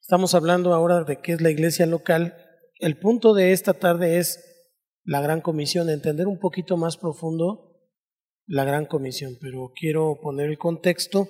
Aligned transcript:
Estamos 0.00 0.34
hablando 0.34 0.72
ahora 0.74 1.04
de 1.04 1.20
qué 1.20 1.32
es 1.32 1.40
la 1.40 1.50
iglesia 1.50 1.86
local. 1.86 2.34
El 2.78 2.98
punto 2.98 3.34
de 3.34 3.52
esta 3.52 3.74
tarde 3.74 4.18
es 4.18 4.44
la 5.04 5.20
gran 5.20 5.40
comisión, 5.40 5.90
entender 5.90 6.26
un 6.26 6.38
poquito 6.38 6.76
más 6.76 6.96
profundo 6.96 7.68
la 8.46 8.64
gran 8.64 8.86
comisión, 8.86 9.36
pero 9.40 9.72
quiero 9.78 10.18
poner 10.22 10.48
el 10.48 10.58
contexto 10.58 11.28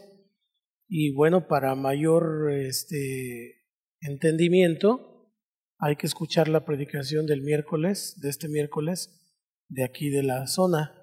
y 0.89 1.13
bueno, 1.13 1.49
para 1.49 1.75
mayor 1.75 2.53
este, 2.53 3.67
entendimiento 4.01 5.33
hay 5.79 5.97
que 5.97 6.07
escuchar 6.07 6.49
la 6.49 6.65
predicación 6.65 7.27
del 7.27 7.43
miércoles, 7.43 8.19
de 8.21 8.31
este 8.31 8.49
miércoles, 8.49 9.11
de 9.69 9.85
aquí 9.85 10.11
de 10.11 10.23
la 10.23 10.47
zona 10.47 10.95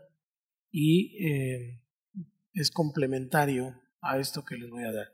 y 0.72 1.26
eh, 1.26 1.82
es 2.54 2.72
complementario 2.72 3.82
a 4.02 4.20
esto 4.20 4.44
que 4.44 4.56
les 4.56 4.70
voy 4.70 4.84
a 4.84 4.92
dar. 4.92 5.08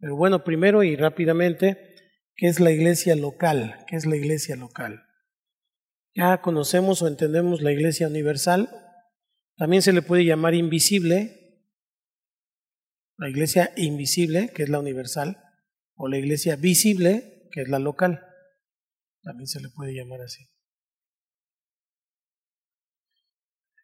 Pero 0.00 0.16
bueno, 0.16 0.42
primero 0.44 0.82
y 0.82 0.96
rápidamente, 0.96 1.94
¿qué 2.34 2.48
es 2.48 2.58
la 2.58 2.72
iglesia 2.72 3.14
local? 3.14 3.84
¿Qué 3.86 3.96
es 3.96 4.06
la 4.06 4.16
iglesia 4.16 4.56
local? 4.56 5.02
Ya 6.14 6.40
conocemos 6.40 7.02
o 7.02 7.08
entendemos 7.08 7.60
la 7.60 7.70
iglesia 7.70 8.08
universal, 8.08 8.68
también 9.56 9.82
se 9.82 9.92
le 9.92 10.00
puede 10.00 10.24
llamar 10.24 10.54
invisible, 10.54 11.66
la 13.18 13.28
iglesia 13.28 13.72
invisible, 13.76 14.50
que 14.54 14.62
es 14.62 14.70
la 14.70 14.80
universal, 14.80 15.36
o 15.94 16.08
la 16.08 16.16
iglesia 16.16 16.56
visible, 16.56 17.46
que 17.52 17.60
es 17.60 17.68
la 17.68 17.78
local. 17.78 18.22
También 19.22 19.46
se 19.46 19.60
le 19.60 19.68
puede 19.68 19.94
llamar 19.94 20.22
así. 20.22 20.48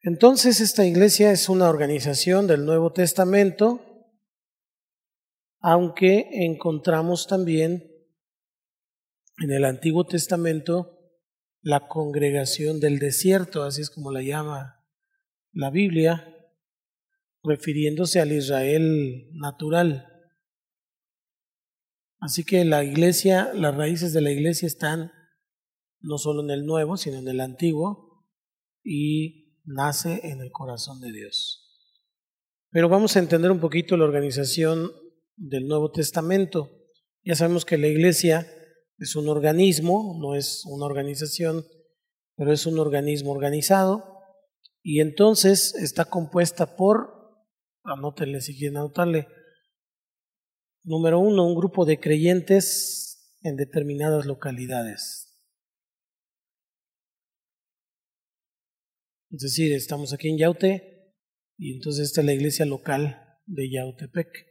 Entonces 0.00 0.62
esta 0.62 0.86
iglesia 0.86 1.30
es 1.30 1.50
una 1.50 1.68
organización 1.68 2.46
del 2.46 2.64
Nuevo 2.64 2.92
Testamento, 2.94 3.85
aunque 5.60 6.28
encontramos 6.32 7.26
también 7.26 7.90
en 9.38 9.50
el 9.50 9.64
Antiguo 9.64 10.06
Testamento 10.06 10.96
la 11.60 11.88
congregación 11.88 12.80
del 12.80 12.98
desierto, 12.98 13.64
así 13.64 13.82
es 13.82 13.90
como 13.90 14.12
la 14.12 14.22
llama 14.22 14.84
la 15.52 15.70
Biblia, 15.70 16.32
refiriéndose 17.42 18.20
al 18.20 18.32
Israel 18.32 19.28
natural. 19.32 20.06
Así 22.20 22.44
que 22.44 22.64
la 22.64 22.84
iglesia, 22.84 23.52
las 23.54 23.74
raíces 23.74 24.12
de 24.12 24.20
la 24.20 24.30
iglesia 24.30 24.66
están 24.66 25.12
no 26.00 26.18
solo 26.18 26.42
en 26.42 26.50
el 26.50 26.64
nuevo, 26.64 26.96
sino 26.96 27.18
en 27.18 27.28
el 27.28 27.40
antiguo, 27.40 28.26
y 28.84 29.60
nace 29.64 30.20
en 30.24 30.40
el 30.40 30.50
corazón 30.52 31.00
de 31.00 31.12
Dios. 31.12 31.66
Pero 32.70 32.88
vamos 32.88 33.16
a 33.16 33.18
entender 33.18 33.50
un 33.50 33.60
poquito 33.60 33.96
la 33.96 34.04
organización 34.04 34.92
del 35.36 35.66
Nuevo 35.66 35.90
Testamento. 35.90 36.70
Ya 37.24 37.34
sabemos 37.34 37.64
que 37.64 37.78
la 37.78 37.88
iglesia 37.88 38.46
es 38.98 39.16
un 39.16 39.28
organismo, 39.28 40.16
no 40.20 40.34
es 40.34 40.64
una 40.66 40.86
organización, 40.86 41.64
pero 42.36 42.52
es 42.52 42.66
un 42.66 42.78
organismo 42.78 43.32
organizado 43.32 44.16
y 44.82 45.00
entonces 45.00 45.74
está 45.74 46.04
compuesta 46.04 46.76
por, 46.76 47.12
anótenle 47.82 48.40
si 48.40 48.56
quieren 48.56 48.78
anotarle, 48.78 49.26
número 50.84 51.18
uno, 51.18 51.46
un 51.46 51.56
grupo 51.56 51.84
de 51.84 51.98
creyentes 51.98 53.34
en 53.42 53.56
determinadas 53.56 54.26
localidades. 54.26 55.26
Es 59.30 59.40
decir, 59.40 59.72
estamos 59.72 60.12
aquí 60.12 60.28
en 60.28 60.38
Yaute 60.38 61.12
y 61.58 61.74
entonces 61.74 62.06
esta 62.06 62.20
es 62.20 62.26
la 62.26 62.34
iglesia 62.34 62.64
local 62.64 63.40
de 63.44 63.70
Yautepec. 63.70 64.45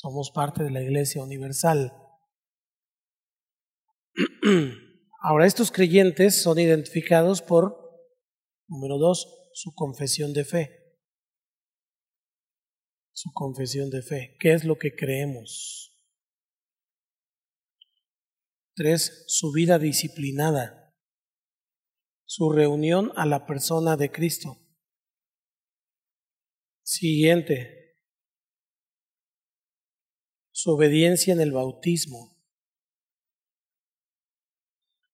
Somos 0.00 0.30
parte 0.30 0.62
de 0.62 0.70
la 0.70 0.80
iglesia 0.80 1.20
universal. 1.20 1.92
Ahora, 5.20 5.44
estos 5.44 5.72
creyentes 5.72 6.40
son 6.40 6.60
identificados 6.60 7.42
por, 7.42 7.76
número 8.68 8.98
dos, 8.98 9.26
su 9.54 9.74
confesión 9.74 10.32
de 10.32 10.44
fe. 10.44 10.70
Su 13.12 13.32
confesión 13.32 13.90
de 13.90 14.02
fe. 14.02 14.36
¿Qué 14.38 14.52
es 14.52 14.62
lo 14.62 14.78
que 14.78 14.94
creemos? 14.94 15.92
Tres, 18.76 19.24
su 19.26 19.50
vida 19.50 19.80
disciplinada 19.80 20.78
su 22.28 22.52
reunión 22.52 23.10
a 23.16 23.24
la 23.24 23.46
persona 23.46 23.96
de 23.96 24.12
Cristo. 24.12 24.58
Siguiente, 26.82 27.77
su 30.60 30.72
obediencia 30.72 31.32
en 31.32 31.40
el 31.40 31.52
bautismo. 31.52 32.36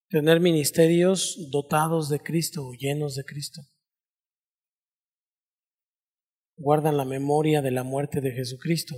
Tener 0.09 0.41
ministerios 0.41 1.51
dotados 1.51 2.09
de 2.09 2.19
Cristo, 2.21 2.73
llenos 2.73 3.15
de 3.15 3.25
Cristo. 3.27 3.61
Guardan 6.57 6.97
la 6.97 7.05
memoria 7.05 7.61
de 7.61 7.73
la 7.73 7.83
muerte 7.83 8.23
de 8.23 8.33
Jesucristo. 8.33 8.95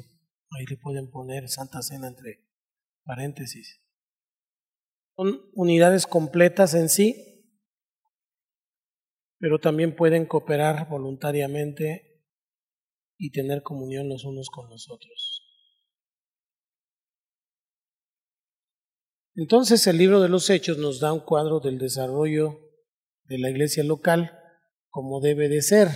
Ahí 0.51 0.67
le 0.71 0.77
pueden 0.77 1.11
poner 1.11 1.49
Santa 1.49 1.83
Cena 1.83 2.07
entre 2.07 2.47
paréntesis. 3.03 3.83
Son 5.17 5.51
unidades 5.53 6.07
completas 6.07 6.75
en 6.75 6.89
sí, 6.89 7.61
pero 9.41 9.59
también 9.59 9.97
pueden 9.97 10.27
cooperar 10.27 10.89
voluntariamente 10.89 12.23
y 13.19 13.33
tener 13.33 13.65
comunión 13.65 14.09
los 14.09 14.25
unos 14.25 14.49
con 14.49 14.71
los 14.71 14.89
otros. 14.89 15.36
Entonces 19.37 19.87
el 19.87 19.99
libro 19.99 20.23
de 20.23 20.31
los 20.31 20.49
Hechos 20.49 20.79
nos 20.79 20.99
da 20.99 21.13
un 21.13 21.21
cuadro 21.21 21.61
del 21.61 21.79
desarrollo 21.79 22.59
de 23.25 23.39
la 23.39 23.51
iglesia 23.51 23.85
local 23.85 24.33
como 24.89 25.21
debe 25.21 25.51
de 25.51 25.61
ser. 25.61 25.89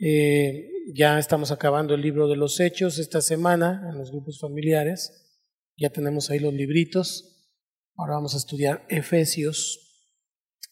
Eh, 0.00 0.70
ya 0.92 1.20
estamos 1.20 1.52
acabando 1.52 1.94
el 1.94 2.00
libro 2.00 2.26
de 2.28 2.36
los 2.36 2.58
Hechos 2.58 2.98
esta 2.98 3.20
semana 3.20 3.88
en 3.90 3.96
los 3.96 4.10
grupos 4.10 4.40
familiares. 4.40 5.40
Ya 5.76 5.90
tenemos 5.90 6.30
ahí 6.30 6.40
los 6.40 6.52
libritos. 6.52 7.52
Ahora 7.94 8.14
vamos 8.14 8.34
a 8.34 8.38
estudiar 8.38 8.84
Efesios. 8.88 9.78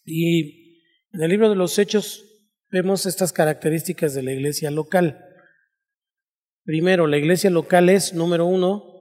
Y 0.04 0.80
en 1.12 1.22
el 1.22 1.30
libro 1.30 1.48
de 1.48 1.56
los 1.56 1.78
Hechos 1.78 2.24
vemos 2.72 3.06
estas 3.06 3.32
características 3.32 4.12
de 4.12 4.24
la 4.24 4.32
iglesia 4.32 4.72
local. 4.72 5.24
Primero, 6.64 7.06
la 7.06 7.16
iglesia 7.16 7.50
local 7.50 7.90
es, 7.90 8.12
número 8.12 8.44
uno, 8.44 8.95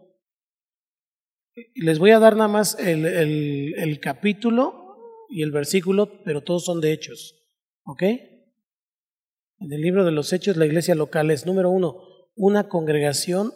les 1.75 1.99
voy 1.99 2.11
a 2.11 2.19
dar 2.19 2.35
nada 2.35 2.47
más 2.47 2.77
el, 2.79 3.05
el, 3.05 3.99
capítulo 3.99 5.25
y 5.29 5.41
el 5.43 5.51
versículo, 5.51 6.23
pero 6.23 6.43
todos 6.43 6.66
son 6.66 6.81
de 6.81 6.91
hechos. 6.91 7.35
¿Ok? 7.83 8.03
En 8.03 9.71
el 9.71 9.81
libro 9.81 10.03
de 10.03 10.11
los 10.11 10.33
Hechos, 10.33 10.57
la 10.57 10.65
iglesia 10.65 10.95
local 10.95 11.31
es, 11.31 11.45
número 11.45 11.69
uno, 11.69 12.01
una 12.35 12.67
congregación 12.67 13.51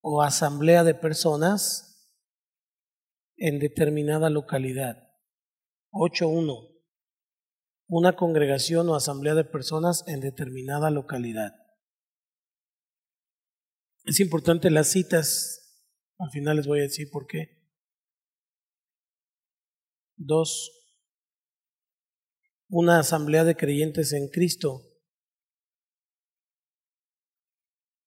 o 0.00 0.22
asamblea 0.22 0.84
de 0.84 0.94
personas 0.94 2.14
en 3.36 3.58
determinada 3.58 4.30
localidad. 4.30 5.08
8.1 5.90 6.76
una 7.88 8.16
congregación 8.16 8.88
o 8.88 8.96
asamblea 8.96 9.34
de 9.34 9.44
personas 9.44 10.04
en 10.06 10.20
determinada 10.20 10.90
localidad. 10.90 11.54
Es 14.04 14.20
importante 14.20 14.70
las 14.70 14.88
citas, 14.88 15.65
al 16.18 16.30
final 16.30 16.56
les 16.56 16.66
voy 16.66 16.80
a 16.80 16.82
decir 16.82 17.10
por 17.10 17.26
qué. 17.26 17.56
Dos, 20.16 20.70
una 22.68 22.98
asamblea 22.98 23.44
de 23.44 23.56
creyentes 23.56 24.12
en 24.12 24.28
Cristo. 24.28 24.82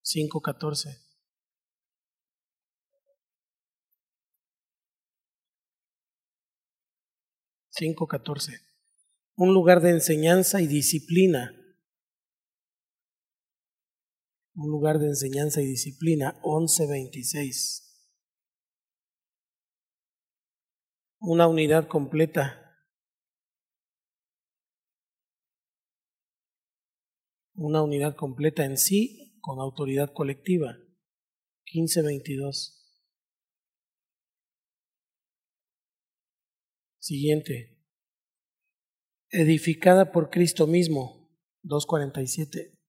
5.14. 0.04 1.06
Cinco 7.70 8.08
catorce 8.08 8.70
un 9.40 9.54
lugar 9.54 9.80
de 9.80 9.92
enseñanza 9.92 10.62
y 10.62 10.68
disciplina. 10.68 11.56
Un 14.54 14.70
lugar 14.70 15.00
de 15.00 15.08
enseñanza 15.08 15.62
y 15.62 15.66
disciplina, 15.66 16.34
1126. 16.44 17.89
Una 21.22 21.48
unidad 21.48 21.90
completa. 21.90 22.78
Una 27.56 27.84
unidad 27.84 28.16
completa 28.16 28.64
en 28.64 28.78
sí 28.78 29.38
con 29.42 29.60
autoridad 29.60 30.14
colectiva, 30.14 30.78
1522. 31.74 32.78
Siguiente, 37.00 37.84
edificada 39.30 40.14
por 40.14 40.30
Cristo 40.30 40.68
mismo, 40.68 41.30
2.47. 41.64 42.80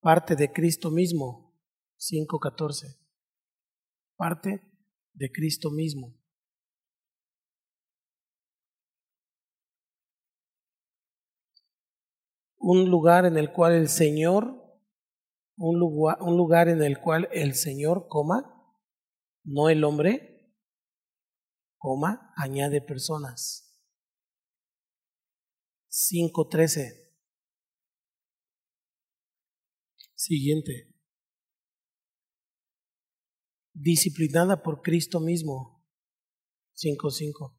Parte 0.00 0.34
de 0.34 0.50
Cristo 0.50 0.90
mismo, 0.90 1.54
5.14. 1.98 2.98
Parte 4.16 4.71
de 5.14 5.30
Cristo 5.30 5.70
mismo. 5.70 6.14
Un 12.58 12.88
lugar 12.90 13.24
en 13.26 13.36
el 13.36 13.52
cual 13.52 13.74
el 13.74 13.88
Señor, 13.88 14.54
un 15.56 15.78
lugar, 15.78 16.18
un 16.20 16.36
lugar 16.36 16.68
en 16.68 16.82
el 16.82 17.00
cual 17.00 17.28
el 17.32 17.54
Señor, 17.54 18.06
coma, 18.08 18.44
no 19.44 19.68
el 19.68 19.82
hombre, 19.82 20.54
coma, 21.76 22.32
añade 22.36 22.80
personas. 22.80 23.68
5.13. 25.90 27.00
Siguiente 30.14 30.91
disciplinada 33.74 34.62
por 34.62 34.82
Cristo 34.82 35.20
mismo. 35.20 35.82
5.5. 36.74 37.54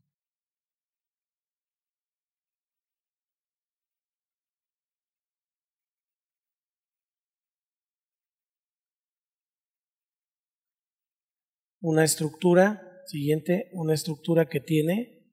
Una 11.82 12.06
estructura, 12.06 12.82
siguiente, 13.06 13.70
una 13.74 13.94
estructura 13.94 14.48
que 14.48 14.62
tiene 14.62 15.24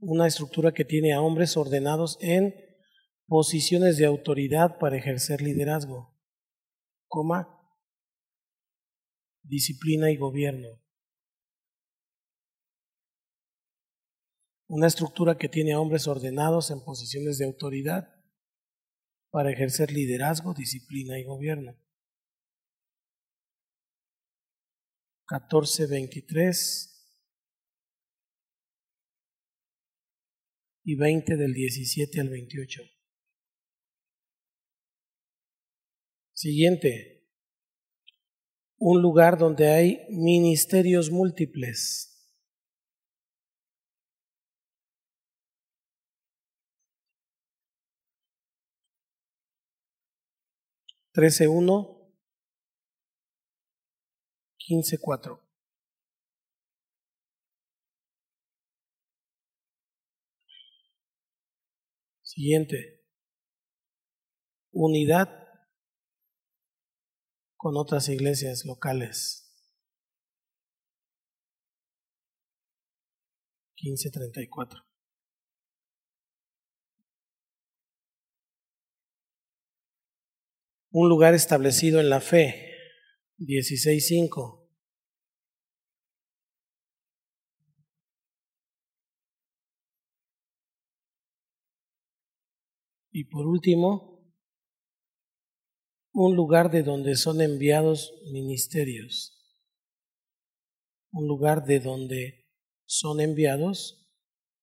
una 0.00 0.26
estructura 0.26 0.72
que 0.72 0.84
tiene 0.84 1.12
a 1.12 1.20
hombres 1.20 1.56
ordenados 1.56 2.16
en 2.20 2.54
posiciones 3.30 3.96
de 3.96 4.06
autoridad 4.06 4.76
para 4.80 4.96
ejercer 4.96 5.40
liderazgo, 5.40 6.20
coma, 7.06 7.46
disciplina 9.44 10.10
y 10.10 10.16
gobierno. 10.16 10.82
Una 14.66 14.88
estructura 14.88 15.38
que 15.38 15.48
tiene 15.48 15.74
a 15.74 15.78
hombres 15.78 16.08
ordenados 16.08 16.72
en 16.72 16.82
posiciones 16.82 17.38
de 17.38 17.44
autoridad 17.44 18.12
para 19.30 19.52
ejercer 19.52 19.92
liderazgo, 19.92 20.52
disciplina 20.52 21.16
y 21.16 21.22
gobierno. 21.22 21.78
14.23 25.28 26.88
y 30.82 30.96
20 30.96 31.36
del 31.36 31.54
17 31.54 32.20
al 32.20 32.28
28. 32.28 32.99
Siguiente, 36.42 37.28
un 38.78 39.02
lugar 39.02 39.36
donde 39.36 39.68
hay 39.68 40.06
ministerios 40.08 41.10
múltiples. 41.10 42.32
Trece 51.12 51.46
uno, 51.46 52.10
quince 54.56 54.96
cuatro. 54.98 55.46
Siguiente. 62.22 63.04
Unidad 64.72 65.49
con 67.60 67.76
otras 67.76 68.08
iglesias 68.08 68.64
locales. 68.64 69.46
1534. 73.82 74.80
Un 80.92 81.08
lugar 81.10 81.34
establecido 81.34 82.00
en 82.00 82.08
la 82.08 82.20
fe. 82.22 82.72
16.5. 83.36 84.66
Y 93.12 93.24
por 93.24 93.46
último, 93.46 94.19
un 96.12 96.34
lugar 96.34 96.70
de 96.70 96.82
donde 96.82 97.16
son 97.16 97.40
enviados 97.40 98.12
ministerios, 98.32 99.36
un 101.12 101.26
lugar 101.28 101.64
de 101.64 101.80
donde 101.80 102.48
son 102.84 103.20
enviados 103.20 104.08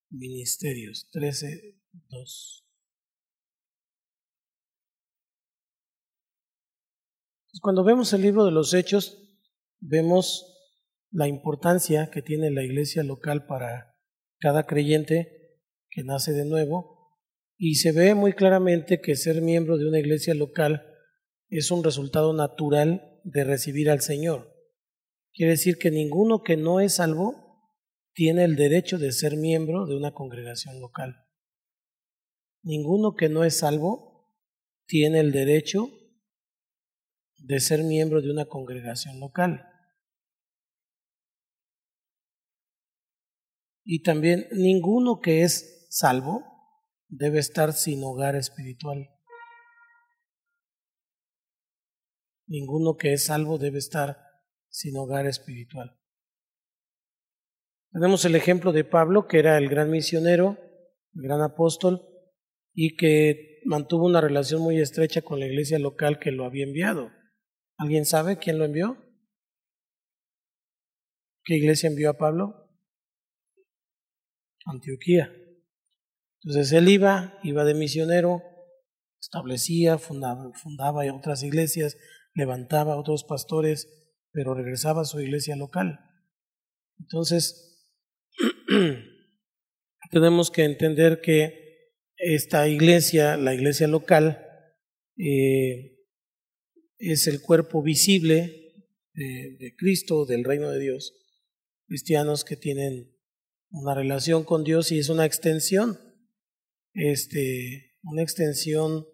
ministerios. 0.09 1.09
13, 1.11 1.79
2. 2.09 2.63
Cuando 7.61 7.83
vemos 7.83 8.13
el 8.13 8.21
libro 8.21 8.45
de 8.45 8.51
los 8.51 8.73
Hechos, 8.73 9.17
vemos 9.79 10.53
la 11.11 11.27
importancia 11.27 12.09
que 12.11 12.21
tiene 12.21 12.51
la 12.51 12.63
iglesia 12.63 13.03
local 13.03 13.45
para 13.47 13.95
cada 14.39 14.65
creyente 14.65 15.57
que 15.89 16.03
nace 16.03 16.33
de 16.33 16.45
nuevo 16.45 17.17
y 17.57 17.75
se 17.75 17.91
ve 17.91 18.13
muy 18.13 18.33
claramente 18.33 19.01
que 19.01 19.15
ser 19.15 19.41
miembro 19.41 19.77
de 19.77 19.87
una 19.87 19.99
iglesia 19.99 20.35
local 20.35 20.86
es 21.49 21.71
un 21.71 21.83
resultado 21.83 22.33
natural 22.33 23.21
de 23.23 23.43
recibir 23.43 23.89
al 23.89 24.01
Señor. 24.01 24.53
Quiere 25.33 25.51
decir 25.51 25.77
que 25.77 25.91
ninguno 25.91 26.41
que 26.43 26.57
no 26.57 26.79
es 26.79 26.95
salvo 26.95 27.73
tiene 28.13 28.43
el 28.43 28.55
derecho 28.55 28.97
de 28.97 29.11
ser 29.11 29.37
miembro 29.37 29.85
de 29.85 29.95
una 29.95 30.13
congregación 30.13 30.79
local. 30.79 31.15
Ninguno 32.63 33.15
que 33.15 33.29
no 33.29 33.43
es 33.43 33.59
salvo 33.59 34.33
tiene 34.87 35.19
el 35.19 35.31
derecho 35.31 35.89
de 37.37 37.59
ser 37.59 37.83
miembro 37.83 38.21
de 38.21 38.31
una 38.31 38.45
congregación 38.45 39.19
local. 39.19 39.63
Y 43.83 44.01
también 44.01 44.47
ninguno 44.51 45.19
que 45.21 45.43
es 45.43 45.87
salvo 45.89 46.43
debe 47.07 47.39
estar 47.39 47.71
sin 47.73 48.03
hogar 48.03 48.35
espiritual. 48.35 49.16
Ninguno 52.47 52.95
que 52.95 53.13
es 53.13 53.25
salvo 53.25 53.57
debe 53.57 53.77
estar 53.77 54.17
sin 54.69 54.97
hogar 54.97 55.27
espiritual. 55.27 55.97
Tenemos 57.91 58.25
el 58.25 58.35
ejemplo 58.35 58.71
de 58.71 58.83
Pablo, 58.83 59.27
que 59.27 59.39
era 59.39 59.57
el 59.57 59.69
gran 59.69 59.89
misionero, 59.89 60.57
el 61.15 61.21
gran 61.21 61.41
apóstol, 61.41 62.01
y 62.73 62.95
que 62.95 63.59
mantuvo 63.65 64.05
una 64.05 64.21
relación 64.21 64.61
muy 64.61 64.79
estrecha 64.79 65.21
con 65.21 65.39
la 65.39 65.47
iglesia 65.47 65.79
local 65.79 66.19
que 66.19 66.31
lo 66.31 66.45
había 66.45 66.65
enviado. 66.65 67.11
¿Alguien 67.77 68.05
sabe 68.05 68.37
quién 68.37 68.59
lo 68.59 68.65
envió? 68.65 68.97
¿Qué 71.43 71.55
iglesia 71.55 71.89
envió 71.89 72.09
a 72.09 72.17
Pablo? 72.17 72.69
Antioquía. 74.65 75.33
Entonces 76.43 76.71
él 76.73 76.87
iba, 76.89 77.39
iba 77.43 77.63
de 77.63 77.73
misionero, 77.73 78.41
establecía, 79.19 79.97
fundaba, 79.97 80.51
fundaba 80.53 81.03
otras 81.13 81.43
iglesias, 81.43 81.97
levantaba 82.37 82.93
a 82.93 82.97
otros 82.97 83.23
pastores, 83.23 83.89
pero 84.31 84.53
regresaba 84.53 85.01
a 85.01 85.05
su 85.05 85.19
iglesia 85.19 85.55
local. 85.55 85.99
Entonces, 86.99 87.89
tenemos 90.11 90.51
que 90.51 90.63
entender 90.63 91.19
que 91.19 91.95
esta 92.15 92.67
iglesia, 92.67 93.37
la 93.37 93.55
iglesia 93.55 93.87
local, 93.87 94.45
eh, 95.17 95.97
es 96.99 97.27
el 97.27 97.41
cuerpo 97.41 97.81
visible 97.81 98.75
de, 99.13 99.57
de 99.59 99.75
Cristo, 99.75 100.25
del 100.25 100.43
reino 100.43 100.69
de 100.69 100.79
Dios. 100.79 101.13
Cristianos 101.87 102.43
que 102.43 102.55
tienen 102.55 103.15
una 103.71 103.95
relación 103.95 104.43
con 104.43 104.63
Dios 104.63 104.91
y 104.91 104.99
es 104.99 105.09
una 105.09 105.25
extensión, 105.25 105.99
este, 106.93 107.95
una 108.03 108.21
extensión 108.21 109.07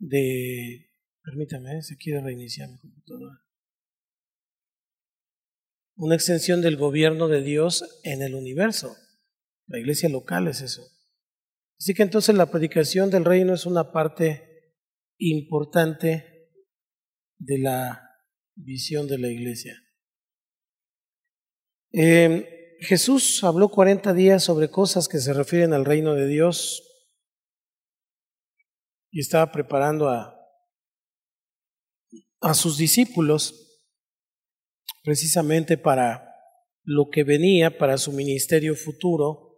de 0.00 0.87
Permítame, 1.28 1.82
se 1.82 1.98
quiere 1.98 2.22
reiniciar 2.22 2.70
mi 2.70 2.78
computadora. 2.78 3.42
Una 5.96 6.14
extensión 6.14 6.62
del 6.62 6.78
gobierno 6.78 7.28
de 7.28 7.42
Dios 7.42 8.00
en 8.02 8.22
el 8.22 8.34
universo. 8.34 8.96
La 9.66 9.78
iglesia 9.78 10.08
local 10.08 10.48
es 10.48 10.62
eso. 10.62 10.82
Así 11.78 11.92
que 11.92 12.02
entonces 12.02 12.34
la 12.34 12.50
predicación 12.50 13.10
del 13.10 13.26
reino 13.26 13.52
es 13.52 13.66
una 13.66 13.92
parte 13.92 14.72
importante 15.18 16.50
de 17.38 17.58
la 17.58 18.08
visión 18.54 19.06
de 19.06 19.18
la 19.18 19.28
iglesia. 19.28 19.76
Em, 21.90 22.42
Jesús 22.80 23.44
habló 23.44 23.68
40 23.68 24.14
días 24.14 24.42
sobre 24.42 24.70
cosas 24.70 25.08
que 25.08 25.18
se 25.18 25.34
refieren 25.34 25.74
al 25.74 25.84
reino 25.84 26.14
de 26.14 26.26
Dios 26.26 26.82
y 29.10 29.20
estaba 29.20 29.52
preparando 29.52 30.08
a, 30.08 30.37
a 32.40 32.54
sus 32.54 32.78
discípulos 32.78 33.82
precisamente 35.02 35.78
para 35.78 36.24
lo 36.84 37.10
que 37.10 37.24
venía, 37.24 37.78
para 37.78 37.98
su 37.98 38.12
ministerio 38.12 38.74
futuro. 38.74 39.56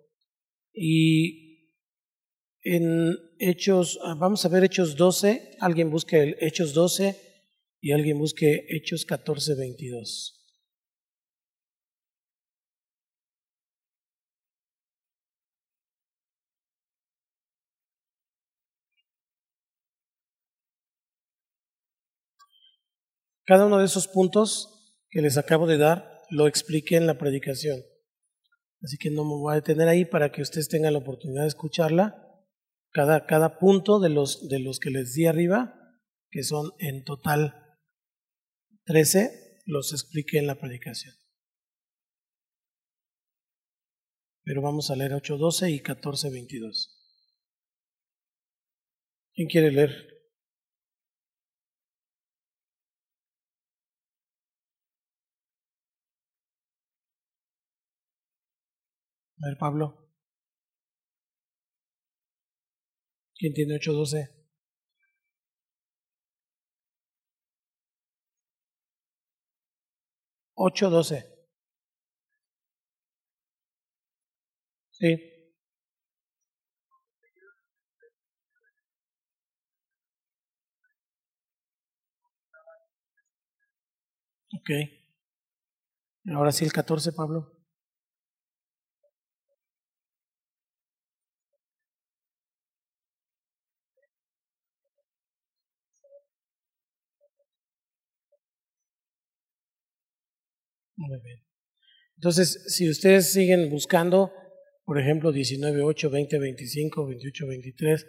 Y 0.73 1.75
en 2.63 3.17
Hechos, 3.39 3.99
vamos 4.19 4.45
a 4.45 4.49
ver 4.49 4.65
Hechos 4.65 4.97
12, 4.97 5.57
alguien 5.61 5.91
busque 5.91 6.23
el 6.23 6.37
Hechos 6.41 6.75
12 6.75 7.17
y 7.81 7.93
alguien 7.93 8.19
busque 8.19 8.67
Hechos 8.69 9.05
14, 9.05 9.55
22. 9.55 10.40
Cada 23.51 23.67
uno 23.67 23.79
de 23.79 23.87
esos 23.87 24.07
puntos 24.07 24.95
que 25.09 25.21
les 25.23 25.37
acabo 25.37 25.67
de 25.67 25.77
dar 25.77 26.23
lo 26.31 26.47
expliqué 26.47 26.95
en 26.95 27.09
la 27.09 27.19
predicación. 27.19 27.81
Así 28.81 28.97
que 28.97 29.11
no 29.11 29.25
me 29.25 29.35
voy 29.35 29.51
a 29.51 29.57
detener 29.57 29.89
ahí 29.89 30.05
para 30.05 30.31
que 30.31 30.41
ustedes 30.41 30.69
tengan 30.69 30.93
la 30.93 31.01
oportunidad 31.01 31.43
de 31.43 31.49
escucharla. 31.49 32.15
Cada, 32.93 33.27
cada 33.27 33.59
punto 33.59 33.99
de 33.99 34.09
los, 34.09 34.49
de 34.49 34.61
los 34.61 34.79
que 34.79 34.91
les 34.91 35.15
di 35.15 35.27
arriba, 35.27 35.75
que 36.31 36.45
son 36.45 36.71
en 36.79 37.03
total 37.03 37.57
13, 38.85 39.63
los 39.67 39.93
expliqué 39.95 40.39
en 40.39 40.47
la 40.47 40.55
predicación. 40.55 41.17
Pero 44.45 44.63
vamos 44.63 44.93
a 44.93 44.95
leer 44.95 45.11
8.12 45.11 45.73
y 45.73 45.81
14.22. 45.81 46.87
¿Quién 49.35 49.49
quiere 49.49 49.73
leer? 49.73 50.10
A 59.43 59.47
ver, 59.49 59.57
Pablo. 59.59 59.87
¿Quién 63.37 63.53
tiene 63.55 63.75
812? 63.75 64.31
Ocho 70.55 70.91
doce. 70.91 71.19
Sí. 74.91 75.09
Ok. 84.55 84.71
Ahora 86.35 86.51
sí 86.51 86.65
el 86.65 86.73
14, 86.73 87.13
Pablo. 87.13 87.60
Muy 101.01 101.19
bien. 101.23 101.43
Entonces, 102.17 102.63
si 102.77 102.91
ustedes 102.91 103.33
siguen 103.33 103.71
buscando, 103.71 104.33
por 104.85 105.01
ejemplo, 105.01 105.33
19.8, 105.33 106.11
20, 106.11 106.39
25, 106.39 107.07
28, 107.07 107.47
23, 107.47 108.07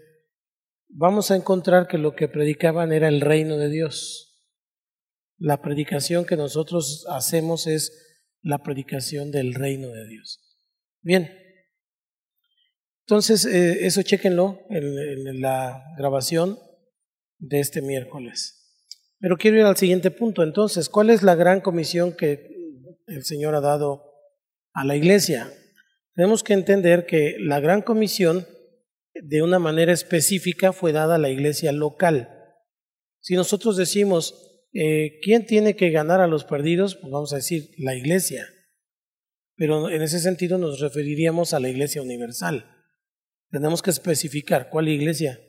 vamos 0.89 1.31
a 1.31 1.37
encontrar 1.37 1.87
que 1.87 1.97
lo 1.97 2.15
que 2.15 2.27
predicaban 2.27 2.91
era 2.91 3.07
el 3.07 3.21
reino 3.21 3.57
de 3.57 3.69
Dios. 3.69 4.45
La 5.37 5.61
predicación 5.61 6.25
que 6.25 6.35
nosotros 6.35 7.05
hacemos 7.09 7.65
es 7.65 8.27
la 8.41 8.61
predicación 8.61 9.31
del 9.31 9.53
reino 9.53 9.87
de 9.87 10.07
Dios. 10.09 10.41
Bien. 11.01 11.31
Entonces, 13.05 13.45
eh, 13.45 13.85
eso 13.85 14.03
chequenlo 14.03 14.59
en, 14.69 14.83
en 15.27 15.39
la 15.39 15.81
grabación 15.97 16.59
de 17.39 17.61
este 17.61 17.81
miércoles. 17.81 18.57
Pero 19.17 19.37
quiero 19.37 19.59
ir 19.59 19.63
al 19.63 19.77
siguiente 19.77 20.11
punto. 20.11 20.43
Entonces, 20.43 20.89
¿cuál 20.89 21.09
es 21.09 21.23
la 21.23 21.35
gran 21.35 21.61
comisión 21.61 22.17
que 22.17 22.51
el 23.15 23.23
Señor 23.23 23.55
ha 23.55 23.61
dado 23.61 24.03
a 24.73 24.85
la 24.85 24.95
iglesia. 24.95 25.51
Tenemos 26.15 26.43
que 26.43 26.53
entender 26.53 27.05
que 27.05 27.35
la 27.39 27.59
gran 27.59 27.81
comisión 27.81 28.47
de 29.13 29.41
una 29.41 29.59
manera 29.59 29.91
específica 29.91 30.73
fue 30.73 30.91
dada 30.91 31.15
a 31.15 31.19
la 31.19 31.29
iglesia 31.29 31.71
local. 31.71 32.29
Si 33.19 33.35
nosotros 33.35 33.77
decimos, 33.77 34.67
eh, 34.73 35.19
¿quién 35.21 35.45
tiene 35.45 35.75
que 35.75 35.91
ganar 35.91 36.21
a 36.21 36.27
los 36.27 36.43
perdidos? 36.43 36.95
Pues 36.95 37.11
vamos 37.11 37.33
a 37.33 37.37
decir, 37.37 37.71
la 37.77 37.95
iglesia. 37.95 38.47
Pero 39.55 39.89
en 39.89 40.01
ese 40.01 40.19
sentido 40.19 40.57
nos 40.57 40.79
referiríamos 40.79 41.53
a 41.53 41.59
la 41.59 41.69
iglesia 41.69 42.01
universal. 42.01 42.65
Tenemos 43.51 43.81
que 43.81 43.91
especificar 43.91 44.69
cuál 44.69 44.87
iglesia, 44.87 45.39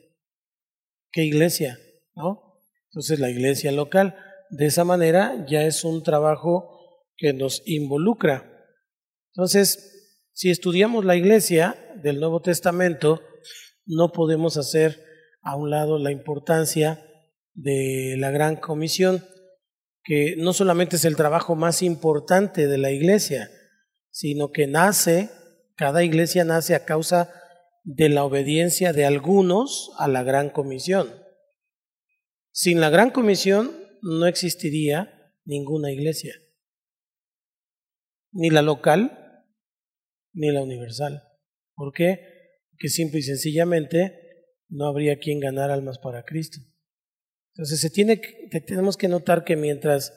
qué 1.11 1.23
iglesia, 1.23 1.79
¿no? 2.15 2.61
Entonces 2.89 3.19
la 3.19 3.29
iglesia 3.29 3.71
local. 3.71 4.15
De 4.49 4.67
esa 4.67 4.83
manera 4.83 5.45
ya 5.47 5.65
es 5.65 5.83
un 5.83 6.03
trabajo 6.03 6.72
que 7.17 7.33
nos 7.33 7.61
involucra. 7.65 8.49
Entonces, 9.33 9.93
si 10.33 10.49
estudiamos 10.49 11.05
la 11.05 11.15
iglesia 11.15 11.75
del 12.01 12.19
Nuevo 12.19 12.41
Testamento, 12.41 13.21
no 13.85 14.11
podemos 14.11 14.57
hacer 14.57 15.03
a 15.41 15.55
un 15.55 15.69
lado 15.69 15.99
la 15.99 16.11
importancia 16.11 17.05
de 17.53 18.15
la 18.17 18.31
gran 18.31 18.55
comisión, 18.55 19.23
que 20.03 20.35
no 20.37 20.53
solamente 20.53 20.95
es 20.95 21.05
el 21.05 21.15
trabajo 21.15 21.55
más 21.55 21.81
importante 21.81 22.67
de 22.67 22.77
la 22.77 22.91
iglesia, 22.91 23.49
sino 24.09 24.51
que 24.51 24.67
nace, 24.67 25.29
cada 25.75 26.03
iglesia 26.03 26.43
nace 26.43 26.75
a 26.75 26.85
causa 26.85 27.33
de 27.83 28.09
la 28.09 28.23
obediencia 28.23 28.93
de 28.93 29.05
algunos 29.05 29.91
a 29.97 30.07
la 30.07 30.23
gran 30.23 30.49
comisión. 30.49 31.13
Sin 32.51 32.79
la 32.79 32.89
gran 32.89 33.11
comisión 33.11 33.71
no 34.01 34.25
existiría 34.25 35.31
ninguna 35.45 35.91
iglesia 35.91 36.42
ni 38.33 38.49
la 38.49 38.61
local, 38.61 39.45
ni 40.33 40.51
la 40.51 40.61
universal. 40.61 41.23
¿Por 41.75 41.93
qué? 41.93 42.19
Porque 42.71 42.89
simple 42.89 43.19
y 43.19 43.23
sencillamente 43.23 44.19
no 44.67 44.87
habría 44.87 45.19
quien 45.19 45.39
ganar 45.39 45.71
almas 45.71 45.99
para 45.99 46.23
Cristo. 46.23 46.59
Entonces 47.53 47.79
se 47.79 47.89
tiene 47.91 48.19
tenemos 48.65 48.97
que 48.97 49.07
notar 49.07 49.43
que 49.43 49.55
mientras 49.55 50.11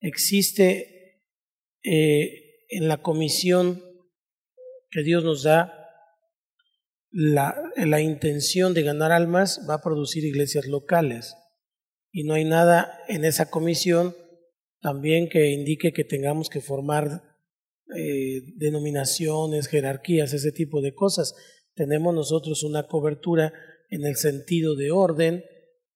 existe 0.00 1.22
eh, 1.84 2.64
en 2.70 2.88
la 2.88 3.02
comisión 3.02 3.82
que 4.90 5.02
Dios 5.02 5.22
nos 5.22 5.42
da 5.42 5.76
la, 7.10 7.54
la 7.76 8.00
intención 8.00 8.72
de 8.72 8.82
ganar 8.82 9.12
almas, 9.12 9.66
va 9.68 9.74
a 9.74 9.82
producir 9.82 10.24
iglesias 10.24 10.66
locales. 10.66 11.34
Y 12.12 12.24
no 12.24 12.34
hay 12.34 12.44
nada 12.44 13.00
en 13.08 13.24
esa 13.24 13.50
comisión 13.50 14.16
también 14.80 15.28
que 15.28 15.50
indique 15.50 15.92
que 15.92 16.04
tengamos 16.04 16.48
que 16.48 16.60
formar 16.60 17.29
eh, 17.96 18.42
denominaciones, 18.56 19.68
jerarquías, 19.68 20.32
ese 20.32 20.52
tipo 20.52 20.80
de 20.80 20.94
cosas. 20.94 21.34
Tenemos 21.74 22.14
nosotros 22.14 22.62
una 22.62 22.86
cobertura 22.86 23.52
en 23.88 24.06
el 24.06 24.16
sentido 24.16 24.76
de 24.76 24.90
orden, 24.90 25.44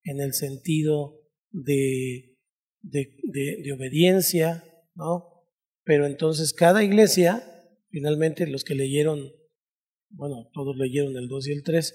en 0.03 0.21
el 0.21 0.35
sentido 0.35 1.21
de, 1.51 2.37
de, 2.83 3.73
obediencia, 3.73 4.65
¿no? 4.95 5.47
Pero 5.85 6.07
entonces 6.07 6.53
cada 6.53 6.83
iglesia, 6.83 7.43
finalmente 7.91 8.47
los 8.47 8.65
que 8.65 8.75
leyeron, 8.75 9.33
bueno, 10.11 10.51
todos 10.53 10.77
leyeron 10.77 11.17
el 11.17 11.29
2 11.29 11.49
y 11.49 11.53
el 11.53 11.63
3, 11.63 11.95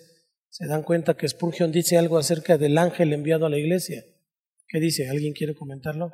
se 0.49 0.67
dan 0.67 0.83
cuenta 0.83 1.15
que 1.15 1.27
Spurgeon 1.27 1.71
dice 1.71 1.97
algo 1.97 2.17
acerca 2.17 2.57
del 2.57 2.77
ángel 2.77 3.13
enviado 3.13 3.45
a 3.45 3.49
la 3.49 3.57
iglesia. 3.57 4.03
¿Qué 4.67 4.79
dice? 4.79 5.09
¿Alguien 5.09 5.33
quiere 5.33 5.55
comentarlo? 5.55 6.11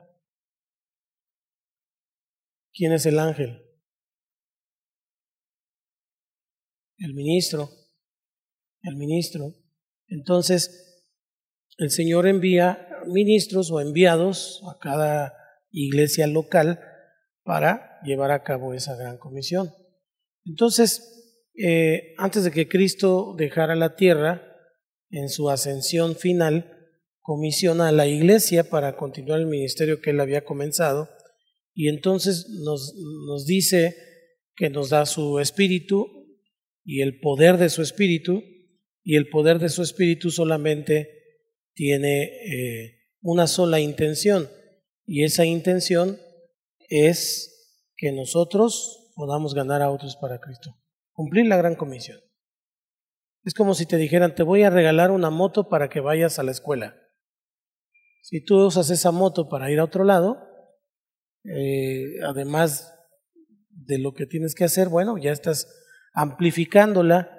¿Quién 2.74 2.92
es 2.92 3.06
el 3.06 3.20
ángel? 3.20 3.64
El 6.98 7.14
ministro, 7.14 7.70
el 8.82 8.96
ministro. 8.96 9.54
Entonces, 10.08 11.04
el 11.78 11.90
Señor 11.90 12.28
envía 12.28 12.88
ministros 13.08 13.72
o 13.72 13.82
enviados 13.82 14.62
a 14.70 14.78
cada 14.80 15.34
iglesia 15.72 16.28
local 16.28 16.80
para 17.44 18.00
llevar 18.04 18.32
a 18.32 18.44
cabo 18.44 18.74
esa 18.74 18.96
gran 18.96 19.18
comisión. 19.18 19.70
Entonces, 20.46 21.52
eh, 21.58 22.14
antes 22.18 22.44
de 22.44 22.52
que 22.52 22.68
Cristo 22.68 23.36
dejara 23.38 23.75
la 23.75 23.96
tierra, 23.96 24.52
en 25.10 25.30
su 25.30 25.50
ascensión 25.50 26.16
final, 26.16 26.72
comisiona 27.22 27.88
a 27.88 27.92
la 27.92 28.08
iglesia 28.08 28.70
para 28.70 28.98
continuar 28.98 29.40
el 29.40 29.48
ministerio 29.48 30.02
que 30.02 30.12
él 30.12 30.20
había 30.20 30.44
comenzado 30.44 31.10
y 31.74 31.90
entonces 31.90 32.48
nos, 32.64 32.94
nos 33.28 33.46
dice 33.46 33.96
que 34.56 34.70
nos 34.70 34.90
da 34.90 35.06
su 35.06 35.40
espíritu 35.40 36.08
y 36.86 37.01
el 37.01 37.20
poder 37.20 37.58
de 37.58 37.70
su 37.70 37.82
espíritu 37.82 38.44
y 39.04 39.15
el 39.15 39.27
poder 39.27 39.60
de 39.60 39.70
su 39.70 39.82
espíritu 39.82 40.30
solamente 40.32 41.10
tiene 41.74 42.24
eh, 42.24 43.00
una 43.22 43.48
sola 43.48 43.80
intención 43.80 44.50
y 45.06 45.24
esa 45.24 45.46
intención 45.46 46.20
es 46.88 47.92
que 47.98 48.12
nosotros 48.12 49.12
podamos 49.15 49.54
ganar 49.54 49.82
a 49.82 49.89
otros 49.89 50.15
para 50.15 50.39
Cristo, 50.39 50.77
cumplir 51.12 51.48
la 51.48 51.58
gran 51.58 51.75
comisión. 51.75 52.20
Es 53.44 53.54
como 53.54 53.74
si 53.74 53.86
te 53.86 53.98
dijeran, 53.98 54.36
te 54.36 54.44
voy 54.44 54.63
a 54.63 54.70
regalar 54.70 55.12
una 55.12 55.30
moto 55.30 55.70
para 55.70 55.89
que 55.89 56.00
vayas 56.00 56.39
a 56.39 56.44
la 56.44 56.51
escuela. 56.51 56.96
Si 58.22 58.44
tú 58.44 58.65
usas 58.65 58.89
esa 58.89 59.12
moto 59.12 59.50
para 59.50 59.72
ir 59.72 59.80
a 59.80 59.84
otro 59.84 60.04
lado, 60.04 60.39
eh, 61.44 62.15
además 62.24 62.92
de 63.70 64.00
lo 64.00 64.13
que 64.13 64.25
tienes 64.25 64.56
que 64.56 64.63
hacer, 64.63 64.89
bueno, 64.89 65.18
ya 65.20 65.32
estás 65.32 65.68
amplificándola, 66.15 67.31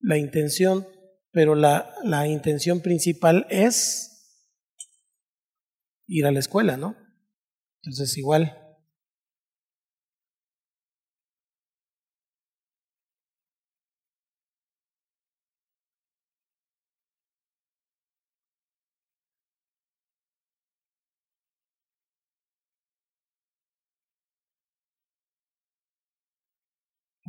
la 0.00 0.18
intención, 0.18 0.88
pero 1.30 1.54
la, 1.54 1.94
la 2.02 2.26
intención 2.26 2.80
principal 2.80 3.46
es 3.50 4.10
ir 6.06 6.26
a 6.26 6.32
la 6.32 6.40
escuela, 6.40 6.76
¿no? 6.76 6.96
Entonces 7.82 8.16
igual 8.18 8.59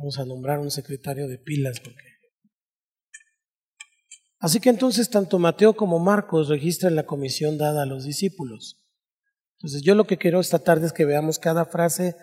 Vamos 0.02 0.18
a 0.18 0.24
nombrar 0.24 0.58
un 0.58 0.72
secretario 0.72 1.28
de 1.28 1.38
pilas 1.38 1.78
porque... 1.78 2.02
Así 4.40 4.58
que 4.58 4.68
entonces 4.68 5.08
tanto 5.08 5.38
Mateo 5.38 5.76
como 5.76 6.00
Marcos 6.00 6.48
registran 6.48 6.96
la 6.96 7.06
comisión 7.06 7.56
dada 7.56 7.84
a 7.84 7.86
los 7.86 8.04
discípulos. 8.04 8.82
Entonces 9.58 9.82
yo 9.82 9.94
lo 9.94 10.08
que 10.08 10.18
quiero 10.18 10.40
esta 10.40 10.58
tarde 10.58 10.86
es 10.86 10.92
que 10.92 11.04
veamos 11.04 11.38
cada 11.38 11.66
frase 11.66 12.16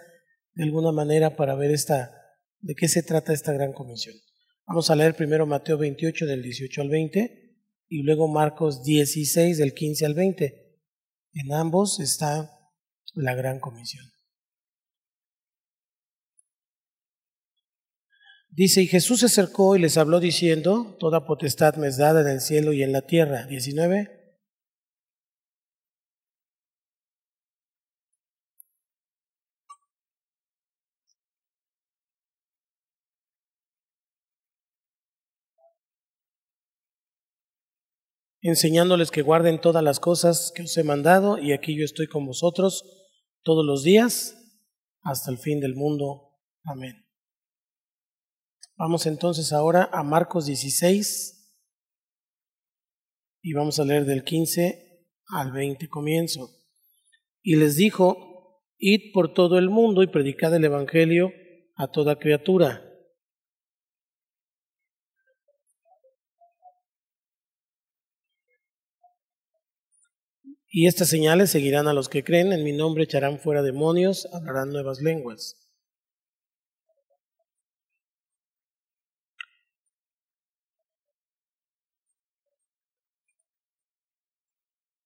de 0.56 0.64
alguna 0.66 0.92
manera 0.92 1.38
para 1.38 1.56
ver 1.56 1.72
esta, 1.72 2.12
de 2.60 2.76
qué 2.76 2.90
se 2.90 3.02
trata 3.02 3.32
esta 3.32 3.54
gran 3.54 3.72
comisión. 3.72 4.16
Vamos 4.68 4.90
a 4.90 4.98
leer 4.98 5.16
primero 5.16 5.46
Mateo 5.46 5.78
28 5.78 6.26
del 6.26 6.44
18 6.44 6.82
al 6.82 6.90
20 6.90 7.56
y 7.88 8.04
luego 8.04 8.28
Marcos 8.28 8.84
16 8.84 9.58
del 9.58 9.74
15 9.74 10.06
al 10.06 10.16
20. 10.16 10.82
En 11.32 11.54
ambos 11.54 12.02
está 12.02 12.52
la 13.14 13.36
gran 13.36 13.62
comisión. 13.62 14.04
Dice, 18.52 18.82
y 18.82 18.88
Jesús 18.88 19.22
se 19.22 19.28
acercó 19.28 19.76
y 19.76 19.80
les 19.80 19.98
habló 19.98 20.20
diciendo, 20.20 20.98
Toda 21.00 21.26
potestad 21.26 21.76
me 21.76 21.88
es 21.88 21.98
dada 21.98 22.22
en 22.22 22.28
el 22.28 22.42
cielo 22.42 22.74
y 22.74 22.84
en 22.84 22.92
la 22.92 23.02
tierra. 23.02 23.46
19. 23.46 24.20
enseñándoles 38.42 39.12
que 39.12 39.22
guarden 39.22 39.60
todas 39.60 39.84
las 39.84 40.00
cosas 40.00 40.52
que 40.56 40.64
os 40.64 40.78
he 40.78 40.84
mandado, 40.84 41.38
y 41.38 41.52
aquí 41.54 41.78
yo 41.78 41.86
estoy 41.86 42.08
con 42.08 42.26
vosotros 42.26 42.84
todos 43.44 43.66
los 43.66 43.84
días 43.84 44.36
hasta 45.02 45.32
el 45.32 45.38
fin 45.38 45.60
del 45.60 45.76
mundo. 45.76 46.40
Amén. 46.64 47.09
Vamos 48.80 49.06
entonces 49.08 49.52
ahora 49.52 49.90
a 49.92 50.04
Marcos 50.04 50.46
16 50.46 51.54
y 53.42 53.52
vamos 53.52 53.78
a 53.78 53.84
leer 53.84 54.06
del 54.06 54.24
15 54.24 55.06
al 55.28 55.52
20 55.52 55.90
comienzo. 55.90 56.50
Y 57.42 57.58
les 57.58 57.76
dijo, 57.76 58.64
id 58.78 59.12
por 59.14 59.34
todo 59.34 59.58
el 59.58 59.70
mundo 59.70 60.02
y 60.02 60.08
predicad 60.08 60.56
el 60.56 60.64
Evangelio 60.64 61.30
a 61.76 61.92
toda 61.92 62.20
criatura. 62.20 62.82
Y 70.70 70.88
estas 70.88 71.10
señales 71.10 71.50
seguirán 71.50 71.90
a 71.90 71.94
los 71.94 72.08
que 72.08 72.24
creen, 72.24 72.54
en 72.54 72.64
mi 72.64 72.72
nombre 72.72 73.04
echarán 73.04 73.40
fuera 73.40 73.62
demonios, 73.62 74.26
hablarán 74.32 74.72
nuevas 74.72 75.02
lenguas 75.02 75.69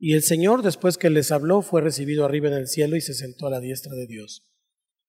Y 0.05 0.15
el 0.15 0.21
Señor, 0.21 0.63
después 0.63 0.97
que 0.97 1.09
les 1.09 1.31
habló, 1.31 1.61
fue 1.61 1.79
recibido 1.79 2.25
arriba 2.25 2.49
en 2.49 2.55
el 2.55 2.67
cielo 2.67 2.97
y 2.97 3.01
se 3.01 3.13
sentó 3.13 3.47
a 3.47 3.49
la 3.49 3.61
diestra 3.61 3.95
de 3.95 4.05
Dios. 4.05 4.45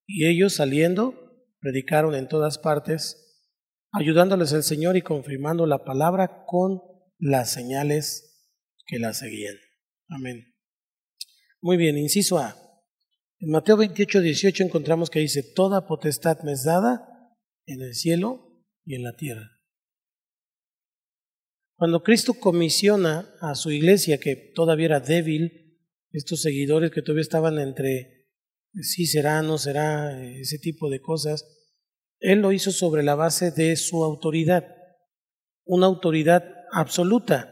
Y 0.07 0.25
ellos, 0.29 0.53
saliendo, 0.55 1.17
predicaron 1.59 2.15
en 2.15 2.29
todas 2.29 2.59
partes, 2.59 3.43
ayudándoles 3.91 4.53
el 4.53 4.63
Señor 4.63 4.97
y 4.97 5.03
confirmando 5.03 5.67
la 5.67 5.83
palabra 5.83 6.45
con 6.47 6.81
las 7.19 7.51
señales 7.53 8.47
que 8.87 9.01
la 9.01 9.15
seguían. 9.15 9.57
Amén. 10.07 10.55
Muy 11.61 11.77
bien, 11.77 11.99
inciso 11.99 12.39
A. 12.39 12.57
En 13.41 13.51
Mateo 13.51 13.77
28, 13.77 14.21
18 14.21 14.63
encontramos 14.63 15.11
que 15.11 15.19
dice, 15.19 15.43
Toda 15.57 15.89
potestad 15.89 16.39
me 16.45 16.53
es 16.53 16.63
dada 16.63 17.35
en 17.67 17.83
el 17.83 17.95
cielo 17.95 18.63
y 18.85 18.95
en 18.95 19.03
la 19.03 19.17
tierra. 19.17 19.54
Cuando 21.77 22.03
Cristo 22.03 22.35
comisiona 22.35 23.35
a 23.41 23.55
su 23.57 23.71
iglesia, 23.73 24.19
que 24.19 24.37
todavía 24.55 24.87
era 24.87 25.01
débil, 25.01 25.81
estos 26.13 26.43
seguidores 26.43 26.93
que 26.93 27.03
todavía 27.03 27.23
estaban 27.23 27.59
entre 27.59 28.29
sí 28.81 29.07
será, 29.07 29.43
no 29.43 29.59
será, 29.59 30.23
ese 30.23 30.59
tipo 30.59 30.89
de 30.89 31.01
cosas, 31.01 31.45
Él 32.21 32.41
lo 32.41 32.53
hizo 32.53 32.71
sobre 32.71 33.03
la 33.03 33.17
base 33.17 33.51
de 33.51 33.75
su 33.75 34.05
autoridad, 34.05 34.65
una 35.65 35.87
autoridad 35.87 36.45
absoluta. 36.71 37.51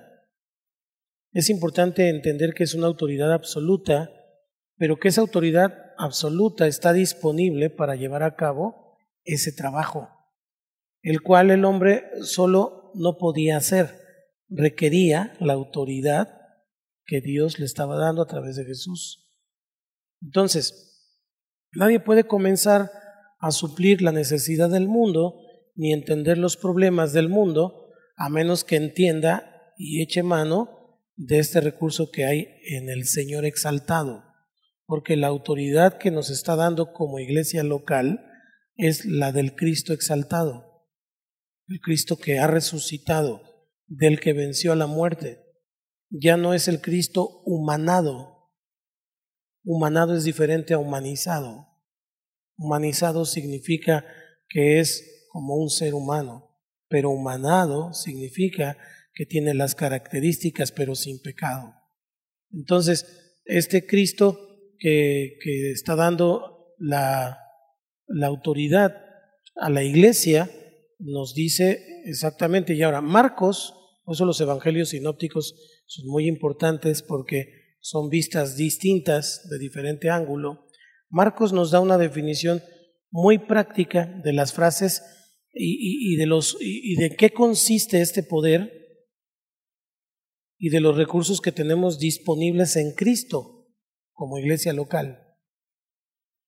Es 1.33 1.51
importante 1.51 2.09
entender 2.09 2.55
que 2.55 2.65
es 2.65 2.75
una 2.75 2.87
autoridad 2.87 3.33
absoluta, 3.33 4.11
pero 4.77 4.99
que 4.99 5.09
esa 5.09 5.21
autoridad 5.21 5.93
absoluta 5.99 6.69
está 6.69 6.93
disponible 6.93 7.71
para 7.71 7.97
llevar 7.97 8.23
a 8.23 8.37
cabo 8.37 8.99
ese 9.25 9.53
trabajo, 9.53 10.09
el 11.03 11.23
cual 11.23 11.51
el 11.51 11.65
hombre 11.65 12.05
solo 12.23 12.93
no 12.95 13.17
podía 13.19 13.57
hacer 13.57 14.02
requería 14.55 15.35
la 15.41 15.55
autoridad 15.55 16.29
que 17.05 17.21
Dios 17.21 17.59
le 17.59 17.67
estaba 17.67 17.97
dando 17.97 18.23
a 18.23 18.27
través 18.27 18.57
de 18.57 18.65
Jesús. 18.65 19.31
Entonces, 20.21 21.19
nadie 21.73 22.01
puede 22.01 22.25
comenzar 22.25 22.91
a 23.41 23.51
suplir 23.51 24.03
la 24.03 24.13
necesidad 24.13 24.71
del 24.71 24.89
mundo 24.89 25.35
ni 25.75 25.93
entender 25.93 26.39
los 26.39 26.57
problemas 26.57 27.13
del 27.13 27.29
mundo 27.29 27.89
a 28.17 28.29
menos 28.29 28.65
que 28.65 28.77
entienda 28.77 29.73
y 29.77 30.03
eche 30.03 30.23
mano 30.23 31.01
de 31.17 31.39
este 31.39 31.61
recurso 31.61 32.11
que 32.11 32.25
hay 32.25 32.47
en 32.69 32.89
el 32.89 33.05
Señor 33.07 33.45
exaltado. 33.45 34.25
Porque 34.87 35.17
la 35.17 35.29
autoridad 35.29 35.99
que 35.99 36.11
nos 36.11 36.31
está 36.31 36.57
dando 36.57 36.93
como 36.93 37.19
iglesia 37.19 37.63
local 37.63 38.27
es 38.77 39.05
la 39.05 39.33
del 39.33 39.55
Cristo 39.55 39.93
exaltado, 39.93 40.87
el 41.69 41.81
Cristo 41.81 42.17
que 42.17 42.39
ha 42.39 42.47
resucitado 42.47 43.52
del 43.87 44.21
que 44.21 44.33
venció 44.33 44.73
a 44.73 44.77
la 44.77 44.87
muerte. 44.87 45.41
Ya 46.11 46.37
no 46.37 46.55
es 46.55 46.69
el 46.69 46.81
Cristo 46.81 47.43
humanado. 47.45 48.51
Humanado 49.65 50.17
es 50.17 50.25
diferente 50.25 50.75
a 50.75 50.79
humanizado. 50.79 51.69
Humanizado 52.57 53.25
significa 53.25 54.05
que 54.49 54.81
es 54.81 55.27
como 55.31 55.57
un 55.57 55.71
ser 55.71 55.95
humano, 55.95 56.59
pero 56.89 57.11
humanado 57.11 57.95
significa 57.95 58.77
que 59.15 59.25
tiene 59.27 59.55
las 59.55 59.75
características 59.75 60.73
pero 60.73 60.95
sin 60.95 61.21
pecado. 61.21 61.75
Entonces, 62.51 63.41
este 63.45 63.87
Cristo 63.87 64.39
que, 64.79 65.39
que 65.43 65.71
está 65.71 65.97
dando 65.97 66.75
la, 66.79 67.39
la 68.07 68.27
autoridad 68.27 68.95
a 69.57 69.71
la 69.71 69.83
iglesia 69.83 70.51
nos 71.03 71.35
dice 71.35 71.85
exactamente, 72.05 72.75
y 72.75 72.83
ahora 72.83 73.01
Marcos 73.01 73.75
por 74.05 74.15
eso 74.15 74.25
los 74.25 74.41
evangelios 74.41 74.91
sinópticos 74.91 75.55
son 75.87 76.07
muy 76.09 76.27
importantes 76.27 77.03
porque 77.03 77.77
son 77.81 78.09
vistas 78.09 78.57
distintas 78.57 79.49
de 79.49 79.59
diferente 79.59 80.11
ángulo. 80.11 80.67
Marcos 81.09 81.53
nos 81.53 81.71
da 81.71 81.81
una 81.81 81.99
definición 81.99 82.63
muy 83.11 83.39
práctica 83.39 84.07
de 84.25 84.33
las 84.33 84.53
frases 84.53 85.03
y, 85.55 86.17
de 86.17 86.27
los 86.27 86.57
y 86.61 86.97
de 86.97 87.15
qué 87.15 87.31
consiste 87.31 88.01
este 88.01 88.23
poder 88.23 88.73
y 90.59 90.71
de 90.71 90.81
los 90.81 90.97
recursos 90.97 91.41
que 91.41 91.53
tenemos 91.53 91.99
disponibles 91.99 92.77
en 92.77 92.95
Cristo 92.95 93.69
como 94.13 94.39
iglesia 94.39 94.73
local. 94.73 95.19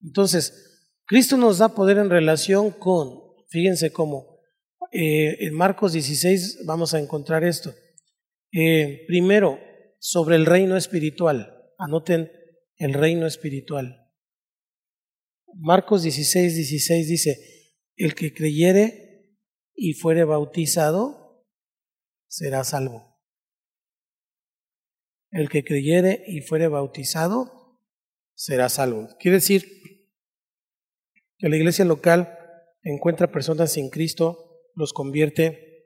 Entonces, 0.00 0.90
Cristo 1.06 1.36
nos 1.36 1.58
da 1.58 1.74
poder 1.74 1.98
en 1.98 2.10
relación 2.10 2.70
con, 2.70 3.20
fíjense 3.48 3.92
cómo, 3.92 4.33
eh, 4.94 5.46
en 5.46 5.54
Marcos 5.54 5.92
16 5.92 6.64
vamos 6.66 6.94
a 6.94 7.00
encontrar 7.00 7.42
esto. 7.42 7.74
Eh, 8.52 9.04
primero, 9.08 9.58
sobre 9.98 10.36
el 10.36 10.46
reino 10.46 10.76
espiritual. 10.76 11.52
Anoten 11.78 12.30
el 12.76 12.94
reino 12.94 13.26
espiritual. 13.26 14.12
Marcos 15.56 16.04
16, 16.04 16.54
16 16.54 17.08
dice, 17.08 17.72
el 17.96 18.14
que 18.14 18.32
creyere 18.32 19.36
y 19.74 19.94
fuere 19.94 20.22
bautizado 20.22 21.44
será 22.28 22.62
salvo. 22.62 23.18
El 25.30 25.48
que 25.48 25.64
creyere 25.64 26.22
y 26.28 26.42
fuere 26.42 26.68
bautizado 26.68 27.80
será 28.34 28.68
salvo. 28.68 29.08
Quiere 29.18 29.38
decir 29.38 29.64
que 31.38 31.48
la 31.48 31.56
iglesia 31.56 31.84
local 31.84 32.38
encuentra 32.82 33.32
personas 33.32 33.72
sin 33.72 33.90
Cristo, 33.90 34.53
los 34.74 34.92
convierte, 34.92 35.84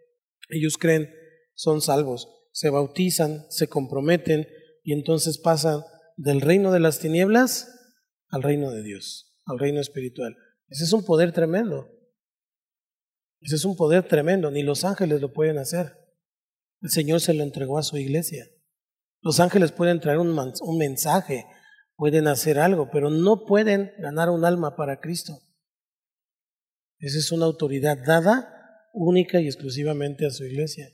ellos 0.49 0.77
creen, 0.79 1.11
son 1.55 1.81
salvos, 1.81 2.29
se 2.53 2.71
bautizan, 2.71 3.47
se 3.51 3.69
comprometen 3.69 4.49
y 4.83 4.93
entonces 4.93 5.39
pasan 5.39 5.83
del 6.17 6.41
reino 6.41 6.73
de 6.73 6.81
las 6.81 6.99
tinieblas 6.99 7.69
al 8.29 8.43
reino 8.43 8.71
de 8.71 8.83
Dios, 8.83 9.37
al 9.47 9.59
reino 9.59 9.81
espiritual. 9.81 10.37
Ese 10.69 10.85
es 10.85 10.93
un 10.93 11.05
poder 11.05 11.33
tremendo. 11.33 11.89
Ese 13.41 13.57
es 13.57 13.65
un 13.65 13.77
poder 13.77 14.09
tremendo, 14.09 14.51
ni 14.51 14.63
los 14.63 14.85
ángeles 14.85 15.21
lo 15.21 15.33
pueden 15.33 15.59
hacer. 15.59 15.93
El 16.81 16.91
Señor 16.91 17.21
se 17.21 17.35
lo 17.35 17.45
entregó 17.45 17.79
a 17.79 17.83
su 17.83 17.97
iglesia. 17.97 18.47
Los 19.21 19.41
ángeles 19.41 19.73
pueden 19.73 20.01
traer 20.01 20.19
un, 20.19 20.37
un 20.39 20.79
mensaje, 20.79 21.45
pueden 21.97 22.29
hacer 22.29 22.59
algo, 22.59 22.89
pero 22.91 23.11
no 23.11 23.45
pueden 23.45 23.93
ganar 23.99 24.31
un 24.31 24.45
alma 24.45 24.77
para 24.77 25.01
Cristo. 25.01 25.39
Esa 26.99 27.19
es 27.19 27.31
una 27.31 27.47
autoridad 27.47 27.99
dada 28.05 28.58
única 28.99 29.41
y 29.41 29.47
exclusivamente 29.47 30.27
a 30.27 30.31
su 30.31 30.45
iglesia. 30.45 30.91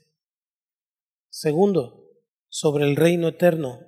Segundo, 1.29 2.05
sobre 2.49 2.85
el 2.85 2.95
reino 2.95 3.27
eterno. 3.27 3.79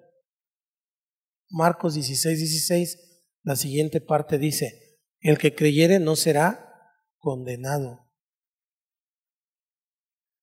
Marcos 1.50 1.94
16, 1.94 2.40
16, 2.40 3.22
la 3.44 3.56
siguiente 3.56 4.02
parte 4.02 4.38
dice, 4.38 5.00
el 5.22 5.38
que 5.38 5.56
creyere 5.56 6.00
no 6.00 6.16
será 6.16 6.74
condenado. 7.18 8.12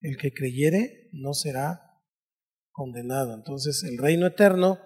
El 0.00 0.16
que 0.16 0.32
creyere 0.32 1.10
no 1.12 1.34
será 1.34 2.00
condenado. 2.70 3.34
Entonces 3.34 3.82
el 3.84 3.98
reino 3.98 4.26
eterno 4.26 4.78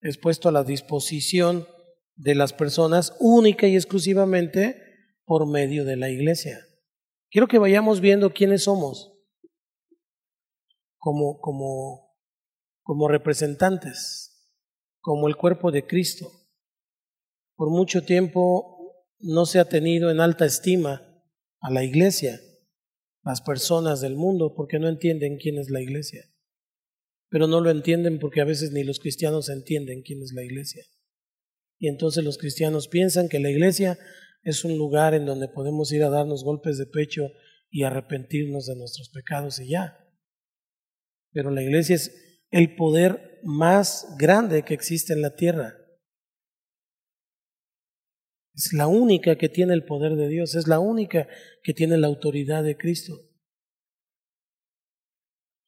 es 0.00 0.18
puesto 0.18 0.48
a 0.48 0.52
la 0.52 0.64
disposición 0.64 1.66
de 2.14 2.34
las 2.34 2.52
personas 2.52 3.16
única 3.20 3.66
y 3.66 3.76
exclusivamente 3.76 4.80
por 5.24 5.50
medio 5.50 5.84
de 5.84 5.96
la 5.96 6.10
iglesia. 6.10 6.60
Quiero 7.32 7.48
que 7.48 7.58
vayamos 7.58 8.02
viendo 8.02 8.34
quiénes 8.34 8.64
somos 8.64 9.10
como, 10.98 11.40
como, 11.40 12.14
como 12.82 13.08
representantes, 13.08 14.52
como 15.00 15.28
el 15.28 15.36
cuerpo 15.36 15.72
de 15.72 15.86
Cristo. 15.86 16.30
Por 17.56 17.70
mucho 17.70 18.04
tiempo 18.04 19.06
no 19.18 19.46
se 19.46 19.60
ha 19.60 19.64
tenido 19.64 20.10
en 20.10 20.20
alta 20.20 20.44
estima 20.44 21.08
a 21.60 21.70
la 21.70 21.82
iglesia, 21.82 22.38
las 23.24 23.40
personas 23.40 24.02
del 24.02 24.14
mundo, 24.14 24.52
porque 24.54 24.78
no 24.78 24.90
entienden 24.90 25.38
quién 25.38 25.56
es 25.58 25.70
la 25.70 25.80
iglesia. 25.80 26.22
Pero 27.30 27.46
no 27.46 27.62
lo 27.62 27.70
entienden 27.70 28.18
porque 28.18 28.42
a 28.42 28.44
veces 28.44 28.72
ni 28.72 28.84
los 28.84 28.98
cristianos 28.98 29.48
entienden 29.48 30.02
quién 30.02 30.22
es 30.22 30.32
la 30.34 30.44
iglesia. 30.44 30.84
Y 31.78 31.88
entonces 31.88 32.24
los 32.24 32.36
cristianos 32.36 32.88
piensan 32.88 33.30
que 33.30 33.40
la 33.40 33.48
iglesia 33.48 33.98
es 34.42 34.64
un 34.64 34.76
lugar 34.76 35.14
en 35.14 35.26
donde 35.26 35.48
podemos 35.48 35.92
ir 35.92 36.02
a 36.02 36.10
darnos 36.10 36.44
golpes 36.44 36.78
de 36.78 36.86
pecho 36.86 37.30
y 37.70 37.84
arrepentirnos 37.84 38.66
de 38.66 38.76
nuestros 38.76 39.08
pecados 39.10 39.58
y 39.60 39.70
ya. 39.70 39.98
Pero 41.32 41.50
la 41.50 41.62
iglesia 41.62 41.96
es 41.96 42.44
el 42.50 42.76
poder 42.76 43.40
más 43.44 44.14
grande 44.18 44.64
que 44.64 44.74
existe 44.74 45.12
en 45.12 45.22
la 45.22 45.34
tierra. 45.34 45.74
Es 48.54 48.72
la 48.74 48.86
única 48.86 49.36
que 49.36 49.48
tiene 49.48 49.72
el 49.72 49.84
poder 49.84 50.14
de 50.16 50.28
Dios, 50.28 50.54
es 50.54 50.68
la 50.68 50.78
única 50.78 51.26
que 51.62 51.72
tiene 51.72 51.96
la 51.96 52.08
autoridad 52.08 52.62
de 52.62 52.76
Cristo. 52.76 53.14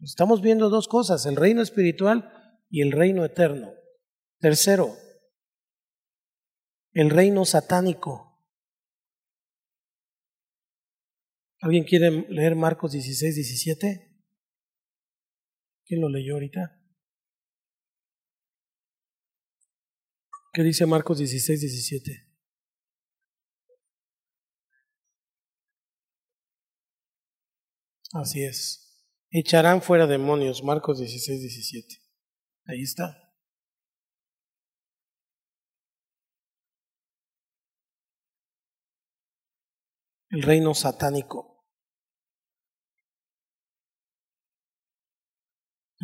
Estamos 0.00 0.42
viendo 0.42 0.68
dos 0.68 0.86
cosas, 0.86 1.24
el 1.24 1.36
reino 1.36 1.62
espiritual 1.62 2.30
y 2.68 2.82
el 2.82 2.92
reino 2.92 3.24
eterno. 3.24 3.72
Tercero, 4.38 4.94
el 6.92 7.08
reino 7.08 7.46
satánico. 7.46 8.33
¿Alguien 11.64 11.84
quiere 11.84 12.10
leer 12.28 12.56
Marcos 12.56 12.92
16, 12.92 13.36
17? 13.36 14.20
¿Quién 15.86 16.02
lo 16.02 16.10
leyó 16.10 16.34
ahorita? 16.34 16.78
¿Qué 20.52 20.62
dice 20.62 20.84
Marcos 20.84 21.20
16, 21.20 21.62
17? 21.62 22.30
Así 28.12 28.44
es. 28.44 29.02
Echarán 29.30 29.80
fuera 29.80 30.06
demonios, 30.06 30.62
Marcos 30.62 30.98
16, 30.98 31.40
17. 31.40 31.96
Ahí 32.66 32.82
está. 32.82 33.32
El 40.28 40.42
reino 40.42 40.74
satánico. 40.74 41.53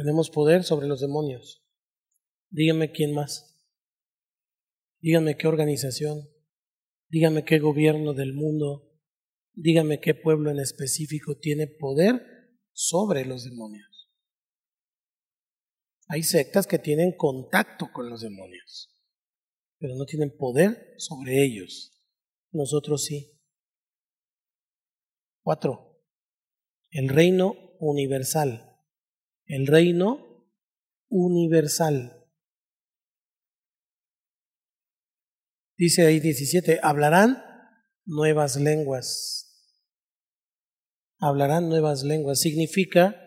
Tenemos 0.00 0.30
poder 0.30 0.64
sobre 0.64 0.86
los 0.86 1.02
demonios. 1.02 1.62
Dígame 2.48 2.90
quién 2.90 3.12
más. 3.12 3.54
Dígame 5.02 5.36
qué 5.36 5.46
organización. 5.46 6.26
Dígame 7.10 7.44
qué 7.44 7.58
gobierno 7.58 8.14
del 8.14 8.32
mundo. 8.32 8.90
Dígame 9.52 10.00
qué 10.00 10.14
pueblo 10.14 10.50
en 10.50 10.58
específico 10.58 11.36
tiene 11.36 11.66
poder 11.66 12.22
sobre 12.72 13.26
los 13.26 13.44
demonios. 13.44 14.10
Hay 16.08 16.22
sectas 16.22 16.66
que 16.66 16.78
tienen 16.78 17.14
contacto 17.14 17.90
con 17.92 18.08
los 18.08 18.22
demonios, 18.22 18.96
pero 19.78 19.96
no 19.96 20.06
tienen 20.06 20.34
poder 20.34 20.94
sobre 20.96 21.44
ellos. 21.44 22.02
Nosotros 22.52 23.04
sí. 23.04 23.38
Cuatro. 25.42 26.02
El 26.90 27.10
reino 27.10 27.54
universal 27.80 28.69
el 29.50 29.66
reino 29.66 30.46
universal. 31.08 32.24
Dice 35.76 36.06
ahí 36.06 36.20
17, 36.20 36.78
hablarán 36.82 37.42
nuevas 38.04 38.54
lenguas. 38.56 39.74
Hablarán 41.18 41.68
nuevas 41.68 42.04
lenguas. 42.04 42.38
Significa, 42.38 43.20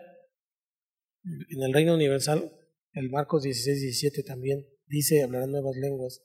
en 1.24 1.62
el 1.62 1.74
reino 1.74 1.94
universal, 1.94 2.52
el 2.94 3.10
Marcos 3.10 3.44
16, 3.44 3.82
17 3.82 4.24
también 4.24 4.66
dice, 4.86 5.24
hablarán 5.24 5.52
nuevas 5.52 5.76
lenguas. 5.76 6.22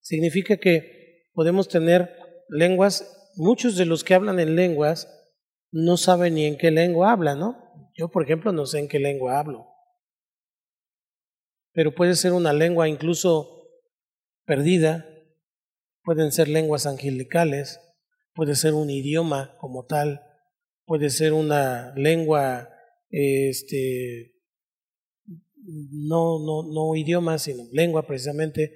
Significa 0.00 0.56
que 0.56 1.28
podemos 1.34 1.68
tener 1.68 2.08
lenguas, 2.48 3.32
muchos 3.36 3.76
de 3.76 3.84
los 3.84 4.02
que 4.02 4.14
hablan 4.14 4.40
en 4.40 4.56
lenguas 4.56 5.08
no 5.70 5.98
saben 5.98 6.34
ni 6.34 6.46
en 6.46 6.56
qué 6.56 6.70
lengua 6.70 7.12
hablan, 7.12 7.38
¿no? 7.38 7.61
Yo, 7.94 8.08
por 8.08 8.22
ejemplo, 8.22 8.52
no 8.52 8.66
sé 8.66 8.78
en 8.78 8.88
qué 8.88 8.98
lengua 8.98 9.38
hablo, 9.38 9.66
pero 11.72 11.94
puede 11.94 12.14
ser 12.14 12.32
una 12.32 12.52
lengua 12.52 12.88
incluso 12.88 13.62
perdida, 14.44 15.06
pueden 16.02 16.32
ser 16.32 16.48
lenguas 16.48 16.86
angelicales, 16.86 17.80
puede 18.34 18.54
ser 18.54 18.74
un 18.74 18.90
idioma 18.90 19.56
como 19.58 19.84
tal, 19.86 20.22
puede 20.84 21.10
ser 21.10 21.32
una 21.32 21.92
lengua, 21.96 22.68
este, 23.10 24.34
no, 25.64 26.38
no, 26.38 26.62
no 26.62 26.96
idioma, 26.96 27.38
sino 27.38 27.64
lengua 27.72 28.06
precisamente, 28.06 28.72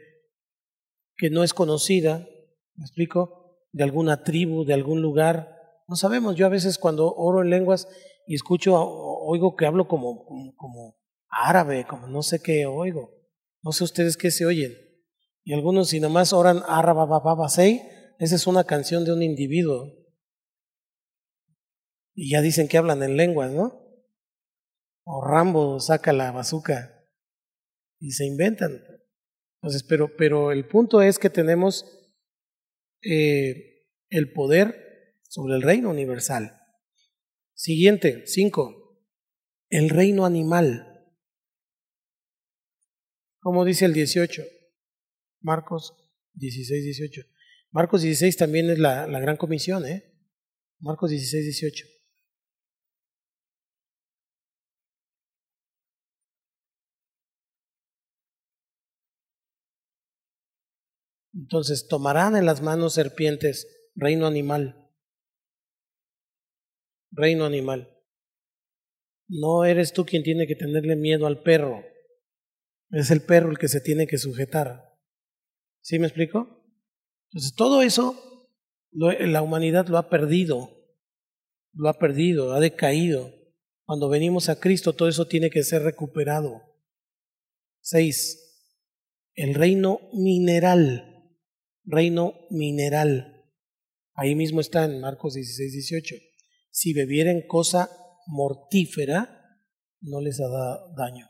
que 1.17 1.31
no 1.31 1.43
es 1.43 1.53
conocida, 1.55 2.29
¿me 2.75 2.85
explico? 2.85 3.59
De 3.73 3.85
alguna 3.85 4.23
tribu, 4.23 4.65
de 4.65 4.75
algún 4.75 5.03
lugar. 5.03 5.55
No 5.89 5.97
sabemos, 5.97 6.37
yo 6.37 6.47
a 6.47 6.51
veces 6.51 6.79
cuando 6.79 7.13
oro 7.15 7.43
en 7.43 7.51
lenguas 7.51 7.89
y 8.27 8.35
escucho, 8.35 8.75
oigo 9.27 9.57
que 9.57 9.67
hablo 9.67 9.89
como, 9.89 10.25
como, 10.57 10.97
árabe, 11.29 11.87
como 11.87 12.07
no 12.07 12.23
sé 12.23 12.41
qué 12.41 12.67
oigo. 12.67 13.11
No 13.63 13.73
sé 13.73 13.85
ustedes 13.85 14.17
qué 14.17 14.31
se 14.31 14.47
oyen. 14.47 14.73
Y 15.45 15.53
algunos 15.53 15.89
si 15.89 16.01
nomás 16.01 16.33
oran 16.33 16.63
Arabababasei, 16.67 17.83
esa 18.19 18.35
es 18.35 18.47
una 18.47 18.65
canción 18.65 19.05
de 19.05 19.13
un 19.13 19.23
individuo. 19.23 19.93
Y 22.15 22.31
ya 22.31 22.41
dicen 22.41 22.69
que 22.69 22.79
hablan 22.79 23.03
en 23.03 23.17
lenguas, 23.17 23.53
¿no? 23.53 23.83
O 25.05 25.25
Rambo 25.25 25.79
saca 25.81 26.13
la 26.13 26.33
bazuca 26.33 27.05
y 27.99 28.13
se 28.13 28.25
inventan. 28.25 28.81
Entonces, 29.61 29.83
pero, 29.83 30.17
pero 30.17 30.53
el 30.53 30.67
punto 30.67 31.03
es 31.03 31.19
que 31.19 31.31
tenemos 31.31 31.85
eh, 33.03 33.87
el 34.09 34.33
poder 34.33 34.87
sobre 35.29 35.55
el 35.55 35.63
reino 35.63 35.91
universal. 35.91 36.61
Siguiente, 37.55 38.27
cinco. 38.27 38.86
El 39.69 39.91
reino 39.91 40.25
animal. 40.25 40.93
Como 43.41 43.65
dice 43.65 43.85
el 43.85 43.93
18? 43.95 44.43
Marcos 45.41 45.95
16, 46.35 46.85
18. 46.85 47.23
Marcos 47.71 48.03
16 48.03 48.37
también 48.37 48.71
es 48.71 48.79
la, 48.79 49.07
la 49.07 49.21
gran 49.21 49.37
comisión, 49.37 49.87
¿eh? 49.87 50.13
Marcos 50.79 51.11
16, 51.11 51.45
18. 51.45 51.87
Entonces 61.35 61.87
tomarán 61.87 62.35
en 62.35 62.47
las 62.47 62.63
manos 62.63 62.95
serpientes, 62.95 63.67
reino 63.95 64.27
animal. 64.27 64.91
Reino 67.11 67.45
animal. 67.45 67.96
No 69.29 69.65
eres 69.65 69.93
tú 69.93 70.05
quien 70.05 70.23
tiene 70.23 70.47
que 70.47 70.55
tenerle 70.55 70.97
miedo 70.97 71.27
al 71.27 71.43
perro. 71.43 71.83
Es 72.91 73.11
el 73.11 73.23
perro 73.23 73.51
el 73.51 73.59
que 73.59 73.69
se 73.69 73.81
tiene 73.81 74.07
que 74.07 74.19
sujetar. 74.19 74.83
¿Sí 75.81 75.99
me 75.99 76.07
explico? 76.07 76.65
Entonces 77.31 77.55
todo 77.55 77.83
eso 77.83 78.49
la 78.93 79.43
humanidad 79.43 79.89
lo 79.89 79.99
ha 79.99 80.09
perdido. 80.09 80.71
Lo 81.73 81.89
ha 81.89 81.99
perdido, 81.99 82.55
ha 82.55 82.61
decaído. 82.61 83.35
Cuando 83.85 84.09
venimos 84.09 84.49
a 84.49 84.59
Cristo 84.59 84.95
todo 84.95 85.09
eso 85.09 85.27
tiene 85.27 85.51
que 85.51 85.63
ser 85.63 85.83
recuperado. 85.83 86.63
Seis. 87.81 88.43
El 89.35 89.55
reino 89.55 90.01
mineral 90.13 91.13
reino 91.87 92.35
mineral. 92.51 93.45
Ahí 94.15 94.35
mismo 94.35 94.61
está 94.61 94.85
en 94.85 95.01
Marcos 95.01 95.35
16, 95.35 95.73
18. 95.73 96.17
Si 96.71 96.93
bebieren 96.93 97.47
cosa 97.47 97.91
mortífera, 98.27 99.63
no 100.01 100.21
les 100.21 100.41
hará 100.41 100.79
daño. 100.97 101.29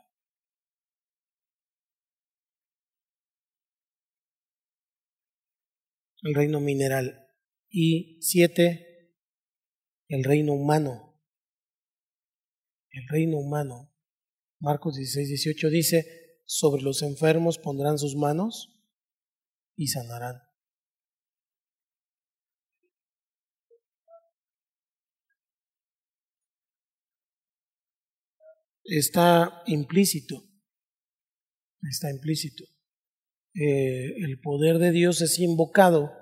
El 6.22 6.34
reino 6.34 6.60
mineral. 6.60 7.22
Y 7.68 8.20
siete, 8.20 9.14
el 10.08 10.24
reino 10.24 10.54
humano. 10.54 11.20
El 12.90 13.06
reino 13.08 13.38
humano. 13.38 13.92
Marcos 14.58 14.96
16, 14.96 15.28
18 15.28 15.68
dice, 15.70 16.42
sobre 16.46 16.82
los 16.82 17.02
enfermos 17.02 17.58
pondrán 17.58 17.98
sus 17.98 18.16
manos 18.16 18.82
y 19.76 19.88
sanarán. 19.88 20.45
Está 28.88 29.62
implícito, 29.66 30.44
está 31.82 32.10
implícito. 32.10 32.64
Eh, 33.54 34.14
el 34.18 34.38
poder 34.40 34.78
de 34.78 34.92
Dios 34.92 35.22
es 35.22 35.38
invocado, 35.38 36.12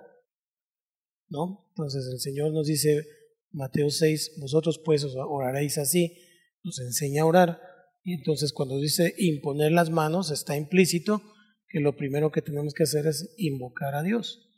¿no? 1.28 1.66
Entonces 1.70 2.06
el 2.12 2.20
Señor 2.20 2.52
nos 2.52 2.66
dice, 2.66 3.02
Mateo 3.50 3.90
6, 3.90 4.36
vosotros 4.40 4.80
pues 4.84 5.04
oraréis 5.04 5.78
así, 5.78 6.16
nos 6.62 6.78
enseña 6.80 7.22
a 7.22 7.26
orar, 7.26 7.60
y 8.04 8.12
entonces 8.12 8.52
cuando 8.52 8.78
dice 8.78 9.14
imponer 9.18 9.72
las 9.72 9.90
manos, 9.90 10.30
está 10.30 10.56
implícito 10.56 11.22
que 11.68 11.80
lo 11.80 11.96
primero 11.96 12.30
que 12.30 12.42
tenemos 12.42 12.74
que 12.74 12.84
hacer 12.84 13.06
es 13.06 13.34
invocar 13.38 13.94
a 13.94 14.02
Dios. 14.02 14.48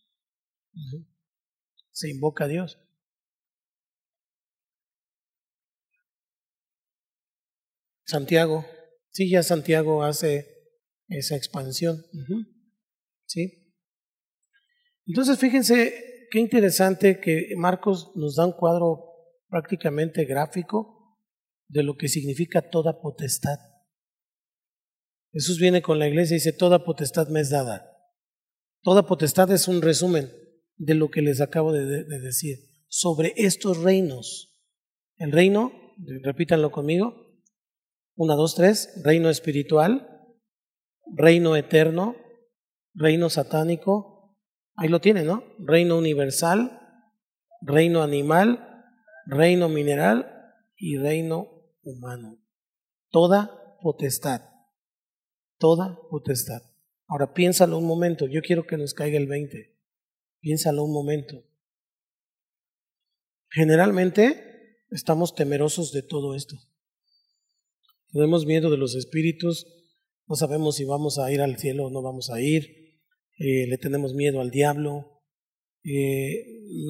Se 1.93 2.11
invoca 2.11 2.45
a 2.45 2.49
Dios. 2.49 2.79
Santiago. 8.07 8.65
Sí, 9.11 9.31
ya 9.31 9.43
Santiago 9.43 10.03
hace 10.05 10.47
esa 11.09 11.37
expansión. 11.37 12.05
Sí. 13.27 13.75
Entonces, 15.07 15.39
fíjense 15.39 16.29
qué 16.31 16.39
interesante 16.39 17.21
que 17.21 17.51
Marcos 17.57 18.13
nos 18.15 18.37
da 18.37 18.47
un 18.47 18.53
cuadro 18.53 19.05
prácticamente 19.49 20.25
gráfico 20.25 21.19
de 21.69 21.83
lo 21.83 21.97
que 21.97 22.09
significa 22.09 22.71
toda 22.71 23.01
potestad. 23.01 23.59
Jesús 25.33 25.59
viene 25.59 25.83
con 25.83 25.99
la 25.99 26.09
iglesia 26.09 26.35
y 26.35 26.39
dice, 26.39 26.53
toda 26.53 26.85
potestad 26.85 27.29
me 27.29 27.41
es 27.41 27.51
dada. 27.51 27.93
Toda 28.83 29.07
potestad 29.07 29.51
es 29.53 29.69
un 29.69 29.83
resumen 29.83 30.31
de 30.77 30.95
lo 30.95 31.11
que 31.11 31.23
les 31.23 31.41
acabo 31.41 31.73
de, 31.73 32.05
de 32.05 32.21
decir 32.21 32.59
sobre 32.89 33.35
estos 33.37 33.79
reinos. 33.79 34.61
El 35.17 35.33
reino, 35.33 35.73
repítanlo 36.23 36.71
conmigo, 36.71 37.26
una, 38.17 38.35
dos, 38.35 38.55
tres, 38.55 39.01
reino 39.05 39.31
espiritual, 39.31 40.09
reino 41.15 41.55
eterno, 41.55 42.17
reino 42.95 43.31
satánico, 43.31 44.37
ahí 44.75 44.89
lo 44.89 45.01
tiene, 45.01 45.23
¿no? 45.23 45.45
Reino 45.59 45.97
universal, 45.97 46.81
reino 47.61 48.03
animal, 48.03 48.85
reino 49.27 49.69
mineral 49.69 50.33
y 50.77 50.97
reino 50.97 51.49
humano. 51.83 52.39
Toda 53.11 53.79
potestad, 53.81 54.43
toda 55.59 55.99
potestad. 56.11 56.63
Ahora 57.07 57.33
piénsalo 57.35 57.79
un 57.79 57.87
momento, 57.87 58.27
yo 58.27 58.41
quiero 58.43 58.67
que 58.67 58.77
nos 58.77 58.95
caiga 58.95 59.19
el 59.19 59.27
20. 59.29 59.77
Piénsalo 60.41 60.85
un 60.85 60.93
momento. 60.93 61.45
Generalmente 63.51 64.83
estamos 64.91 65.35
temerosos 65.35 65.93
de 65.93 66.03
todo 66.03 66.35
esto. 66.35 66.57
Tenemos 68.13 68.47
miedo 68.47 68.71
de 68.71 68.77
los 68.77 68.95
espíritus, 68.95 69.67
no 70.27 70.37
sabemos 70.37 70.77
si 70.77 70.85
vamos 70.85 71.19
a 71.19 71.31
ir 71.33 71.41
al 71.41 71.59
cielo 71.59 71.87
o 71.87 71.91
no 71.91 72.03
vamos 72.03 72.31
a 72.31 72.41
ir, 72.41 72.65
eh, 73.39 73.67
le 73.69 73.79
tenemos 73.79 74.15
miedo 74.15 74.41
al 74.41 74.51
diablo, 74.51 75.23
eh, 75.85 76.45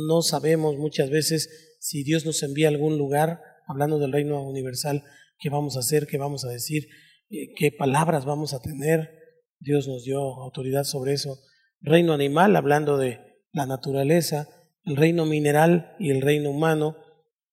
no 0.07 0.23
sabemos 0.23 0.77
muchas 0.77 1.11
veces 1.11 1.77
si 1.81 2.03
Dios 2.03 2.25
nos 2.25 2.43
envía 2.43 2.69
a 2.69 2.71
algún 2.71 2.99
lugar, 2.99 3.41
hablando 3.67 3.99
del 3.99 4.13
reino 4.13 4.43
universal, 4.43 5.05
qué 5.39 5.51
vamos 5.51 5.77
a 5.77 5.81
hacer, 5.81 6.07
qué 6.07 6.19
vamos 6.19 6.45
a 6.45 6.49
decir, 6.49 6.89
eh, 7.31 7.53
qué 7.57 7.73
palabras 7.73 8.25
vamos 8.25 8.55
a 8.55 8.61
tener. 8.61 9.11
Dios 9.59 9.89
nos 9.89 10.05
dio 10.05 10.19
autoridad 10.21 10.85
sobre 10.85 11.13
eso. 11.13 11.39
Reino 11.81 12.13
animal, 12.13 12.57
hablando 12.57 12.97
de 12.97 13.21
la 13.53 13.67
naturaleza, 13.67 14.49
el 14.85 14.97
reino 14.97 15.27
mineral 15.27 15.95
y 15.99 16.11
el 16.11 16.23
reino 16.23 16.51
humano. 16.51 16.97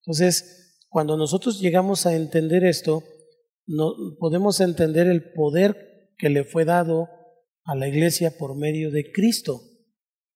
Entonces, 0.02 0.78
cuando 0.90 1.18
nosotros 1.18 1.60
llegamos 1.60 2.06
a 2.06 2.16
entender 2.16 2.64
esto, 2.64 3.04
no, 3.66 3.94
podemos 4.20 4.60
entender 4.60 5.08
el 5.08 5.32
poder 5.34 6.12
que 6.18 6.30
le 6.30 6.44
fue 6.44 6.66
dado 6.66 7.10
a 7.64 7.76
la 7.76 7.88
iglesia 7.88 8.38
por 8.38 8.58
medio 8.58 8.92
de 8.92 9.12
Cristo. 9.12 9.62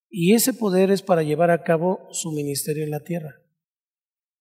Y 0.09 0.33
ese 0.33 0.53
poder 0.53 0.91
es 0.91 1.01
para 1.01 1.23
llevar 1.23 1.51
a 1.51 1.63
cabo 1.63 2.07
su 2.11 2.31
ministerio 2.31 2.83
en 2.83 2.91
la 2.91 3.03
tierra. 3.03 3.35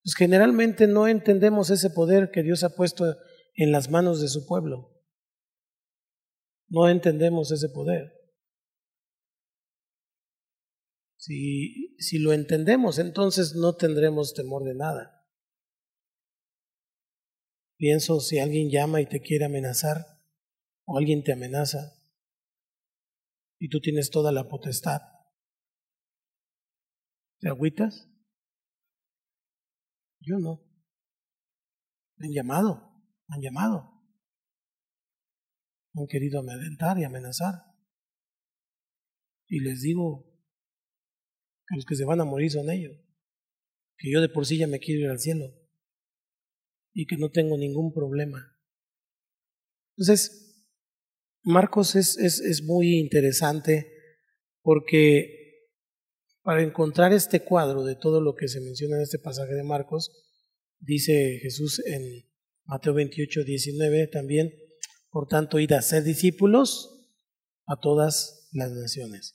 Pues 0.02 0.14
generalmente 0.14 0.86
no 0.86 1.08
entendemos 1.08 1.70
ese 1.70 1.90
poder 1.90 2.30
que 2.30 2.44
Dios 2.44 2.62
ha 2.62 2.76
puesto 2.76 3.16
en 3.54 3.72
las 3.72 3.90
manos 3.90 4.20
de 4.20 4.28
su 4.28 4.46
pueblo. 4.46 4.92
No 6.68 6.88
entendemos 6.88 7.50
ese 7.50 7.68
poder. 7.68 8.12
Si, 11.16 11.96
si 11.98 12.18
lo 12.20 12.32
entendemos, 12.32 13.00
entonces 13.00 13.56
no 13.56 13.74
tendremos 13.74 14.34
temor 14.34 14.62
de 14.62 14.74
nada. 14.76 15.15
Pienso 17.76 18.20
si 18.20 18.38
alguien 18.38 18.70
llama 18.70 19.02
y 19.02 19.06
te 19.06 19.20
quiere 19.20 19.44
amenazar, 19.44 20.06
o 20.86 20.96
alguien 20.96 21.22
te 21.22 21.32
amenaza, 21.32 21.92
y 23.58 23.68
tú 23.68 23.80
tienes 23.80 24.10
toda 24.10 24.32
la 24.32 24.48
potestad. 24.48 25.00
¿Te 27.38 27.48
agüitas? 27.48 28.08
Yo 30.20 30.38
no. 30.38 30.62
Me 32.16 32.28
han 32.28 32.32
llamado, 32.32 33.04
me 33.28 33.36
han 33.36 33.42
llamado. 33.42 33.92
han 35.94 36.06
querido 36.06 36.40
amedrentar 36.40 36.98
y 36.98 37.04
amenazar. 37.04 37.54
Y 39.48 39.60
les 39.60 39.82
digo 39.82 40.24
que 41.66 41.76
los 41.76 41.84
que 41.84 41.94
se 41.94 42.06
van 42.06 42.20
a 42.20 42.24
morir 42.24 42.50
son 42.50 42.70
ellos. 42.70 42.96
Que 43.98 44.10
yo 44.10 44.22
de 44.22 44.30
por 44.30 44.46
sí 44.46 44.56
ya 44.56 44.66
me 44.66 44.78
quiero 44.78 45.02
ir 45.02 45.10
al 45.10 45.20
cielo 45.20 45.65
y 46.96 47.04
que 47.04 47.18
no 47.18 47.30
tengo 47.30 47.58
ningún 47.58 47.92
problema. 47.92 48.58
Entonces, 49.96 50.64
Marcos 51.42 51.94
es, 51.94 52.16
es, 52.16 52.40
es 52.40 52.62
muy 52.62 52.96
interesante 52.98 53.92
porque 54.62 55.68
para 56.42 56.62
encontrar 56.62 57.12
este 57.12 57.40
cuadro 57.40 57.84
de 57.84 57.96
todo 57.96 58.22
lo 58.22 58.34
que 58.34 58.48
se 58.48 58.62
menciona 58.62 58.96
en 58.96 59.02
este 59.02 59.18
pasaje 59.18 59.52
de 59.52 59.62
Marcos, 59.62 60.10
dice 60.78 61.38
Jesús 61.42 61.82
en 61.84 62.02
Mateo 62.64 62.94
28, 62.94 63.44
19 63.44 64.06
también, 64.06 64.54
por 65.10 65.28
tanto, 65.28 65.58
id 65.60 65.72
a 65.72 65.82
ser 65.82 66.02
discípulos 66.02 67.10
a 67.66 67.78
todas 67.78 68.48
las 68.52 68.72
naciones. 68.72 69.34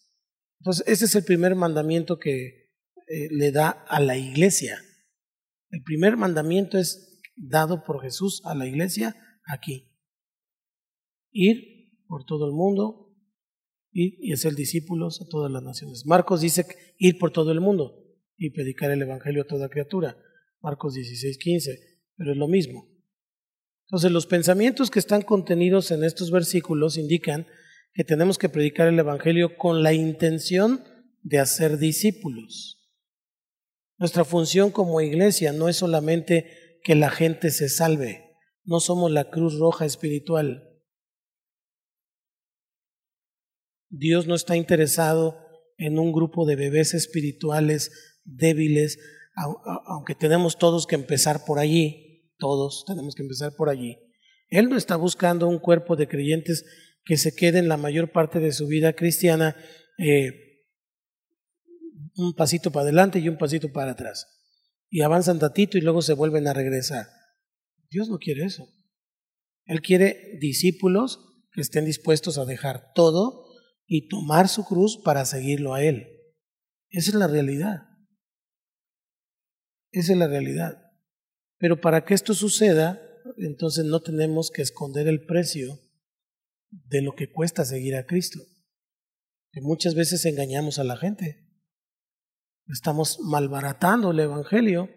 Entonces, 0.62 0.84
ese 0.88 1.06
es 1.06 1.14
el 1.14 1.26
primer 1.26 1.54
mandamiento 1.54 2.18
que 2.18 2.72
eh, 3.08 3.28
le 3.30 3.52
da 3.52 3.70
a 3.70 4.00
la 4.00 4.18
iglesia 4.18 4.82
El 5.70 5.84
primer 5.84 6.18
mandamiento 6.18 6.80
es 6.80 7.11
dado 7.36 7.84
por 7.84 8.02
Jesús 8.02 8.42
a 8.46 8.56
la 8.56 8.68
iglesia 8.68 9.16
aquí. 9.46 9.92
Ir 11.32 11.92
por 12.08 12.26
todo 12.26 12.46
el 12.46 12.52
mundo 12.52 13.12
y, 13.92 14.32
hacer 14.32 14.56
discípulos 14.56 15.22
a 15.22 15.28
todas 15.30 15.52
las 15.52 15.64
naciones. 15.64 16.06
Marcos 16.06 16.42
dice 16.42 16.66
ir 16.98 17.18
por 17.18 17.32
todo 17.32 17.52
el 17.52 17.62
mundo 17.62 17.98
y 18.38 18.52
predicar 18.52 18.92
el 18.92 19.02
Evangelio 19.02 19.44
a 19.44 19.48
toda 19.48 19.70
criatura. 19.70 20.18
Marcos 20.62 20.94
16, 20.94 21.38
15, 21.38 21.80
pero 22.16 22.32
es 22.32 22.38
lo 22.38 22.48
mismo. 22.48 22.88
Entonces 23.88 24.12
los 24.12 24.26
pensamientos 24.26 24.90
que 24.90 25.00
están 25.00 25.22
contenidos 25.22 25.92
en 25.92 26.04
estos 26.04 26.32
versículos 26.32 26.98
indican 26.98 27.48
que 27.94 28.04
tenemos 28.04 28.38
que 28.38 28.50
predicar 28.50 28.88
el 28.88 29.00
Evangelio 29.00 29.58
con 29.58 29.84
la 29.84 29.94
intención 29.94 30.84
de 31.22 31.40
hacer 31.40 31.78
discípulos. 31.78 32.78
Nuestra 33.98 34.24
función 34.24 34.72
como 34.72 35.02
iglesia 35.02 35.52
no 35.52 35.70
es 35.70 35.76
solamente 35.76 36.71
que 36.84 36.96
la 36.96 37.10
gente 37.10 37.52
se 37.52 37.70
salve, 37.70 38.36
no 38.64 38.80
somos 38.80 39.12
la 39.12 39.30
cruz 39.30 39.58
roja 39.58 39.86
espiritual. 39.86 40.68
Dios 43.90 44.28
no 44.28 44.36
está 44.36 44.56
interesado 44.56 45.38
en 45.78 46.00
un 46.00 46.12
grupo 46.12 46.46
de 46.46 46.56
bebés 46.56 46.94
espirituales 46.94 48.20
débiles, 48.24 49.00
aunque 49.86 50.16
tenemos 50.16 50.58
todos 50.58 50.88
que 50.88 50.96
empezar 50.96 51.46
por 51.46 51.60
allí, 51.60 52.32
todos 52.38 52.86
tenemos 52.86 53.16
que 53.16 53.24
empezar 53.24 53.54
por 53.56 53.70
allí. 53.70 53.98
Él 54.50 54.70
no 54.70 54.78
está 54.78 54.96
buscando 54.96 55.48
un 55.48 55.60
cuerpo 55.60 55.96
de 55.96 56.08
creyentes 56.08 56.66
que 57.04 57.18
se 57.18 57.34
queden 57.34 57.68
la 57.68 57.78
mayor 57.78 58.12
parte 58.12 58.40
de 58.40 58.52
su 58.52 58.68
vida 58.68 58.94
cristiana 58.94 59.56
eh, 59.98 60.52
un 62.16 62.34
pasito 62.34 62.72
para 62.72 62.84
adelante 62.84 63.20
y 63.20 63.30
un 63.30 63.38
pasito 63.38 63.72
para 63.72 63.92
atrás. 63.92 64.28
Y 64.92 65.02
avanzan 65.02 65.40
tatito 65.40 65.78
y 65.78 65.82
luego 65.82 66.04
se 66.04 66.14
vuelven 66.14 66.48
a 66.48 66.54
regresar. 66.54 67.08
Dios 67.90 68.10
no 68.10 68.20
quiere 68.20 68.44
eso. 68.44 68.68
Él 69.66 69.82
quiere 69.82 70.38
discípulos 70.40 71.48
que 71.54 71.62
estén 71.62 71.86
dispuestos 71.86 72.38
a 72.38 72.46
dejar 72.46 72.92
todo 72.94 73.46
y 73.88 74.10
tomar 74.10 74.50
su 74.50 74.66
cruz 74.66 75.02
para 75.04 75.26
seguirlo 75.26 75.74
a 75.74 75.82
Él. 75.84 76.08
Esa 76.90 77.12
es 77.12 77.16
la 77.16 77.28
realidad. 77.28 77.88
Esa 79.92 80.12
es 80.12 80.18
la 80.18 80.28
realidad. 80.28 80.78
Pero 81.58 81.80
para 81.80 82.04
que 82.04 82.14
esto 82.14 82.34
suceda, 82.34 83.02
entonces 83.38 83.86
no 83.86 84.02
tenemos 84.02 84.52
que 84.52 84.62
esconder 84.62 85.08
el 85.08 85.26
precio 85.26 85.80
de 86.70 87.02
lo 87.02 87.14
que 87.14 87.32
cuesta 87.32 87.64
seguir 87.64 87.96
a 87.96 88.06
Cristo. 88.06 88.40
Que 89.52 89.62
muchas 89.62 89.96
veces 89.96 90.26
engañamos 90.26 90.80
a 90.80 90.84
la 90.84 90.98
gente. 90.98 91.51
Estamos 92.72 93.20
malbaratando 93.20 94.12
el 94.12 94.20
Evangelio. 94.22 94.90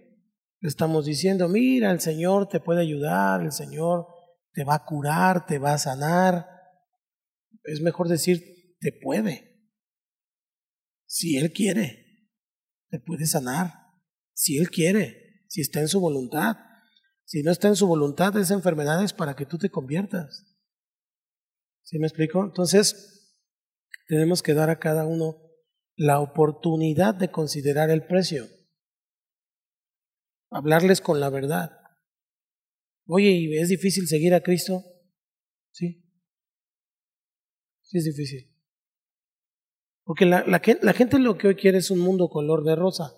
Estamos 0.60 1.06
diciendo, 1.06 1.48
mira, 1.48 1.90
el 1.90 2.00
Señor 2.00 2.48
te 2.48 2.60
puede 2.60 2.80
ayudar, 2.80 3.42
el 3.42 3.52
Señor 3.52 4.06
te 4.52 4.64
va 4.64 4.76
a 4.76 4.84
curar, 4.84 5.44
te 5.44 5.58
va 5.58 5.74
a 5.74 5.78
sanar. 5.78 6.46
Es 7.64 7.80
mejor 7.80 8.08
decir, 8.08 8.76
te 8.78 8.92
puede. 8.92 9.68
Si 11.06 11.36
Él 11.36 11.52
quiere, 11.52 12.30
te 12.90 13.00
puede 13.00 13.26
sanar. 13.26 13.72
Si 14.32 14.56
Él 14.56 14.70
quiere, 14.70 15.44
si 15.48 15.60
está 15.60 15.80
en 15.80 15.88
su 15.88 16.00
voluntad. 16.00 16.56
Si 17.24 17.42
no 17.42 17.50
está 17.50 17.68
en 17.68 17.76
su 17.76 17.86
voluntad, 17.86 18.36
esa 18.38 18.54
enfermedad 18.54 19.02
es 19.02 19.12
para 19.12 19.34
que 19.34 19.46
tú 19.46 19.58
te 19.58 19.70
conviertas. 19.70 20.46
¿Sí 21.82 21.98
me 21.98 22.06
explico? 22.06 22.44
Entonces, 22.44 23.36
tenemos 24.06 24.42
que 24.42 24.54
dar 24.54 24.70
a 24.70 24.78
cada 24.78 25.06
uno 25.06 25.43
la 25.96 26.20
oportunidad 26.20 27.14
de 27.14 27.30
considerar 27.30 27.90
el 27.90 28.06
precio. 28.06 28.46
Hablarles 30.50 31.00
con 31.00 31.20
la 31.20 31.30
verdad. 31.30 31.70
Oye, 33.06 33.30
¿y 33.30 33.58
es 33.58 33.68
difícil 33.68 34.06
seguir 34.06 34.34
a 34.34 34.42
Cristo? 34.42 34.82
Sí. 35.70 36.02
Sí 37.82 37.98
es 37.98 38.04
difícil. 38.04 38.50
Porque 40.04 40.26
la, 40.26 40.44
la, 40.46 40.60
la 40.82 40.92
gente 40.92 41.18
lo 41.18 41.36
que 41.36 41.48
hoy 41.48 41.54
quiere 41.56 41.78
es 41.78 41.90
un 41.90 41.98
mundo 41.98 42.28
color 42.28 42.64
de 42.64 42.76
rosa. 42.76 43.12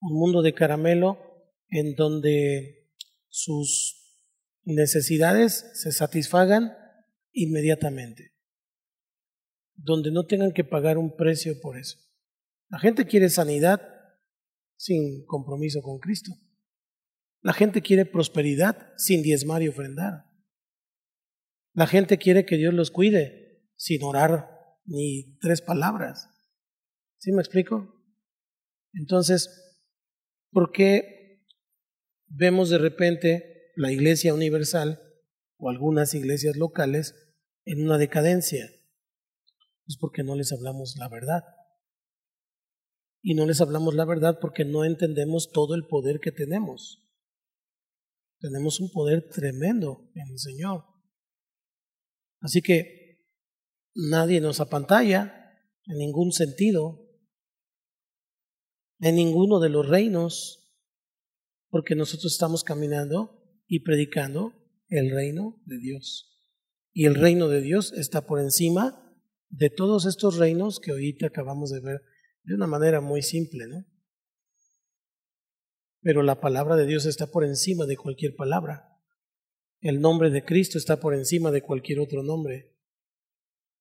Un 0.00 0.18
mundo 0.18 0.42
de 0.42 0.54
caramelo 0.54 1.18
en 1.68 1.94
donde 1.94 2.90
sus 3.28 4.00
necesidades 4.64 5.70
se 5.74 5.92
satisfagan 5.92 6.72
inmediatamente, 7.32 8.34
donde 9.82 10.10
no 10.10 10.26
tengan 10.26 10.52
que 10.52 10.64
pagar 10.64 10.98
un 10.98 11.16
precio 11.16 11.58
por 11.60 11.78
eso. 11.78 11.98
La 12.68 12.78
gente 12.78 13.06
quiere 13.06 13.30
sanidad 13.30 13.80
sin 14.76 15.24
compromiso 15.26 15.82
con 15.82 15.98
Cristo. 15.98 16.32
La 17.42 17.52
gente 17.52 17.80
quiere 17.80 18.04
prosperidad 18.04 18.92
sin 18.96 19.22
diezmar 19.22 19.62
y 19.62 19.68
ofrendar. 19.68 20.24
La 21.72 21.86
gente 21.86 22.18
quiere 22.18 22.44
que 22.44 22.56
Dios 22.56 22.74
los 22.74 22.90
cuide 22.90 23.68
sin 23.76 24.02
orar 24.02 24.50
ni 24.84 25.38
tres 25.38 25.62
palabras. 25.62 26.28
¿Sí 27.18 27.32
me 27.32 27.40
explico? 27.40 27.94
Entonces, 28.92 29.78
¿por 30.50 30.72
qué 30.72 31.46
vemos 32.26 32.68
de 32.70 32.78
repente 32.78 33.72
la 33.76 33.92
iglesia 33.92 34.34
universal 34.34 35.00
o 35.56 35.70
algunas 35.70 36.14
iglesias 36.14 36.56
locales 36.56 37.14
en 37.64 37.82
una 37.82 37.98
decadencia? 37.98 38.70
Es 39.90 39.96
porque 39.96 40.22
no 40.22 40.36
les 40.36 40.52
hablamos 40.52 40.94
la 40.98 41.08
verdad. 41.08 41.42
Y 43.22 43.34
no 43.34 43.44
les 43.44 43.60
hablamos 43.60 43.96
la 43.96 44.04
verdad 44.04 44.38
porque 44.40 44.64
no 44.64 44.84
entendemos 44.84 45.50
todo 45.50 45.74
el 45.74 45.84
poder 45.88 46.20
que 46.20 46.30
tenemos. 46.30 47.10
Tenemos 48.38 48.78
un 48.78 48.92
poder 48.92 49.28
tremendo 49.30 50.08
en 50.14 50.28
el 50.30 50.38
Señor. 50.38 50.84
Así 52.38 52.62
que 52.62 53.26
nadie 53.92 54.40
nos 54.40 54.60
apantalla 54.60 55.58
en 55.86 55.98
ningún 55.98 56.30
sentido, 56.30 57.10
en 59.00 59.16
ninguno 59.16 59.58
de 59.58 59.70
los 59.70 59.88
reinos, 59.88 60.72
porque 61.68 61.96
nosotros 61.96 62.32
estamos 62.32 62.62
caminando 62.62 63.42
y 63.66 63.80
predicando 63.80 64.52
el 64.86 65.10
reino 65.10 65.60
de 65.64 65.78
Dios. 65.78 66.46
Y 66.92 67.06
el 67.06 67.16
reino 67.16 67.48
de 67.48 67.60
Dios 67.60 67.92
está 67.92 68.24
por 68.24 68.38
encima 68.38 69.08
de 69.50 69.68
todos 69.68 70.06
estos 70.06 70.38
reinos 70.38 70.80
que 70.80 70.92
ahorita 70.92 71.26
acabamos 71.26 71.70
de 71.70 71.80
ver 71.80 72.02
de 72.44 72.54
una 72.54 72.66
manera 72.66 73.00
muy 73.00 73.22
simple, 73.22 73.66
¿no? 73.66 73.84
Pero 76.00 76.22
la 76.22 76.40
palabra 76.40 76.76
de 76.76 76.86
Dios 76.86 77.04
está 77.04 77.26
por 77.26 77.44
encima 77.44 77.84
de 77.84 77.96
cualquier 77.96 78.34
palabra. 78.34 78.88
El 79.80 80.00
nombre 80.00 80.30
de 80.30 80.44
Cristo 80.44 80.78
está 80.78 80.98
por 80.98 81.14
encima 81.14 81.50
de 81.50 81.62
cualquier 81.62 82.00
otro 82.00 82.22
nombre. 82.22 82.74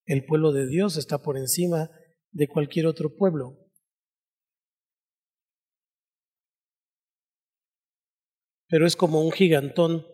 El 0.06 0.26
pueblo 0.26 0.52
de 0.52 0.68
Dios 0.68 0.98
está 0.98 1.22
por 1.22 1.38
encima 1.38 1.90
de 2.32 2.48
cualquier 2.48 2.88
otro 2.88 3.16
pueblo. 3.16 3.58
Pero 8.68 8.86
es 8.86 8.96
como 8.96 9.22
un 9.22 9.32
gigantón 9.32 10.06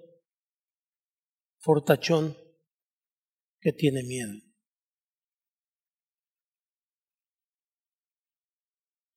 fortachón 1.60 2.38
que 3.60 3.74
tiene 3.74 4.04
miedo. 4.04 4.45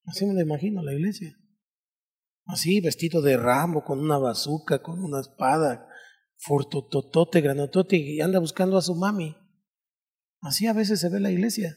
Así 0.09 0.25
me 0.25 0.35
lo 0.35 0.41
imagino 0.41 0.83
la 0.83 0.95
iglesia. 0.95 1.39
Así, 2.47 2.81
vestido 2.81 3.21
de 3.21 3.37
ramo, 3.37 3.85
con 3.85 4.01
una 4.01 4.17
bazuca, 4.17 4.81
con 4.81 5.05
una 5.05 5.21
espada, 5.21 5.87
fortototote, 6.39 7.43
granotote, 7.43 7.97
y 7.97 8.21
anda 8.21 8.39
buscando 8.39 8.79
a 8.79 8.83
su 8.83 8.95
mami. 8.95 9.37
Así 10.41 10.67
a 10.67 10.73
veces 10.73 11.01
se 11.01 11.11
ve 11.11 11.21
la 11.21 11.31
iglesia. 11.31 11.77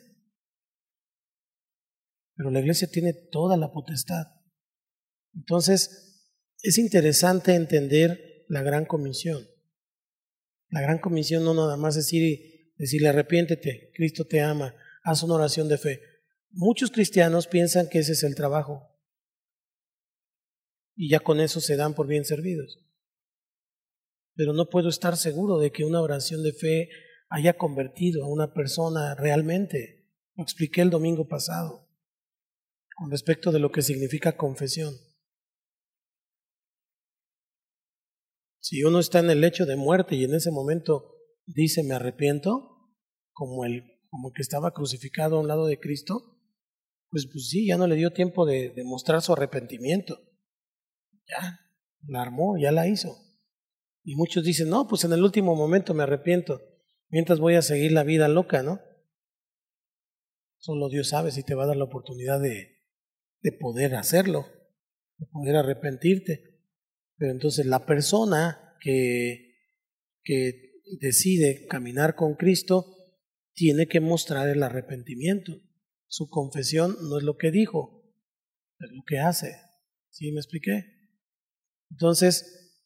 Pero 2.36 2.52
la 2.52 2.62
iglesia 2.62 2.88
tiene 2.90 3.14
toda 3.14 3.58
la 3.58 3.72
potestad. 3.72 4.28
Entonces, 5.34 6.32
es 6.62 6.78
interesante 6.78 7.56
entender 7.56 8.46
la 8.48 8.62
gran 8.62 8.86
comisión. 8.86 9.46
La 10.70 10.80
gran 10.80 11.00
comisión 11.00 11.44
no 11.44 11.54
nada 11.54 11.76
más 11.76 11.96
decir, 11.96 12.72
decirle 12.78 13.10
arrepiéntete, 13.10 13.92
Cristo 13.94 14.26
te 14.26 14.40
ama, 14.40 14.74
haz 15.04 15.22
una 15.24 15.36
oración 15.36 15.68
de 15.68 15.78
fe. 15.78 16.11
Muchos 16.54 16.92
cristianos 16.92 17.48
piensan 17.48 17.88
que 17.90 18.00
ese 18.00 18.12
es 18.12 18.24
el 18.24 18.36
trabajo 18.36 18.92
y 20.96 21.10
ya 21.10 21.22
con 21.22 21.40
eso 21.40 21.62
se 21.62 21.78
dan 21.78 21.96
por 21.96 22.08
bien 22.08 22.26
servidos. 22.26 22.78
Pero 24.36 24.54
no 24.54 24.70
puedo 24.70 24.90
estar 24.90 25.18
seguro 25.18 25.60
de 25.60 25.72
que 25.72 25.86
una 25.86 26.02
oración 26.02 26.44
de 26.44 26.54
fe 26.54 26.90
haya 27.30 27.58
convertido 27.58 28.24
a 28.24 28.28
una 28.28 28.54
persona 28.54 29.16
realmente. 29.16 30.10
Lo 30.36 30.44
expliqué 30.44 30.82
el 30.82 30.90
domingo 30.90 31.28
pasado 31.28 31.90
con 32.96 33.10
respecto 33.10 33.52
de 33.52 33.60
lo 33.60 33.72
que 33.72 33.82
significa 33.82 34.36
confesión. 34.36 34.94
Si 38.60 38.84
uno 38.84 39.00
está 39.00 39.20
en 39.20 39.30
el 39.30 39.42
lecho 39.42 39.66
de 39.66 39.76
muerte 39.76 40.16
y 40.16 40.24
en 40.26 40.36
ese 40.36 40.52
momento 40.52 41.16
dice 41.46 41.84
me 41.84 41.96
arrepiento, 41.96 42.92
como 43.32 43.66
el, 43.66 44.02
como 44.10 44.32
que 44.34 44.42
estaba 44.42 44.72
crucificado 44.72 45.38
a 45.38 45.40
un 45.40 45.48
lado 45.48 45.66
de 45.66 45.80
Cristo, 45.80 46.41
pues, 47.12 47.28
pues 47.32 47.50
sí, 47.50 47.68
ya 47.68 47.78
no 47.78 47.86
le 47.86 47.96
dio 47.96 48.12
tiempo 48.12 48.46
de, 48.46 48.70
de 48.70 48.84
mostrar 48.84 49.22
su 49.22 49.34
arrepentimiento. 49.34 50.20
Ya, 51.28 51.60
la 52.08 52.22
armó, 52.22 52.58
ya 52.58 52.72
la 52.72 52.88
hizo. 52.88 53.16
Y 54.04 54.16
muchos 54.16 54.44
dicen, 54.44 54.70
no, 54.70 54.88
pues 54.88 55.04
en 55.04 55.14
el 55.14 55.24
último 55.24 55.56
momento 55.56 55.94
me 55.94 56.04
arrepiento, 56.04 56.62
mientras 57.10 57.40
voy 57.40 57.56
a 57.56 57.62
seguir 57.62 57.92
la 57.92 58.04
vida 58.04 58.28
loca, 58.28 58.64
¿no? 58.64 58.82
Solo 60.58 60.90
Dios 60.90 61.10
sabe 61.10 61.32
si 61.32 61.44
te 61.44 61.54
va 61.54 61.64
a 61.64 61.68
dar 61.68 61.78
la 61.78 61.84
oportunidad 61.84 62.40
de, 62.40 62.80
de 63.42 63.52
poder 63.52 63.96
hacerlo, 63.96 64.46
de 65.18 65.26
poder 65.28 65.56
arrepentirte. 65.58 66.62
Pero 67.18 67.32
entonces 67.32 67.66
la 67.66 67.86
persona 67.86 68.76
que, 68.80 69.56
que 70.24 70.82
decide 71.00 71.68
caminar 71.68 72.16
con 72.16 72.36
Cristo 72.36 72.86
tiene 73.54 73.88
que 73.88 74.00
mostrar 74.00 74.50
el 74.50 74.64
arrepentimiento. 74.64 75.62
Su 76.12 76.28
confesión 76.28 76.98
no 77.08 77.18
es 77.18 77.24
lo 77.24 77.38
que 77.38 77.52
dijo, 77.52 78.04
es 78.80 78.92
lo 78.92 79.02
que 79.08 79.20
hace. 79.20 79.56
¿Sí 80.10 80.30
me 80.34 80.42
expliqué? 80.42 80.84
Entonces, 81.90 82.84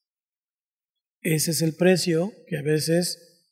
ese 1.22 1.50
es 1.50 1.64
el 1.64 1.76
precio 1.76 2.32
que 2.46 2.60
a 2.60 2.62
veces 2.62 3.50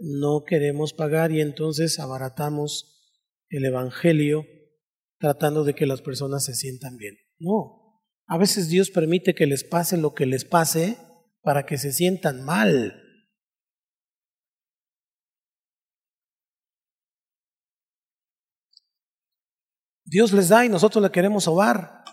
no 0.00 0.42
queremos 0.44 0.92
pagar 0.92 1.30
y 1.30 1.40
entonces 1.40 2.00
abaratamos 2.00 3.14
el 3.48 3.64
Evangelio 3.64 4.44
tratando 5.20 5.62
de 5.62 5.76
que 5.76 5.86
las 5.86 6.02
personas 6.02 6.44
se 6.44 6.56
sientan 6.56 6.96
bien. 6.96 7.16
No, 7.38 8.02
a 8.26 8.38
veces 8.38 8.70
Dios 8.70 8.90
permite 8.90 9.36
que 9.36 9.46
les 9.46 9.62
pase 9.62 9.98
lo 9.98 10.14
que 10.14 10.26
les 10.26 10.44
pase 10.44 10.98
para 11.42 11.64
que 11.64 11.78
se 11.78 11.92
sientan 11.92 12.44
mal. 12.44 13.00
Dios 20.12 20.30
les 20.34 20.50
da 20.50 20.66
y 20.66 20.68
nosotros 20.68 21.02
le 21.02 21.10
queremos 21.10 21.44
sobar. 21.44 22.04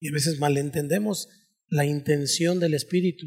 Y 0.00 0.08
a 0.08 0.12
veces 0.12 0.38
malentendemos 0.40 1.28
la 1.68 1.84
intención 1.84 2.58
del 2.58 2.72
Espíritu. 2.72 3.26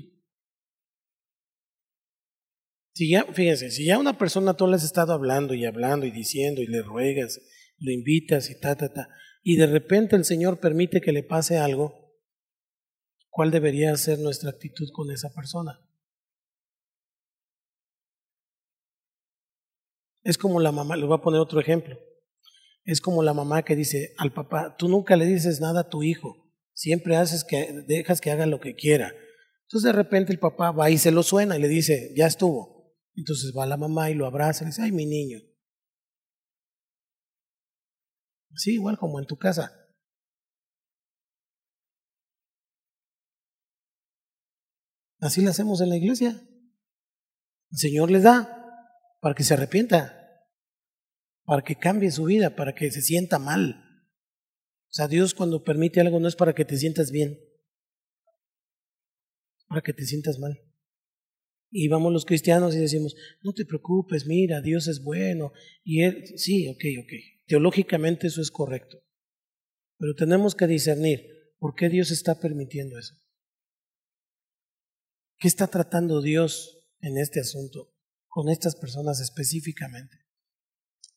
Si 2.96 3.12
ya, 3.12 3.26
fíjense, 3.32 3.70
si 3.70 3.86
ya 3.86 4.00
una 4.00 4.18
persona 4.18 4.56
tú 4.56 4.66
le 4.66 4.76
has 4.76 4.84
estado 4.84 5.14
hablando 5.14 5.54
y 5.54 5.66
hablando 5.66 6.08
y 6.08 6.12
diciendo 6.12 6.64
y 6.64 6.66
le 6.66 6.82
ruegas, 6.82 7.42
lo 7.78 7.92
invitas 7.92 8.50
y 8.50 8.60
ta, 8.60 8.76
ta, 8.76 8.92
ta, 8.92 9.08
y 9.44 9.58
de 9.58 9.68
repente 9.68 10.16
el 10.16 10.26
Señor 10.26 10.60
permite 10.60 11.00
que 11.00 11.12
le 11.12 11.22
pase 11.22 11.60
algo, 11.60 12.18
¿cuál 13.30 13.52
debería 13.52 13.96
ser 13.98 14.18
nuestra 14.18 14.50
actitud 14.50 14.88
con 14.94 15.12
esa 15.12 15.32
persona? 15.32 15.87
Es 20.28 20.38
como 20.38 20.60
la 20.60 20.74
mamá, 20.74 20.98
le 20.98 21.06
voy 21.06 21.18
a 21.18 21.22
poner 21.22 21.40
otro 21.40 21.62
ejemplo. 21.62 21.98
Es 22.84 23.00
como 23.00 23.24
la 23.24 23.34
mamá 23.34 23.64
que 23.64 23.78
dice 23.78 24.14
al 24.18 24.34
papá, 24.34 24.76
tú 24.78 24.90
nunca 24.90 25.16
le 25.16 25.26
dices 25.26 25.62
nada 25.62 25.80
a 25.80 25.90
tu 25.90 26.04
hijo, 26.04 26.52
siempre 26.74 27.16
haces 27.16 27.46
que, 27.46 27.86
dejas 27.88 28.20
que 28.20 28.30
haga 28.30 28.46
lo 28.46 28.60
que 28.60 28.76
quiera. 28.76 29.14
Entonces 29.62 29.84
de 29.84 29.94
repente 29.94 30.34
el 30.34 30.40
papá 30.40 30.72
va 30.72 30.90
y 30.90 30.98
se 30.98 31.12
lo 31.12 31.24
suena 31.24 31.56
y 31.56 31.62
le 31.62 31.70
dice, 31.70 32.14
ya 32.14 32.28
estuvo. 32.28 32.94
Entonces 33.16 33.54
va 33.58 33.66
la 33.66 33.78
mamá 33.78 34.12
y 34.12 34.16
lo 34.16 34.26
abraza 34.26 34.66
y 34.66 34.68
dice, 34.68 34.82
ay 34.82 34.92
mi 34.92 35.06
niño. 35.06 35.40
Sí, 38.54 38.74
igual 38.74 38.98
como 38.98 39.20
en 39.20 39.28
tu 39.28 39.38
casa. 39.38 39.72
Así 45.22 45.42
lo 45.42 45.52
hacemos 45.52 45.80
en 45.80 45.88
la 45.88 45.96
iglesia. 45.96 46.32
El 47.72 47.78
Señor 47.78 48.12
les 48.12 48.24
da 48.24 48.54
para 49.22 49.34
que 49.34 49.46
se 49.46 49.54
arrepienta 49.54 50.17
para 51.48 51.64
que 51.64 51.78
cambie 51.78 52.12
su 52.12 52.26
vida, 52.26 52.58
para 52.58 52.76
que 52.76 52.92
se 52.92 53.02
sienta 53.02 53.40
mal. 53.40 53.82
O 54.90 54.94
sea, 54.94 55.08
Dios 55.08 55.34
cuando 55.34 55.64
permite 55.64 56.02
algo 56.02 56.20
no 56.20 56.28
es 56.28 56.36
para 56.36 56.54
que 56.54 56.66
te 56.66 56.76
sientas 56.76 57.10
bien, 57.10 57.40
para 59.70 59.82
que 59.82 59.94
te 59.94 60.04
sientas 60.04 60.40
mal. 60.40 60.62
Y 61.72 61.88
vamos 61.88 62.12
los 62.12 62.26
cristianos 62.26 62.76
y 62.76 62.80
decimos, 62.80 63.16
no 63.44 63.54
te 63.54 63.66
preocupes, 63.66 64.26
mira, 64.28 64.60
Dios 64.60 64.90
es 64.90 65.02
bueno. 65.02 65.54
Y 65.86 66.04
Él, 66.04 66.26
sí, 66.36 66.68
ok, 66.68 66.84
ok. 67.00 67.14
Teológicamente 67.46 68.28
eso 68.28 68.42
es 68.42 68.52
correcto. 68.52 68.98
Pero 69.98 70.16
tenemos 70.16 70.54
que 70.54 70.68
discernir 70.68 71.54
por 71.60 71.76
qué 71.76 71.88
Dios 71.88 72.12
está 72.12 72.42
permitiendo 72.42 73.00
eso. 73.00 73.16
¿Qué 75.38 75.48
está 75.48 75.68
tratando 75.68 76.22
Dios 76.22 76.78
en 77.00 77.18
este 77.18 77.40
asunto 77.40 77.94
con 78.28 78.50
estas 78.50 78.76
personas 78.76 79.22
específicamente? 79.22 80.27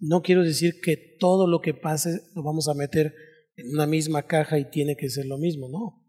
No 0.01 0.23
quiero 0.23 0.43
decir 0.43 0.81
que 0.83 0.97
todo 1.19 1.47
lo 1.47 1.61
que 1.61 1.75
pase 1.75 2.23
lo 2.35 2.43
vamos 2.43 2.69
a 2.69 2.75
meter 2.75 3.15
en 3.57 3.69
una 3.69 3.87
misma 3.87 4.27
caja 4.27 4.59
y 4.59 4.71
tiene 4.71 4.97
que 4.97 5.11
ser 5.11 5.27
lo 5.27 5.37
mismo, 5.37 5.69
no. 5.69 6.07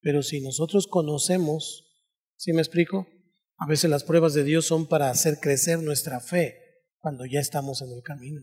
Pero 0.00 0.22
si 0.22 0.40
nosotros 0.42 0.86
conocemos, 0.86 2.06
¿sí 2.36 2.52
me 2.52 2.60
explico? 2.60 3.08
A 3.56 3.66
veces 3.66 3.90
las 3.90 4.04
pruebas 4.04 4.34
de 4.34 4.44
Dios 4.44 4.66
son 4.66 4.86
para 4.86 5.08
hacer 5.08 5.38
crecer 5.40 5.78
nuestra 5.78 6.20
fe 6.20 6.56
cuando 6.98 7.24
ya 7.24 7.40
estamos 7.40 7.80
en 7.80 7.92
el 7.92 8.02
camino. 8.02 8.42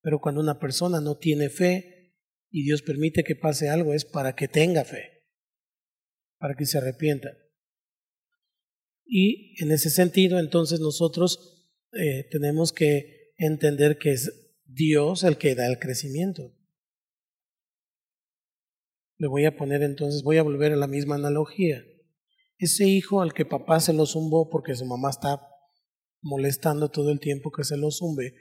Pero 0.00 0.20
cuando 0.20 0.40
una 0.40 0.58
persona 0.58 1.00
no 1.00 1.16
tiene 1.16 1.48
fe 1.48 2.16
y 2.50 2.64
Dios 2.64 2.82
permite 2.82 3.22
que 3.22 3.36
pase 3.36 3.68
algo 3.68 3.94
es 3.94 4.04
para 4.04 4.34
que 4.34 4.48
tenga 4.48 4.84
fe, 4.84 5.22
para 6.38 6.54
que 6.54 6.66
se 6.66 6.78
arrepienta. 6.78 7.30
Y 9.06 9.62
en 9.62 9.70
ese 9.70 9.90
sentido, 9.90 10.40
entonces 10.40 10.80
nosotros 10.80 11.68
eh, 11.92 12.26
tenemos 12.30 12.72
que 12.72 13.21
entender 13.46 13.98
que 13.98 14.12
es 14.12 14.52
Dios 14.64 15.24
el 15.24 15.38
que 15.38 15.54
da 15.54 15.66
el 15.66 15.78
crecimiento. 15.78 16.52
Le 19.18 19.28
voy 19.28 19.44
a 19.44 19.56
poner 19.56 19.82
entonces, 19.82 20.22
voy 20.22 20.38
a 20.38 20.42
volver 20.42 20.72
a 20.72 20.76
la 20.76 20.86
misma 20.86 21.14
analogía. 21.14 21.82
Ese 22.58 22.86
hijo 22.86 23.22
al 23.22 23.32
que 23.34 23.44
papá 23.44 23.80
se 23.80 23.92
lo 23.92 24.06
zumbó 24.06 24.48
porque 24.50 24.74
su 24.74 24.84
mamá 24.84 25.10
está 25.10 25.40
molestando 26.20 26.90
todo 26.90 27.10
el 27.10 27.20
tiempo 27.20 27.50
que 27.50 27.64
se 27.64 27.76
lo 27.76 27.90
zumbe 27.90 28.34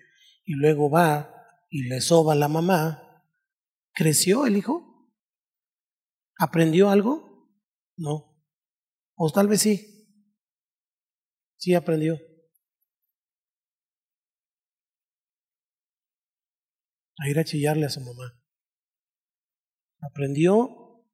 y 0.45 0.54
luego 0.54 0.89
va 0.89 1.34
y 1.70 1.88
le 1.88 2.02
soba 2.02 2.34
a 2.34 2.36
la 2.36 2.47
mamá, 2.47 3.26
¿creció 3.93 4.45
el 4.45 4.58
hijo? 4.58 5.10
¿Aprendió 6.38 6.89
algo? 6.89 7.47
No. 7.95 8.43
O 9.16 9.32
tal 9.32 9.47
vez 9.47 9.62
sí. 9.62 10.08
Sí 11.58 11.74
aprendió. 11.74 12.20
A 17.22 17.30
ir 17.30 17.38
a 17.38 17.43
chillarle 17.43 17.86
a 17.86 17.89
su 17.89 18.01
mamá. 18.01 18.36
Aprendió 19.99 21.05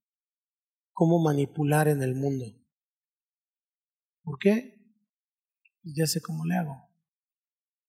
cómo 0.93 1.19
manipular 1.19 1.89
en 1.89 2.01
el 2.01 2.15
mundo. 2.15 2.45
¿Por 4.23 4.39
qué? 4.39 4.79
Pues 5.83 5.95
ya 5.97 6.07
sé 6.07 6.21
cómo 6.21 6.45
le 6.45 6.55
hago. 6.55 6.89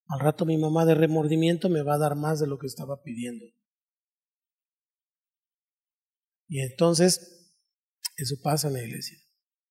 Al 0.09 0.19
rato 0.19 0.45
mi 0.45 0.59
mamá 0.59 0.85
de 0.85 0.97
remordimiento 0.97 1.69
me 1.69 1.83
va 1.83 1.95
a 1.95 1.99
dar 1.99 2.17
más 2.17 2.41
de 2.41 2.49
lo 2.49 2.59
que 2.59 2.67
estaba 2.67 3.03
pidiendo. 3.03 3.45
Y 6.49 6.61
entonces, 6.61 7.55
eso 8.17 8.35
pasa 8.43 8.67
en 8.67 8.75
la 8.75 8.83
iglesia. 8.83 9.19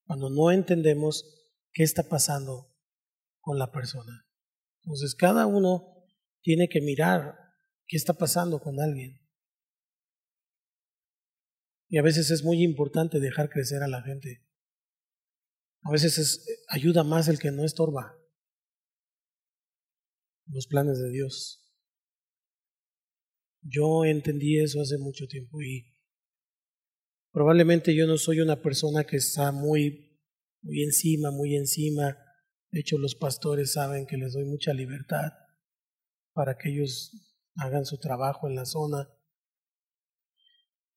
Cuando 0.05 0.29
no 0.29 0.51
entendemos 0.51 1.25
qué 1.73 1.83
está 1.83 2.03
pasando 2.03 2.73
con 3.41 3.59
la 3.59 3.73
persona. 3.73 4.25
Entonces, 4.83 5.15
cada 5.15 5.47
uno 5.47 6.05
tiene 6.41 6.69
que 6.69 6.79
mirar 6.79 7.46
¿Qué 7.87 7.95
está 7.95 8.13
pasando 8.13 8.59
con 8.59 8.79
alguien? 8.79 9.19
Y 11.89 11.97
a 11.97 12.01
veces 12.01 12.31
es 12.31 12.43
muy 12.43 12.63
importante 12.63 13.19
dejar 13.19 13.49
crecer 13.49 13.81
a 13.81 13.87
la 13.87 14.01
gente. 14.01 14.45
A 15.83 15.91
veces 15.91 16.17
es, 16.17 16.45
ayuda 16.67 17.03
más 17.03 17.29
el 17.29 17.39
que 17.39 17.51
no 17.51 17.63
estorba 17.63 18.13
los 20.47 20.67
planes 20.67 20.99
de 20.99 21.09
Dios. 21.11 21.63
Yo 23.61 24.05
entendí 24.05 24.59
eso 24.59 24.81
hace 24.81 24.97
mucho 24.97 25.27
tiempo 25.27 25.61
y 25.61 25.93
probablemente 27.31 27.95
yo 27.95 28.07
no 28.07 28.17
soy 28.17 28.39
una 28.39 28.61
persona 28.61 29.05
que 29.05 29.17
está 29.17 29.51
muy, 29.51 30.21
muy 30.61 30.83
encima, 30.83 31.31
muy 31.31 31.55
encima. 31.55 32.17
De 32.71 32.81
hecho, 32.81 32.97
los 32.97 33.15
pastores 33.15 33.73
saben 33.73 34.05
que 34.07 34.17
les 34.17 34.33
doy 34.33 34.45
mucha 34.45 34.73
libertad 34.73 35.31
para 36.33 36.57
que 36.57 36.69
ellos 36.69 37.26
hagan 37.57 37.85
su 37.85 37.97
trabajo 37.97 38.47
en 38.47 38.55
la 38.55 38.65
zona. 38.65 39.09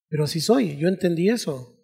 Pero 0.08 0.24
así 0.24 0.40
soy, 0.40 0.76
yo 0.76 0.88
entendí 0.88 1.28
eso. 1.28 1.76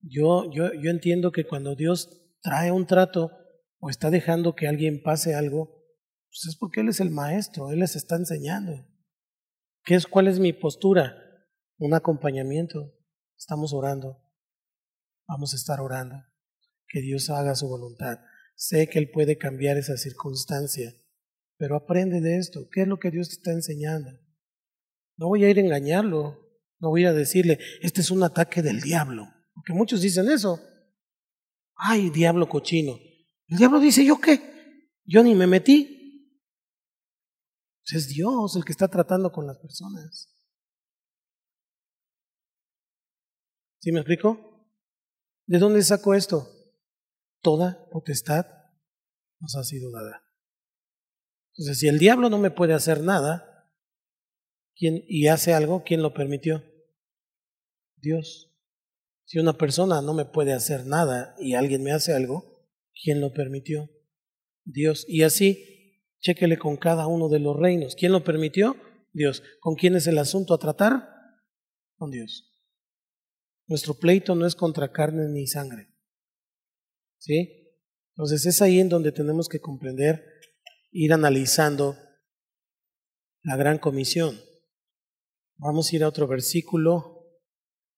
Yo, 0.00 0.50
yo, 0.52 0.72
yo 0.74 0.90
entiendo 0.90 1.32
que 1.32 1.46
cuando 1.46 1.74
Dios 1.74 2.22
trae 2.42 2.70
un 2.70 2.86
trato 2.86 3.30
o 3.78 3.88
está 3.88 4.10
dejando 4.10 4.54
que 4.54 4.68
alguien 4.68 5.02
pase 5.02 5.34
algo, 5.34 5.82
pues 6.28 6.46
es 6.48 6.56
porque 6.56 6.80
Él 6.80 6.88
es 6.88 7.00
el 7.00 7.10
maestro, 7.10 7.70
Él 7.70 7.80
les 7.80 7.96
está 7.96 8.16
enseñando. 8.16 8.86
¿Qué 9.84 9.94
es, 9.94 10.06
¿Cuál 10.06 10.28
es 10.28 10.38
mi 10.38 10.52
postura? 10.52 11.16
Un 11.78 11.94
acompañamiento. 11.94 12.94
Estamos 13.36 13.72
orando. 13.72 14.22
Vamos 15.26 15.52
a 15.54 15.56
estar 15.56 15.80
orando. 15.80 16.16
Que 16.86 17.00
Dios 17.00 17.30
haga 17.30 17.54
su 17.54 17.68
voluntad. 17.68 18.18
Sé 18.56 18.88
que 18.88 18.98
Él 18.98 19.10
puede 19.10 19.36
cambiar 19.38 19.76
esa 19.76 19.96
circunstancia 19.96 20.94
pero 21.64 21.76
aprende 21.76 22.20
de 22.20 22.36
esto. 22.36 22.68
¿Qué 22.70 22.82
es 22.82 22.88
lo 22.88 22.98
que 22.98 23.10
Dios 23.10 23.30
te 23.30 23.36
está 23.36 23.50
enseñando? 23.50 24.10
No 25.16 25.28
voy 25.28 25.46
a 25.46 25.48
ir 25.48 25.56
a 25.56 25.62
engañarlo, 25.62 26.38
no 26.78 26.90
voy 26.90 27.06
a 27.06 27.14
decirle, 27.14 27.58
este 27.80 28.02
es 28.02 28.10
un 28.10 28.22
ataque 28.22 28.60
del 28.60 28.82
diablo, 28.82 29.26
porque 29.54 29.72
muchos 29.72 30.02
dicen 30.02 30.30
eso. 30.30 30.60
Ay, 31.74 32.10
diablo 32.10 32.50
cochino. 32.50 32.98
El 33.46 33.56
diablo 33.56 33.80
dice, 33.80 34.04
¿yo 34.04 34.20
qué? 34.20 34.90
Yo 35.06 35.22
ni 35.22 35.34
me 35.34 35.46
metí. 35.46 36.44
Pues 37.82 37.94
es 37.94 38.08
Dios 38.08 38.56
el 38.56 38.64
que 38.66 38.72
está 38.72 38.88
tratando 38.88 39.32
con 39.32 39.46
las 39.46 39.56
personas. 39.56 40.36
¿Sí 43.78 43.90
me 43.90 44.00
explico? 44.00 44.68
¿De 45.46 45.58
dónde 45.58 45.82
saco 45.82 46.12
esto? 46.12 46.46
Toda 47.40 47.88
potestad 47.90 48.44
nos 49.40 49.56
ha 49.56 49.64
sido 49.64 49.90
dada. 49.90 50.23
Entonces, 51.56 51.78
si 51.78 51.88
el 51.88 51.98
diablo 51.98 52.30
no 52.30 52.38
me 52.38 52.50
puede 52.50 52.74
hacer 52.74 53.00
nada 53.00 53.54
¿quién, 54.76 55.04
y 55.08 55.28
hace 55.28 55.52
algo, 55.52 55.84
¿quién 55.84 56.02
lo 56.02 56.12
permitió? 56.14 56.64
Dios. 57.96 58.50
Si 59.24 59.38
una 59.38 59.56
persona 59.56 60.02
no 60.02 60.12
me 60.12 60.26
puede 60.26 60.52
hacer 60.52 60.86
nada 60.86 61.34
y 61.38 61.54
alguien 61.54 61.82
me 61.82 61.92
hace 61.92 62.12
algo, 62.12 62.68
¿quién 63.02 63.20
lo 63.20 63.32
permitió? 63.32 63.88
Dios. 64.64 65.06
Y 65.08 65.22
así, 65.22 66.02
chéquele 66.20 66.58
con 66.58 66.76
cada 66.76 67.06
uno 67.06 67.28
de 67.28 67.38
los 67.38 67.56
reinos. 67.56 67.94
¿Quién 67.94 68.12
lo 68.12 68.24
permitió? 68.24 68.76
Dios. 69.12 69.42
¿Con 69.60 69.76
quién 69.76 69.94
es 69.94 70.06
el 70.06 70.18
asunto 70.18 70.54
a 70.54 70.58
tratar? 70.58 71.08
Con 71.96 72.10
Dios. 72.10 72.50
Nuestro 73.66 73.94
pleito 73.94 74.34
no 74.34 74.46
es 74.46 74.54
contra 74.54 74.92
carne 74.92 75.28
ni 75.28 75.46
sangre. 75.46 75.88
¿Sí? 77.18 77.64
Entonces 78.10 78.44
es 78.44 78.60
ahí 78.60 78.78
en 78.78 78.88
donde 78.88 79.12
tenemos 79.12 79.48
que 79.48 79.60
comprender, 79.60 80.24
ir 80.94 81.12
analizando 81.12 81.96
la 83.42 83.56
gran 83.56 83.78
comisión. 83.78 84.40
Vamos 85.56 85.92
a 85.92 85.96
ir 85.96 86.04
a 86.04 86.08
otro 86.08 86.26
versículo. 86.28 87.26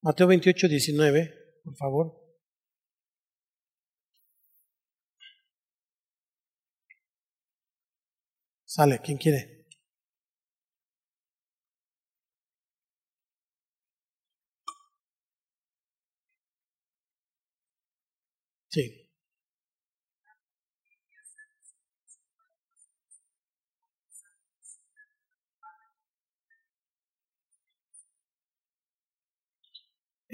Mateo 0.01 0.27
28, 0.27 0.67
19, 0.67 1.35
por 1.63 1.77
favor. 1.77 2.27
Sale, 8.65 9.01
¿quién 9.03 9.19
quiere? 9.19 9.56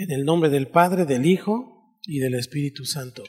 En 0.02 0.10
el 0.10 0.24
nombre 0.24 0.50
del 0.50 0.66
Padre, 0.66 1.04
del 1.04 1.26
Hijo 1.26 1.96
y 2.02 2.18
del 2.18 2.34
Espíritu 2.34 2.84
Santo. 2.84 3.22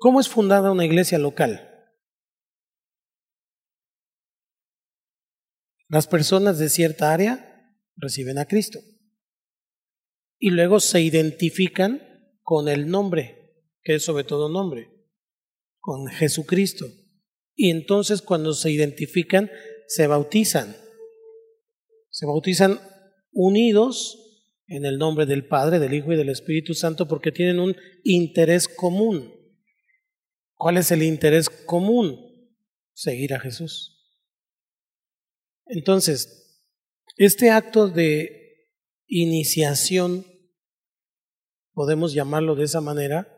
¿Cómo 0.00 0.18
es 0.18 0.28
fundada 0.28 0.72
una 0.72 0.84
iglesia 0.84 1.18
local? 1.18 1.70
Las 5.86 6.08
personas 6.08 6.58
de 6.58 6.68
cierta 6.68 7.12
área 7.12 7.76
reciben 7.94 8.38
a 8.38 8.46
Cristo 8.46 8.80
y 10.40 10.50
luego 10.50 10.80
se 10.80 11.00
identifican 11.00 12.02
con 12.42 12.68
el 12.68 12.88
nombre, 12.88 13.54
que 13.82 13.94
es 13.94 14.04
sobre 14.04 14.24
todo 14.24 14.48
nombre, 14.48 14.90
con 15.78 16.08
Jesucristo. 16.08 16.86
Y 17.54 17.70
entonces 17.70 18.20
cuando 18.20 18.52
se 18.52 18.72
identifican, 18.72 19.48
se 19.86 20.08
bautizan. 20.08 20.74
Se 22.10 22.26
bautizan 22.26 22.80
unidos 23.32 24.18
en 24.66 24.84
el 24.84 24.98
nombre 24.98 25.26
del 25.26 25.46
Padre, 25.46 25.78
del 25.78 25.94
Hijo 25.94 26.12
y 26.12 26.16
del 26.16 26.28
Espíritu 26.28 26.74
Santo 26.74 27.08
porque 27.08 27.32
tienen 27.32 27.58
un 27.58 27.76
interés 28.04 28.68
común. 28.68 29.34
¿Cuál 30.54 30.76
es 30.76 30.90
el 30.90 31.02
interés 31.02 31.48
común? 31.48 32.18
Seguir 32.92 33.32
a 33.34 33.40
Jesús. 33.40 33.94
Entonces, 35.66 36.62
este 37.16 37.50
acto 37.50 37.88
de 37.88 38.68
iniciación 39.06 40.26
podemos 41.78 42.12
llamarlo 42.12 42.56
de 42.56 42.64
esa 42.64 42.80
manera, 42.80 43.28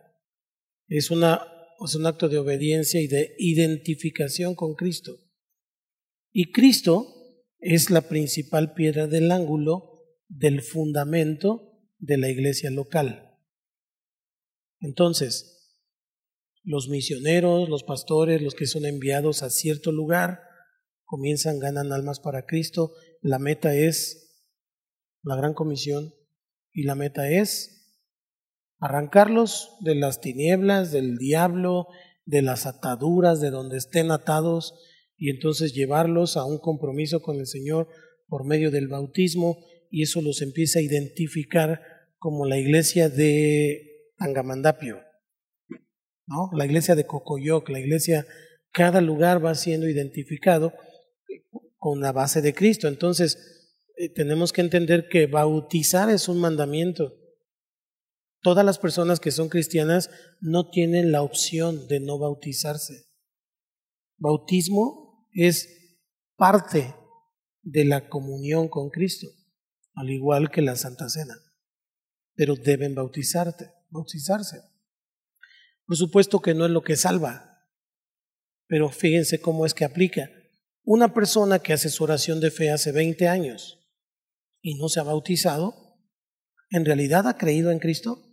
es, 0.89 1.11
un 1.11 1.25
acto 1.25 2.29
de 2.31 2.39
obediencia 2.39 2.99
y 2.99 3.07
de 3.07 3.35
identificación 3.37 4.55
con 4.55 4.75
Cristo. 4.75 5.13
Y 6.33 6.51
Cristo 6.51 7.07
es 7.61 7.91
la 7.91 8.03
principal 8.03 8.75
piedra 8.75 9.07
del 9.07 9.31
ángulo 9.31 10.03
del 10.29 10.63
fundamento 10.63 11.79
de 11.99 12.17
la 12.17 12.29
iglesia 12.29 12.71
local. 12.71 13.39
Entonces, 14.81 15.79
los 16.63 16.89
misioneros, 16.89 17.69
los 17.69 17.85
pastores, 17.85 18.43
los 18.43 18.55
que 18.55 18.67
son 18.67 18.87
enviados 18.87 19.43
a 19.43 19.51
cierto 19.51 19.93
lugar, 19.93 20.41
comienzan, 21.05 21.59
ganan 21.59 21.93
almas 21.93 22.21
para 22.21 22.47
Cristo. 22.47 22.93
La 23.21 23.39
meta 23.39 23.75
es 23.75 24.47
la 25.23 25.37
gran 25.37 25.55
comisión 25.55 26.15
y 26.73 26.85
la 26.85 26.95
meta 26.95 27.29
es 27.31 27.99
arrancarlos 28.79 29.77
de 29.81 29.95
las 29.95 30.21
tinieblas, 30.21 30.93
del 30.93 31.19
diablo, 31.19 31.89
de 32.25 32.43
las 32.43 32.65
ataduras, 32.65 33.41
de 33.41 33.51
donde 33.51 33.77
estén 33.77 34.11
atados, 34.11 34.75
y 35.21 35.29
entonces 35.29 35.75
llevarlos 35.75 36.39
a 36.39 36.47
un 36.47 36.59
compromiso 36.59 37.21
con 37.21 37.39
el 37.39 37.47
Señor 37.47 37.89
por 38.27 38.47
medio 38.47 38.71
del 38.71 38.89
bautismo, 38.89 39.59
y 39.91 40.03
eso 40.03 40.23
los 40.23 40.41
empieza 40.41 40.79
a 40.79 40.83
identificar 40.83 41.81
como 42.17 42.47
la 42.47 42.59
iglesia 42.59 43.11
de 43.11 44.13
Tangamandapio, 44.17 44.99
¿no? 46.27 46.51
la 46.57 46.65
iglesia 46.65 46.95
de 46.95 47.07
Cocoyoc, 47.07 47.69
la 47.69 47.81
iglesia, 47.81 48.27
cada 48.73 49.03
lugar 49.03 49.45
va 49.45 49.55
siendo 49.55 49.89
identificado 49.89 50.73
con 51.77 52.01
la 52.01 52.13
base 52.13 52.41
de 52.41 52.55
Cristo. 52.55 52.89
Entonces, 52.89 53.77
eh, 53.97 54.09
tenemos 54.09 54.53
que 54.53 54.63
entender 54.63 55.09
que 55.11 55.27
bautizar 55.27 56.09
es 56.09 56.29
un 56.29 56.41
mandamiento. 56.41 57.13
Todas 58.43 58.65
las 58.65 58.79
personas 58.79 59.21
que 59.21 59.33
son 59.33 59.51
cristianas 59.51 60.09
no 60.41 60.71
tienen 60.71 61.13
la 61.13 61.23
opción 61.23 61.89
de 61.89 62.01
no 62.01 62.19
bautizarse. 62.19 63.05
Bautismo 64.17 65.10
es 65.33 65.99
parte 66.37 66.95
de 67.63 67.85
la 67.85 68.09
comunión 68.09 68.69
con 68.69 68.91
Cristo, 68.91 69.27
al 69.95 70.11
igual 70.11 70.51
que 70.51 70.63
la 70.63 70.77
Santa 70.77 71.09
Cena. 71.09 71.35
Pero 72.35 72.57
deben 72.57 72.95
bautizarte, 72.95 73.71
bautizarse. 73.91 74.63
Por 75.85 75.97
supuesto 75.97 76.41
que 76.41 76.55
no 76.55 76.65
es 76.65 76.71
lo 76.71 76.83
que 76.83 76.97
salva, 76.97 77.67
pero 78.67 78.89
fíjense 78.89 79.41
cómo 79.41 79.67
es 79.67 79.75
que 79.75 79.85
aplica. 79.85 80.31
Una 80.85 81.13
persona 81.13 81.59
que 81.59 81.73
hace 81.73 81.91
su 81.91 82.05
oración 82.05 82.41
de 82.41 82.51
fe 82.51 82.71
hace 82.71 82.93
20 82.93 83.29
años 83.29 83.81
y 84.63 84.77
no 84.77 84.89
se 84.89 85.01
ha 85.01 85.03
bautizado, 85.03 85.99
¿en 86.71 86.85
realidad 86.85 87.27
ha 87.27 87.37
creído 87.37 87.71
en 87.71 87.81
Cristo? 87.81 88.30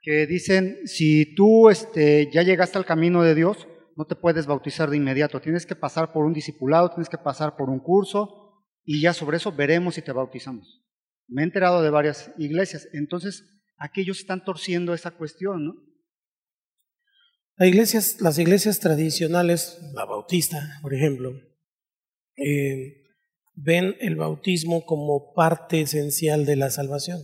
Que 0.00 0.26
dicen, 0.26 0.78
si 0.86 1.34
tú 1.34 1.68
este, 1.68 2.30
ya 2.32 2.42
llegaste 2.42 2.78
al 2.78 2.86
camino 2.86 3.22
de 3.22 3.34
Dios, 3.34 3.68
no 3.96 4.06
te 4.06 4.16
puedes 4.16 4.46
bautizar 4.46 4.88
de 4.88 4.96
inmediato, 4.96 5.40
tienes 5.40 5.66
que 5.66 5.76
pasar 5.76 6.12
por 6.12 6.24
un 6.24 6.32
discipulado, 6.32 6.90
tienes 6.90 7.08
que 7.08 7.18
pasar 7.18 7.56
por 7.56 7.68
un 7.68 7.80
curso 7.80 8.64
y 8.84 9.00
ya 9.00 9.12
sobre 9.12 9.36
eso 9.36 9.52
veremos 9.52 9.94
si 9.94 10.02
te 10.02 10.12
bautizamos. 10.12 10.82
Me 11.28 11.42
he 11.42 11.44
enterado 11.44 11.82
de 11.82 11.90
varias 11.90 12.32
iglesias, 12.38 12.88
entonces 12.92 13.44
aquellos 13.76 14.20
están 14.20 14.44
torciendo 14.44 14.94
esa 14.94 15.10
cuestión, 15.10 15.66
¿no? 15.66 15.74
Las 17.56 17.68
iglesias, 17.68 18.20
las 18.20 18.38
iglesias 18.38 18.80
tradicionales, 18.80 19.78
la 19.92 20.06
bautista, 20.06 20.78
por 20.80 20.94
ejemplo, 20.94 21.32
eh, 22.36 23.04
ven 23.54 23.96
el 24.00 24.16
bautismo 24.16 24.86
como 24.86 25.34
parte 25.34 25.82
esencial 25.82 26.46
de 26.46 26.56
la 26.56 26.70
salvación, 26.70 27.20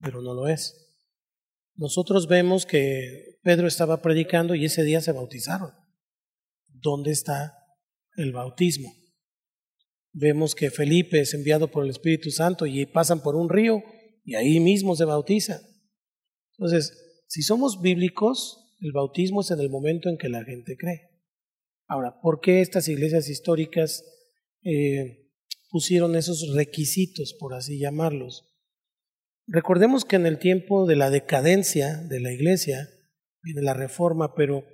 pero 0.00 0.22
no 0.22 0.32
lo 0.32 0.46
es. 0.46 0.87
Nosotros 1.78 2.26
vemos 2.26 2.66
que 2.66 3.38
Pedro 3.42 3.68
estaba 3.68 4.02
predicando 4.02 4.56
y 4.56 4.64
ese 4.64 4.82
día 4.82 5.00
se 5.00 5.12
bautizaron. 5.12 5.70
¿Dónde 6.66 7.12
está 7.12 7.54
el 8.16 8.32
bautismo? 8.32 8.92
Vemos 10.12 10.56
que 10.56 10.72
Felipe 10.72 11.20
es 11.20 11.34
enviado 11.34 11.70
por 11.70 11.84
el 11.84 11.90
Espíritu 11.90 12.32
Santo 12.32 12.66
y 12.66 12.84
pasan 12.86 13.22
por 13.22 13.36
un 13.36 13.48
río 13.48 13.84
y 14.24 14.34
ahí 14.34 14.58
mismo 14.58 14.96
se 14.96 15.04
bautiza. 15.04 15.60
Entonces, 16.56 17.22
si 17.28 17.42
somos 17.42 17.80
bíblicos, 17.80 18.74
el 18.80 18.90
bautismo 18.90 19.42
es 19.42 19.52
en 19.52 19.60
el 19.60 19.70
momento 19.70 20.08
en 20.08 20.18
que 20.18 20.28
la 20.28 20.42
gente 20.42 20.76
cree. 20.76 21.10
Ahora, 21.86 22.20
¿por 22.20 22.40
qué 22.40 22.60
estas 22.60 22.88
iglesias 22.88 23.28
históricas 23.28 24.02
eh, 24.64 25.30
pusieron 25.70 26.16
esos 26.16 26.52
requisitos, 26.56 27.36
por 27.38 27.54
así 27.54 27.78
llamarlos? 27.78 28.48
Recordemos 29.50 30.04
que 30.04 30.16
en 30.16 30.26
el 30.26 30.38
tiempo 30.38 30.86
de 30.86 30.94
la 30.94 31.08
decadencia 31.08 31.96
de 31.96 32.20
la 32.20 32.32
iglesia, 32.32 32.90
viene 33.42 33.62
la 33.62 33.72
reforma, 33.72 34.34
pero 34.34 34.64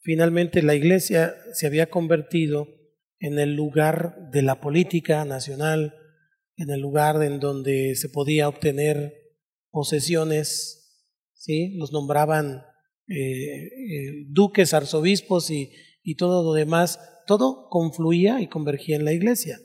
finalmente 0.00 0.62
la 0.62 0.74
iglesia 0.74 1.36
se 1.52 1.66
había 1.66 1.90
convertido 1.90 2.66
en 3.18 3.38
el 3.38 3.54
lugar 3.54 4.30
de 4.32 4.40
la 4.40 4.58
política 4.58 5.26
nacional, 5.26 5.94
en 6.56 6.70
el 6.70 6.80
lugar 6.80 7.22
en 7.22 7.40
donde 7.40 7.94
se 7.94 8.08
podía 8.08 8.48
obtener 8.48 9.12
posesiones, 9.70 11.10
¿sí? 11.34 11.76
los 11.76 11.92
nombraban 11.92 12.64
eh, 13.08 13.14
eh, 13.14 14.24
duques, 14.28 14.72
arzobispos 14.72 15.50
y, 15.50 15.72
y 16.02 16.14
todo 16.14 16.42
lo 16.42 16.54
demás, 16.54 16.98
todo 17.26 17.68
confluía 17.68 18.40
y 18.40 18.48
convergía 18.48 18.96
en 18.96 19.04
la 19.04 19.12
iglesia. 19.12 19.58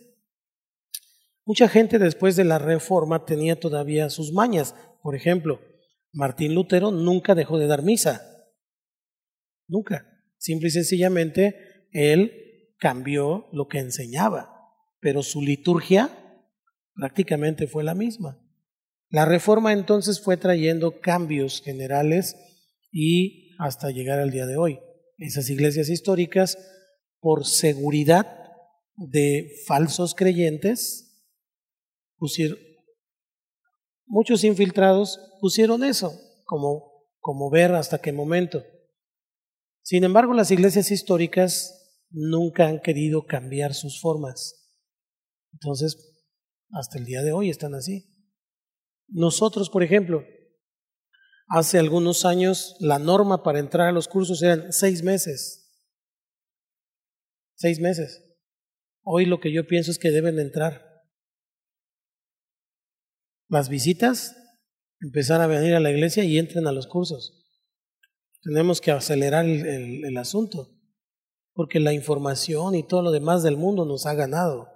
Mucha 1.47 1.69
gente 1.69 1.97
después 1.97 2.35
de 2.35 2.43
la 2.43 2.59
reforma 2.59 3.23
tenía 3.23 3.57
todavía 3.57 4.09
sus 4.09 4.33
mañas. 4.33 4.75
Por 5.01 5.15
ejemplo, 5.15 5.61
Martín 6.11 6.53
Lutero 6.53 6.91
nunca 6.91 7.35
dejó 7.35 7.57
de 7.57 7.67
dar 7.67 7.83
misa. 7.83 8.21
Nunca. 9.65 10.05
Simple 10.37 10.67
y 10.67 10.71
sencillamente, 10.71 11.55
él 11.93 12.73
cambió 12.79 13.47
lo 13.53 13.69
que 13.69 13.79
enseñaba, 13.79 14.53
pero 14.99 15.23
su 15.23 15.41
liturgia 15.41 16.09
prácticamente 16.93 17.67
fue 17.67 17.85
la 17.85 17.95
misma. 17.95 18.45
La 19.09 19.23
reforma 19.23 19.71
entonces 19.71 20.19
fue 20.19 20.35
trayendo 20.35 20.99
cambios 20.99 21.61
generales 21.61 22.35
y 22.91 23.55
hasta 23.57 23.89
llegar 23.91 24.19
al 24.19 24.31
día 24.31 24.47
de 24.47 24.57
hoy. 24.57 24.79
Esas 25.17 25.49
iglesias 25.49 25.87
históricas, 25.87 26.57
por 27.21 27.45
seguridad 27.45 28.27
de 28.97 29.49
falsos 29.65 30.13
creyentes, 30.13 31.06
muchos 34.05 34.43
infiltrados 34.43 35.19
pusieron 35.39 35.83
eso 35.83 36.11
como, 36.45 37.07
como 37.19 37.49
ver 37.49 37.73
hasta 37.73 37.99
qué 37.99 38.11
momento. 38.11 38.63
Sin 39.81 40.03
embargo, 40.03 40.33
las 40.33 40.51
iglesias 40.51 40.91
históricas 40.91 42.05
nunca 42.09 42.67
han 42.67 42.81
querido 42.81 43.25
cambiar 43.25 43.73
sus 43.73 44.01
formas. 44.01 44.69
Entonces, 45.53 46.25
hasta 46.71 46.97
el 46.97 47.05
día 47.05 47.21
de 47.21 47.31
hoy 47.31 47.49
están 47.49 47.73
así. 47.73 48.13
Nosotros, 49.07 49.69
por 49.69 49.83
ejemplo, 49.83 50.23
hace 51.47 51.79
algunos 51.79 52.25
años 52.25 52.75
la 52.79 52.99
norma 52.99 53.43
para 53.43 53.59
entrar 53.59 53.87
a 53.87 53.93
los 53.93 54.07
cursos 54.07 54.41
eran 54.43 54.73
seis 54.73 55.03
meses. 55.03 55.67
Seis 57.55 57.79
meses. 57.79 58.23
Hoy 59.03 59.25
lo 59.25 59.39
que 59.39 59.53
yo 59.53 59.65
pienso 59.65 59.91
es 59.91 59.99
que 59.99 60.11
deben 60.11 60.39
entrar. 60.39 60.86
Las 63.49 63.69
visitas, 63.69 64.35
empezar 64.99 65.41
a 65.41 65.47
venir 65.47 65.75
a 65.75 65.79
la 65.79 65.91
iglesia 65.91 66.23
y 66.23 66.37
entren 66.37 66.67
a 66.67 66.71
los 66.71 66.87
cursos. 66.87 67.45
Tenemos 68.41 68.81
que 68.81 68.91
acelerar 68.91 69.45
el, 69.45 70.17
asunto, 70.17 70.69
porque 71.53 71.79
la 71.79 71.93
información 71.93 72.75
y 72.75 72.87
todo 72.87 73.01
lo 73.01 73.11
demás 73.11 73.43
del 73.43 73.57
mundo 73.57 73.85
nos 73.85 74.05
ha 74.05 74.13
ganado. 74.13 74.67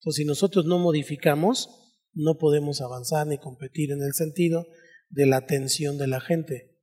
Entonces, 0.00 0.22
si 0.22 0.24
nosotros 0.24 0.66
no 0.66 0.78
modificamos, 0.78 1.68
no 2.12 2.38
podemos 2.38 2.80
avanzar 2.80 3.26
ni 3.26 3.38
competir 3.38 3.92
en 3.92 4.02
el 4.02 4.12
sentido 4.14 4.66
de 5.08 5.26
la 5.26 5.38
atención 5.38 5.98
de 5.98 6.06
la 6.06 6.20
gente. 6.20 6.76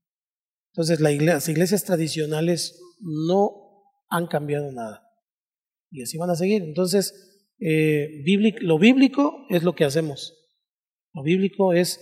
Entonces 0.71 0.99
las 0.99 1.47
iglesias 1.47 1.85
tradicionales 1.85 2.81
no 2.99 3.51
han 4.09 4.27
cambiado 4.27 4.71
nada 4.71 5.05
y 5.89 6.01
así 6.01 6.17
van 6.17 6.29
a 6.29 6.35
seguir. 6.35 6.63
Entonces, 6.63 7.13
eh, 7.59 8.23
lo 8.61 8.77
bíblico 8.77 9.45
es 9.49 9.63
lo 9.63 9.73
que 9.73 9.85
hacemos. 9.85 10.33
Lo 11.15 11.23
bíblico 11.23 11.71
es, 11.73 11.99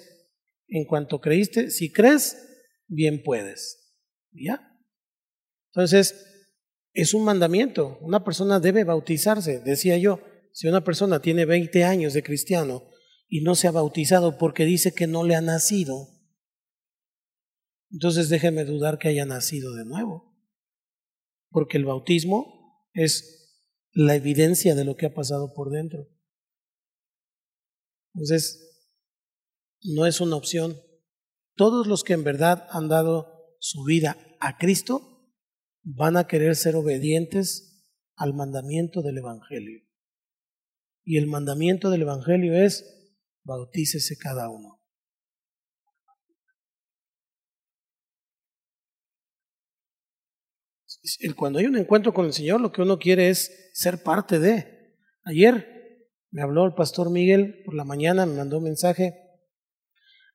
en 0.68 0.86
cuanto 0.86 1.22
creíste, 1.22 1.70
si 1.70 1.91
crees, 1.91 2.36
bien 2.88 3.22
puedes. 3.24 3.95
¿Ya? 4.32 4.76
Entonces, 5.72 6.49
es 6.93 7.14
un 7.14 7.24
mandamiento. 7.24 7.99
Una 8.01 8.24
persona 8.24 8.59
debe 8.59 8.84
bautizarse, 8.84 9.59
decía 9.59 9.97
yo. 9.97 10.20
Si 10.51 10.68
una 10.68 10.84
persona 10.84 11.22
tiene 11.22 11.45
20 11.45 11.84
años 11.84 12.14
de 12.14 12.24
cristiano 12.24 12.84
y 13.28 13.41
no 13.41 13.53
se 13.53 13.68
ha 13.68 13.72
bautizado 13.72 14.39
porque 14.39 14.66
dice 14.66 14.93
que 14.93 15.05
no 15.05 15.24
le 15.24 15.36
ha 15.36 15.41
nacido, 15.41 16.07
entonces 17.91 18.30
déjeme 18.30 18.66
dudar 18.66 18.97
que 18.97 19.09
haya 19.09 19.26
nacido 19.26 19.76
de 19.76 19.86
nuevo. 19.86 20.36
Porque 21.49 21.78
el 21.78 21.86
bautismo 21.86 22.89
es 22.93 23.61
la 23.91 24.16
evidencia 24.16 24.74
de 24.74 24.86
lo 24.86 24.95
que 24.95 25.05
ha 25.05 25.14
pasado 25.14 25.53
por 25.53 25.70
dentro. 25.70 26.07
Entonces, 28.16 28.72
no 29.84 30.05
es 30.05 30.21
una 30.21 30.36
opción. 30.36 30.77
Todos 31.55 31.88
los 31.88 32.03
que 32.03 32.13
en 32.13 32.23
verdad 32.23 32.67
han 32.71 32.88
dado 32.88 33.55
su 33.59 33.84
vida 33.84 34.17
a 34.39 34.57
Cristo 34.57 35.31
van 35.84 36.17
a 36.17 36.27
querer 36.27 36.55
ser 36.55 36.75
obedientes 36.75 37.73
al 38.15 38.34
mandamiento 38.34 39.01
del 39.01 39.17
Evangelio. 39.17 39.81
Y 41.03 41.17
el 41.17 41.27
mandamiento 41.27 41.89
del 41.89 42.03
Evangelio 42.03 42.55
es 42.55 42.86
bautícese 43.43 44.17
cada 44.17 44.49
uno. 44.49 44.79
Cuando 51.36 51.59
hay 51.59 51.65
un 51.65 51.75
encuentro 51.75 52.13
con 52.13 52.25
el 52.25 52.34
Señor, 52.34 52.61
lo 52.61 52.71
que 52.71 52.81
uno 52.81 52.97
quiere 52.97 53.29
es 53.29 53.71
ser 53.73 54.03
parte 54.03 54.39
de. 54.39 54.95
Ayer 55.25 56.07
me 56.31 56.41
habló 56.41 56.65
el 56.65 56.73
pastor 56.73 57.09
Miguel 57.09 57.61
por 57.65 57.75
la 57.75 57.84
mañana, 57.84 58.25
me 58.25 58.36
mandó 58.36 58.59
un 58.59 58.63
mensaje. 58.63 59.22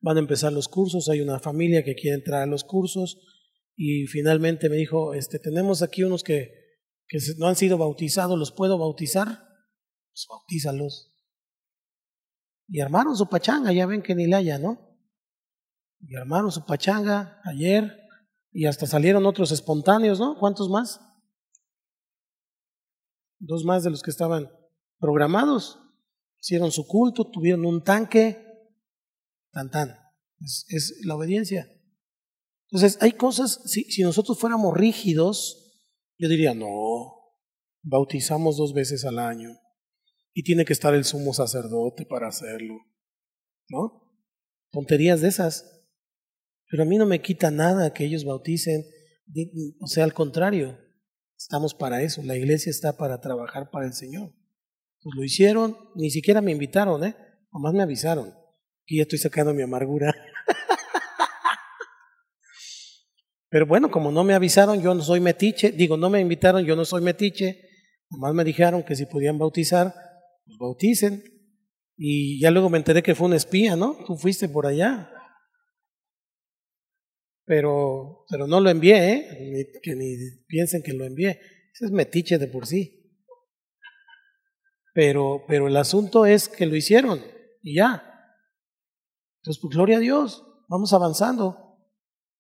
Van 0.01 0.17
a 0.17 0.21
empezar 0.21 0.53
los 0.53 0.69
cursos, 0.69 1.09
hay 1.09 1.21
una 1.21 1.41
familia 1.41 1.85
que 1.85 1.95
quiere 1.95 2.17
entrar 2.17 2.43
a 2.43 2.47
los 2.47 2.65
cursos 2.65 3.19
y 3.77 4.07
finalmente 4.07 4.69
me 4.69 4.77
dijo, 4.77 5.15
este, 5.15 5.39
tenemos 5.39 5.83
aquí 5.83 6.05
unos 6.05 6.23
que, 6.23 6.51
que 7.07 7.19
no 7.39 7.47
han 7.47 7.57
sido 7.57 7.79
bautizados, 7.79 8.39
¿los 8.39 8.53
puedo 8.53 8.79
bautizar? 8.79 9.27
Pues 9.27 10.27
bautízalos. 10.29 11.15
Y 12.69 12.81
armaron 12.81 13.17
su 13.17 13.29
pachanga, 13.29 13.73
ya 13.73 13.87
ven 13.87 14.03
que 14.03 14.15
ni 14.15 14.27
la 14.27 14.39
haya, 14.39 14.59
¿no? 14.59 14.99
Y 16.01 16.17
armaron 16.17 16.53
su 16.53 16.65
pachanga 16.65 17.41
ayer 17.45 17.97
y 18.53 18.67
hasta 18.67 18.87
salieron 18.87 19.27
otros 19.27 19.53
espontáneos, 19.53 20.19
¿no? 20.19 20.37
¿Cuántos 20.39 20.69
más? 20.69 21.01
Dos 23.39 23.65
más 23.65 23.85
de 23.85 23.91
los 23.91 24.03
que 24.03 24.11
estaban 24.11 24.51
programados. 24.99 25.81
Hicieron 26.41 26.73
su 26.73 26.87
culto, 26.87 27.31
tuvieron 27.31 27.65
un 27.65 27.83
tanque. 27.83 28.45
Tan 29.53 29.71
tan. 29.71 29.97
Es, 30.41 31.01
la 31.05 31.17
obediencia. 31.17 31.69
Entonces, 32.71 32.99
hay 33.01 33.13
cosas, 33.13 33.63
si, 33.67 33.85
si 33.85 34.03
nosotros 34.03 34.39
fuéramos 34.39 34.77
rígidos, 34.77 35.83
yo 36.19 36.29
diría, 36.29 36.55
no, 36.55 37.19
bautizamos 37.83 38.57
dos 38.57 38.75
veces 38.75 39.05
al 39.05 39.19
año 39.19 39.57
y 40.35 40.43
tiene 40.43 40.65
que 40.65 40.73
estar 40.73 40.95
el 40.95 41.05
sumo 41.05 41.33
sacerdote 41.33 42.07
para 42.07 42.29
hacerlo. 42.29 42.75
¿No? 43.69 44.09
Tonterías 44.71 45.21
de 45.21 45.29
esas. 45.29 45.85
Pero 46.71 46.83
a 46.83 46.87
mí 46.87 46.97
no 46.97 47.07
me 47.07 47.23
quita 47.23 47.51
nada 47.51 47.93
que 47.93 48.05
ellos 48.05 48.25
bauticen. 48.25 48.85
O 49.81 49.87
sea, 49.87 50.05
al 50.05 50.15
contrario, 50.15 50.79
estamos 51.37 51.75
para 51.75 52.03
eso. 52.03 52.23
La 52.23 52.37
iglesia 52.37 52.71
está 52.71 52.97
para 52.97 53.21
trabajar 53.21 53.71
para 53.71 53.87
el 53.87 53.95
Señor. 53.95 54.33
Pues 55.01 55.15
lo 55.17 55.25
hicieron, 55.25 55.77
ni 55.95 56.11
siquiera 56.11 56.41
me 56.41 56.53
invitaron, 56.53 57.05
¿eh? 57.05 57.17
Nomás 57.53 57.75
me 57.75 57.83
avisaron. 57.83 58.35
Y 58.89 58.97
ya 58.97 59.03
estoy 59.03 59.19
sacando 59.19 59.53
mi 59.53 59.63
amargura. 59.63 60.15
Pero 63.51 63.67
bueno, 63.67 63.91
como 63.91 64.11
no 64.11 64.25
me 64.25 64.33
avisaron, 64.33 64.81
yo 64.83 64.95
no 64.95 65.03
soy 65.03 65.21
metiche. 65.21 65.73
Digo, 65.73 65.99
no 65.99 66.09
me 66.09 66.21
invitaron, 66.21 66.65
yo 66.65 66.75
no 66.75 66.87
soy 66.87 67.03
metiche. 67.03 67.61
Nomás 68.11 68.33
me 68.35 68.45
dijeron 68.45 68.83
que 68.83 68.97
si 68.97 69.05
podían 69.05 69.39
bautizar, 69.39 69.93
pues 70.47 70.57
bauticen. 70.59 71.23
Y 71.99 72.41
ya 72.41 72.51
luego 72.51 72.71
me 72.71 72.79
enteré 72.79 73.03
que 73.03 73.15
fue 73.15 73.27
un 73.27 73.35
espía, 73.35 73.77
¿no? 73.77 73.99
Tú 74.07 74.17
fuiste 74.17 74.49
por 74.49 74.67
allá. 74.67 75.11
Pero, 77.45 78.25
pero 78.31 78.47
no 78.47 78.61
lo 78.61 78.71
envié, 78.71 79.13
¿eh? 79.13 79.67
que 79.83 79.95
ni 79.97 80.17
piensen 80.47 80.83
que 80.83 80.95
lo 80.95 81.05
envié. 81.05 81.41
Ese 81.75 81.87
es 81.87 81.91
metiche 81.91 82.39
de 82.39 82.49
por 82.49 82.67
sí. 82.67 83.13
Pero, 84.95 85.45
pero 85.47 85.69
el 85.69 85.77
asunto 85.77 86.25
es 86.25 86.49
que 86.49 86.65
lo 86.65 86.75
hicieron 86.75 87.23
y 87.63 87.77
ya. 87.77 88.08
Entonces, 89.49 89.63
pues 89.63 89.75
gloria 89.77 89.97
a 89.97 90.01
Dios, 90.01 90.45
vamos 90.69 90.93
avanzando. 90.93 91.57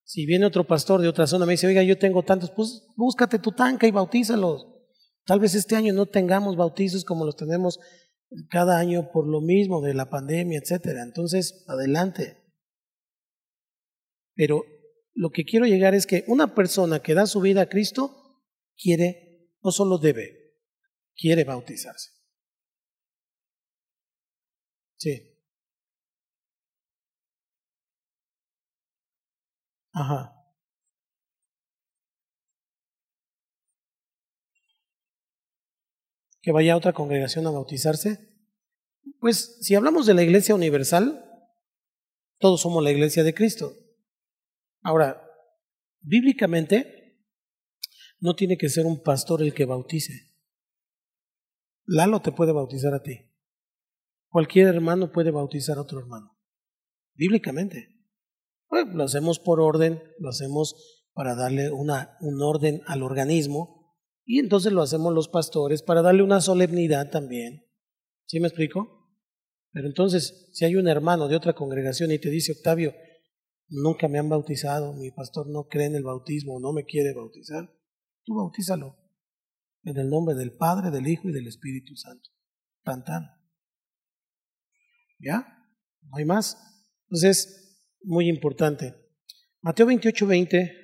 Si 0.04 0.26
viene 0.26 0.44
otro 0.44 0.66
pastor 0.66 1.00
de 1.00 1.08
otra 1.08 1.26
zona, 1.26 1.46
me 1.46 1.52
dice, 1.52 1.66
oiga, 1.66 1.82
yo 1.82 1.96
tengo 1.96 2.22
tantos, 2.22 2.50
pues 2.50 2.86
búscate 2.96 3.38
tu 3.38 3.52
tanca 3.52 3.86
y 3.86 3.90
bautízalos. 3.90 4.66
Tal 5.24 5.40
vez 5.40 5.54
este 5.54 5.74
año 5.74 5.94
no 5.94 6.04
tengamos 6.04 6.56
bautizos 6.56 7.06
como 7.06 7.24
los 7.24 7.34
tenemos 7.34 7.78
cada 8.50 8.78
año 8.78 9.10
por 9.10 9.26
lo 9.26 9.40
mismo 9.40 9.80
de 9.80 9.94
la 9.94 10.10
pandemia, 10.10 10.58
etcétera. 10.58 11.02
Entonces, 11.02 11.64
adelante. 11.66 12.36
Pero 14.34 14.64
lo 15.14 15.30
que 15.30 15.44
quiero 15.44 15.64
llegar 15.64 15.94
es 15.94 16.06
que 16.06 16.24
una 16.26 16.54
persona 16.54 17.00
que 17.00 17.14
da 17.14 17.26
su 17.26 17.40
vida 17.40 17.62
a 17.62 17.68
Cristo 17.70 18.44
quiere 18.76 19.54
no 19.62 19.70
solo 19.70 19.96
debe, 19.96 20.58
quiere 21.16 21.44
bautizarse. 21.44 22.10
Sí. 24.98 25.27
Ajá. 29.98 30.32
Que 36.40 36.52
vaya 36.52 36.74
a 36.74 36.76
otra 36.76 36.92
congregación 36.92 37.46
a 37.48 37.50
bautizarse. 37.50 38.32
Pues 39.18 39.58
si 39.60 39.74
hablamos 39.74 40.06
de 40.06 40.14
la 40.14 40.22
iglesia 40.22 40.54
universal, 40.54 41.24
todos 42.38 42.60
somos 42.60 42.84
la 42.84 42.92
iglesia 42.92 43.24
de 43.24 43.34
Cristo. 43.34 43.72
Ahora, 44.82 45.20
bíblicamente, 46.00 47.24
no 48.20 48.36
tiene 48.36 48.56
que 48.56 48.68
ser 48.68 48.86
un 48.86 49.02
pastor 49.02 49.42
el 49.42 49.52
que 49.52 49.64
bautice. 49.64 50.32
Lalo 51.86 52.22
te 52.22 52.30
puede 52.30 52.52
bautizar 52.52 52.94
a 52.94 53.02
ti. 53.02 53.32
Cualquier 54.28 54.68
hermano 54.68 55.10
puede 55.10 55.32
bautizar 55.32 55.76
a 55.76 55.82
otro 55.82 55.98
hermano. 55.98 56.38
Bíblicamente. 57.14 57.97
Bueno, 58.68 58.92
lo 58.94 59.04
hacemos 59.04 59.38
por 59.38 59.60
orden, 59.60 60.02
lo 60.18 60.28
hacemos 60.28 61.04
para 61.12 61.34
darle 61.34 61.70
una, 61.70 62.16
un 62.20 62.40
orden 62.42 62.82
al 62.86 63.02
organismo 63.02 63.96
y 64.24 64.38
entonces 64.38 64.72
lo 64.72 64.82
hacemos 64.82 65.14
los 65.14 65.28
pastores 65.28 65.82
para 65.82 66.02
darle 66.02 66.22
una 66.22 66.40
solemnidad 66.40 67.10
también. 67.10 67.64
¿Sí 68.26 68.40
me 68.40 68.48
explico? 68.48 68.98
Pero 69.72 69.86
entonces, 69.86 70.50
si 70.52 70.64
hay 70.64 70.76
un 70.76 70.88
hermano 70.88 71.28
de 71.28 71.36
otra 71.36 71.54
congregación 71.54 72.10
y 72.12 72.18
te 72.18 72.30
dice, 72.30 72.52
Octavio, 72.52 72.94
nunca 73.68 74.08
me 74.08 74.18
han 74.18 74.28
bautizado, 74.28 74.92
mi 74.94 75.10
pastor 75.10 75.48
no 75.48 75.66
cree 75.66 75.86
en 75.86 75.94
el 75.94 76.04
bautismo, 76.04 76.60
no 76.60 76.72
me 76.72 76.84
quiere 76.84 77.14
bautizar, 77.14 77.70
tú 78.24 78.34
bautízalo 78.34 78.96
en 79.84 79.96
el 79.96 80.08
nombre 80.08 80.34
del 80.34 80.56
Padre, 80.56 80.90
del 80.90 81.06
Hijo 81.06 81.28
y 81.28 81.32
del 81.32 81.46
Espíritu 81.46 81.96
Santo. 81.96 82.28
Tan 82.82 83.04
¿Ya? 85.18 85.46
No 86.02 86.16
hay 86.16 86.24
más. 86.24 86.56
Entonces, 87.04 87.67
muy 88.02 88.28
importante. 88.28 88.94
Mateo 89.60 89.86
28, 89.86 90.26
20. 90.26 90.76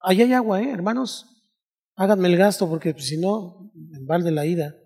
Ahí 0.00 0.22
hay 0.22 0.32
agua, 0.32 0.62
¿eh? 0.62 0.70
Hermanos, 0.70 1.26
háganme 1.96 2.28
el 2.28 2.36
gasto 2.36 2.68
porque 2.68 2.92
pues, 2.92 3.06
si 3.06 3.18
no, 3.18 3.72
en 3.74 4.06
balde 4.06 4.30
la 4.30 4.46
ida 4.46 4.76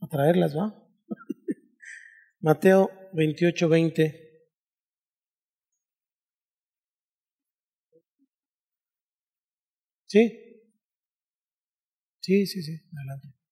a 0.00 0.06
traerlas, 0.08 0.56
¿va? 0.56 0.74
Mateo 2.40 2.90
28, 3.12 3.68
20. 3.68 4.20
¿Sí? 10.06 10.40
Sí, 12.20 12.46
sí, 12.46 12.62
sí, 12.62 12.72
adelante. 12.96 13.43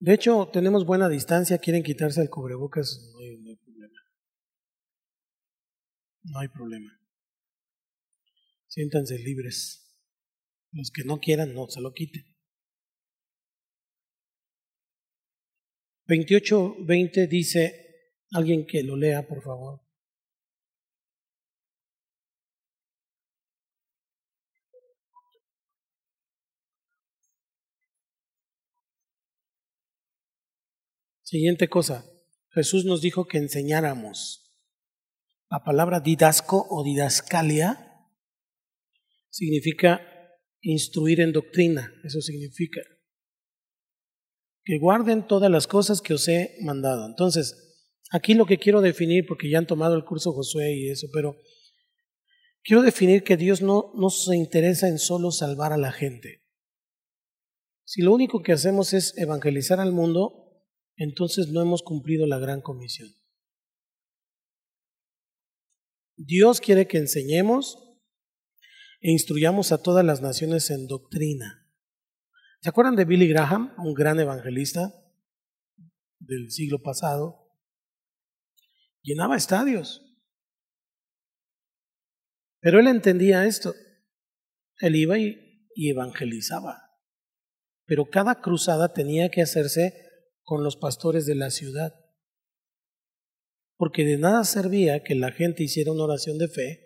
De 0.00 0.14
hecho, 0.14 0.48
tenemos 0.50 0.86
buena 0.86 1.10
distancia, 1.10 1.58
quieren 1.58 1.82
quitarse 1.82 2.22
el 2.22 2.30
cubrebocas, 2.30 3.12
no 3.12 3.20
hay, 3.20 3.56
problema. 3.56 4.00
No 6.22 6.38
hay 6.38 6.48
problema. 6.48 7.00
Siéntanse 8.66 9.18
libres. 9.18 9.94
Los 10.72 10.90
que 10.90 11.04
no 11.04 11.18
quieran, 11.18 11.52
no 11.52 11.68
se 11.68 11.82
lo 11.82 11.92
quiten. 11.92 12.24
28-20 16.06 17.28
dice, 17.28 18.14
alguien 18.32 18.66
que 18.66 18.82
lo 18.82 18.96
lea, 18.96 19.28
por 19.28 19.42
favor. 19.42 19.80
Siguiente 31.30 31.68
cosa, 31.68 32.10
Jesús 32.48 32.84
nos 32.84 33.02
dijo 33.02 33.28
que 33.28 33.38
enseñáramos. 33.38 34.52
La 35.48 35.62
palabra 35.62 36.00
didasco 36.00 36.66
o 36.68 36.82
didascalia 36.82 38.08
significa 39.28 40.00
instruir 40.60 41.20
en 41.20 41.30
doctrina, 41.30 41.94
eso 42.02 42.20
significa 42.20 42.80
que 44.64 44.78
guarden 44.80 45.24
todas 45.28 45.52
las 45.52 45.68
cosas 45.68 46.00
que 46.00 46.14
os 46.14 46.26
he 46.26 46.56
mandado. 46.62 47.06
Entonces, 47.06 47.78
aquí 48.10 48.34
lo 48.34 48.44
que 48.44 48.58
quiero 48.58 48.80
definir, 48.80 49.24
porque 49.28 49.48
ya 49.48 49.58
han 49.58 49.68
tomado 49.68 49.94
el 49.94 50.04
curso 50.04 50.32
Josué 50.32 50.74
y 50.74 50.90
eso, 50.90 51.06
pero 51.12 51.36
quiero 52.64 52.82
definir 52.82 53.22
que 53.22 53.36
Dios 53.36 53.62
no, 53.62 53.92
no 53.94 54.10
se 54.10 54.34
interesa 54.34 54.88
en 54.88 54.98
solo 54.98 55.30
salvar 55.30 55.72
a 55.72 55.78
la 55.78 55.92
gente. 55.92 56.42
Si 57.84 58.02
lo 58.02 58.12
único 58.12 58.42
que 58.42 58.50
hacemos 58.50 58.92
es 58.94 59.16
evangelizar 59.16 59.78
al 59.78 59.92
mundo, 59.92 60.49
entonces 61.00 61.48
no 61.48 61.62
hemos 61.62 61.82
cumplido 61.82 62.26
la 62.26 62.38
gran 62.38 62.60
comisión. 62.60 63.08
Dios 66.14 66.60
quiere 66.60 66.86
que 66.86 66.98
enseñemos 66.98 67.78
e 69.00 69.10
instruyamos 69.10 69.72
a 69.72 69.82
todas 69.82 70.04
las 70.04 70.20
naciones 70.20 70.68
en 70.68 70.86
doctrina. 70.86 71.66
¿Se 72.60 72.68
acuerdan 72.68 72.96
de 72.96 73.06
Billy 73.06 73.26
Graham, 73.26 73.74
un 73.78 73.94
gran 73.94 74.20
evangelista 74.20 74.92
del 76.18 76.50
siglo 76.50 76.82
pasado? 76.82 77.48
Llenaba 79.00 79.38
estadios. 79.38 80.02
Pero 82.60 82.78
él 82.78 82.88
entendía 82.88 83.46
esto. 83.46 83.74
Él 84.80 84.96
iba 84.96 85.18
y, 85.18 85.64
evangelizaba. 85.76 86.90
Pero 87.86 88.10
cada 88.10 88.42
cruzada 88.42 88.92
tenía 88.92 89.30
que 89.30 89.40
hacerse 89.40 90.09
con 90.42 90.64
los 90.64 90.76
pastores 90.76 91.26
de 91.26 91.34
la 91.34 91.50
ciudad. 91.50 91.94
Porque 93.76 94.04
de 94.04 94.18
nada 94.18 94.44
servía 94.44 95.02
que 95.02 95.14
la 95.14 95.32
gente 95.32 95.62
hiciera 95.62 95.92
una 95.92 96.04
oración 96.04 96.38
de 96.38 96.48
fe 96.48 96.80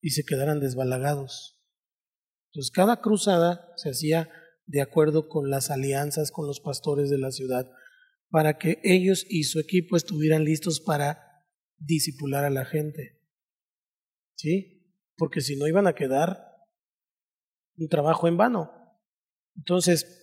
y 0.00 0.10
se 0.10 0.24
quedaran 0.24 0.60
desbalagados. 0.60 1.60
Entonces 2.50 2.70
cada 2.70 3.00
cruzada 3.00 3.72
se 3.76 3.90
hacía 3.90 4.30
de 4.66 4.80
acuerdo 4.80 5.28
con 5.28 5.50
las 5.50 5.70
alianzas 5.70 6.30
con 6.30 6.46
los 6.46 6.60
pastores 6.60 7.10
de 7.10 7.18
la 7.18 7.32
ciudad 7.32 7.70
para 8.30 8.58
que 8.58 8.80
ellos 8.84 9.26
y 9.28 9.44
su 9.44 9.58
equipo 9.58 9.96
estuvieran 9.96 10.44
listos 10.44 10.80
para 10.80 11.44
disipular 11.78 12.44
a 12.44 12.50
la 12.50 12.64
gente. 12.64 13.20
¿Sí? 14.36 14.94
Porque 15.16 15.40
si 15.40 15.56
no 15.56 15.66
iban 15.66 15.86
a 15.86 15.94
quedar 15.94 16.50
un 17.76 17.88
trabajo 17.88 18.28
en 18.28 18.36
vano. 18.36 18.70
Entonces, 19.56 20.19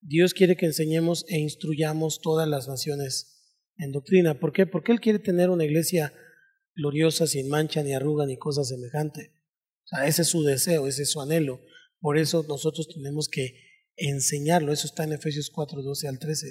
Dios 0.00 0.34
quiere 0.34 0.56
que 0.56 0.66
enseñemos 0.66 1.24
e 1.28 1.38
instruyamos 1.38 2.20
todas 2.20 2.48
las 2.48 2.68
naciones 2.68 3.38
en 3.76 3.92
doctrina. 3.92 4.38
¿Por 4.38 4.52
qué? 4.52 4.66
Porque 4.66 4.92
Él 4.92 5.00
quiere 5.00 5.18
tener 5.18 5.50
una 5.50 5.64
iglesia 5.64 6.12
gloriosa, 6.74 7.26
sin 7.26 7.48
mancha, 7.48 7.82
ni 7.82 7.94
arruga, 7.94 8.26
ni 8.26 8.36
cosa 8.36 8.64
semejante. 8.64 9.32
O 9.84 9.88
sea, 9.88 10.06
ese 10.06 10.22
es 10.22 10.28
su 10.28 10.42
deseo, 10.42 10.86
ese 10.86 11.02
es 11.02 11.10
su 11.10 11.20
anhelo. 11.20 11.60
Por 12.00 12.18
eso 12.18 12.44
nosotros 12.48 12.88
tenemos 12.88 13.28
que 13.28 13.54
enseñarlo. 13.96 14.72
Eso 14.72 14.86
está 14.86 15.04
en 15.04 15.12
Efesios 15.12 15.50
4, 15.50 15.82
12 15.82 16.08
al 16.08 16.18
13. 16.18 16.46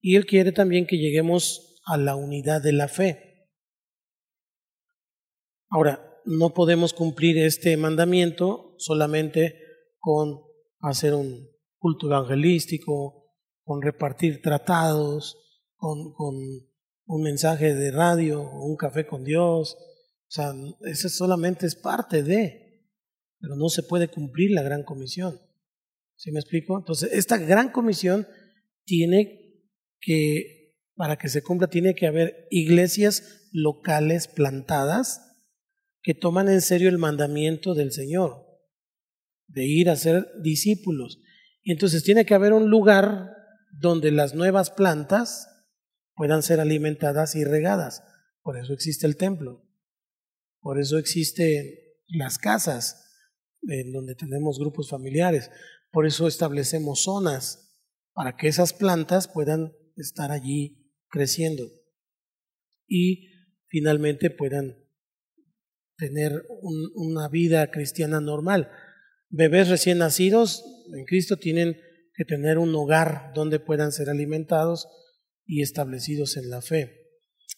Y 0.00 0.16
Él 0.16 0.26
quiere 0.26 0.52
también 0.52 0.86
que 0.86 0.96
lleguemos 0.96 1.80
a 1.86 1.96
la 1.98 2.16
unidad 2.16 2.62
de 2.62 2.72
la 2.72 2.88
fe. 2.88 3.50
Ahora, 5.68 6.10
no 6.24 6.54
podemos 6.54 6.92
cumplir 6.92 7.36
este 7.38 7.76
mandamiento 7.76 8.74
solamente 8.78 9.58
con 9.98 10.40
hacer 10.80 11.14
un 11.14 11.53
culto 11.84 12.06
evangelístico, 12.06 13.26
con 13.62 13.82
repartir 13.82 14.40
tratados, 14.40 15.36
con, 15.76 16.14
con 16.14 16.34
un 17.04 17.22
mensaje 17.22 17.74
de 17.74 17.90
radio, 17.90 18.40
un 18.40 18.74
café 18.76 19.06
con 19.06 19.22
Dios. 19.22 19.74
O 19.74 20.30
sea, 20.30 20.54
eso 20.86 21.10
solamente 21.10 21.66
es 21.66 21.76
parte 21.76 22.22
de, 22.22 22.88
pero 23.38 23.56
no 23.56 23.68
se 23.68 23.82
puede 23.82 24.08
cumplir 24.08 24.52
la 24.52 24.62
gran 24.62 24.82
comisión. 24.82 25.38
¿Sí 26.16 26.32
me 26.32 26.40
explico? 26.40 26.78
Entonces, 26.78 27.12
esta 27.12 27.36
gran 27.36 27.70
comisión 27.70 28.26
tiene 28.86 29.60
que, 30.00 30.78
para 30.94 31.18
que 31.18 31.28
se 31.28 31.42
cumpla, 31.42 31.68
tiene 31.68 31.94
que 31.94 32.06
haber 32.06 32.46
iglesias 32.48 33.50
locales 33.52 34.26
plantadas 34.26 35.20
que 36.00 36.14
toman 36.14 36.48
en 36.48 36.62
serio 36.62 36.88
el 36.88 36.96
mandamiento 36.96 37.74
del 37.74 37.92
Señor 37.92 38.42
de 39.48 39.66
ir 39.66 39.90
a 39.90 39.96
ser 39.96 40.26
discípulos. 40.42 41.20
Entonces 41.64 42.02
tiene 42.04 42.26
que 42.26 42.34
haber 42.34 42.52
un 42.52 42.68
lugar 42.68 43.30
donde 43.72 44.10
las 44.10 44.34
nuevas 44.34 44.70
plantas 44.70 45.48
puedan 46.14 46.42
ser 46.42 46.60
alimentadas 46.60 47.34
y 47.34 47.44
regadas. 47.44 48.02
Por 48.42 48.58
eso 48.58 48.72
existe 48.72 49.06
el 49.06 49.16
templo. 49.16 49.66
Por 50.60 50.78
eso 50.78 50.98
existen 50.98 51.64
las 52.06 52.38
casas 52.38 53.04
en 53.62 53.92
donde 53.92 54.14
tenemos 54.14 54.58
grupos 54.58 54.90
familiares. 54.90 55.50
Por 55.90 56.06
eso 56.06 56.26
establecemos 56.26 57.04
zonas 57.04 57.64
para 58.12 58.36
que 58.36 58.48
esas 58.48 58.72
plantas 58.72 59.28
puedan 59.28 59.72
estar 59.96 60.30
allí 60.30 60.92
creciendo 61.08 61.70
y 62.86 63.30
finalmente 63.68 64.30
puedan 64.30 64.76
tener 65.96 66.44
una 66.94 67.28
vida 67.28 67.70
cristiana 67.70 68.20
normal. 68.20 68.70
Bebés 69.36 69.68
recién 69.68 69.98
nacidos 69.98 70.64
en 70.94 71.04
Cristo 71.06 71.36
tienen 71.36 71.76
que 72.14 72.24
tener 72.24 72.56
un 72.56 72.72
hogar 72.76 73.32
donde 73.34 73.58
puedan 73.58 73.90
ser 73.90 74.08
alimentados 74.08 74.86
y 75.44 75.60
establecidos 75.60 76.36
en 76.36 76.50
la 76.50 76.62
fe. 76.62 77.00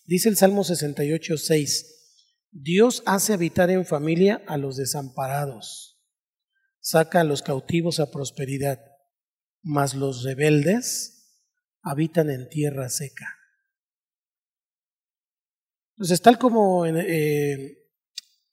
Dice 0.07 0.31
el 0.31 0.39
Salmo 0.39 0.65
68, 0.65 1.37
6, 1.37 2.47
Dios 2.51 3.03
hace 3.05 3.35
habitar 3.35 3.69
en 3.69 3.85
familia 3.85 4.43
a 4.47 4.57
los 4.57 4.79
desamparados, 4.79 6.01
saca 6.81 7.21
a 7.21 7.25
los 7.25 7.43
cautivos 7.43 8.01
a 8.01 8.11
prosperidad, 8.11 8.81
mas 9.61 9.95
los 9.95 10.23
rebeldes 10.23 11.43
habitan 11.83 12.31
en 12.31 12.49
tierra 12.49 12.89
seca. 12.89 13.37
Entonces, 15.97 16.23
tal 16.23 16.39
como 16.39 16.87
en, 16.87 16.97
eh, 16.97 17.79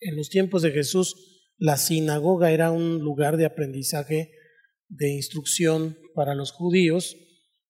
en 0.01 0.15
los 0.17 0.29
tiempos 0.29 0.61
de 0.61 0.71
Jesús, 0.71 1.32
la 1.63 1.77
sinagoga 1.77 2.51
era 2.51 2.71
un 2.71 2.99
lugar 2.99 3.37
de 3.37 3.45
aprendizaje, 3.45 4.33
de 4.89 5.13
instrucción 5.13 5.97
para 6.13 6.35
los 6.35 6.51
judíos, 6.51 7.15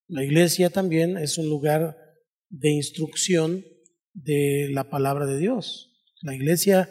la 0.07 0.23
iglesia 0.23 0.71
también 0.71 1.15
es 1.15 1.37
un 1.37 1.47
lugar 1.47 1.95
de 2.49 2.71
instrucción 2.71 3.63
de 4.15 4.67
la 4.71 4.89
palabra 4.89 5.27
de 5.27 5.37
Dios. 5.37 5.91
La 6.23 6.33
iglesia 6.33 6.89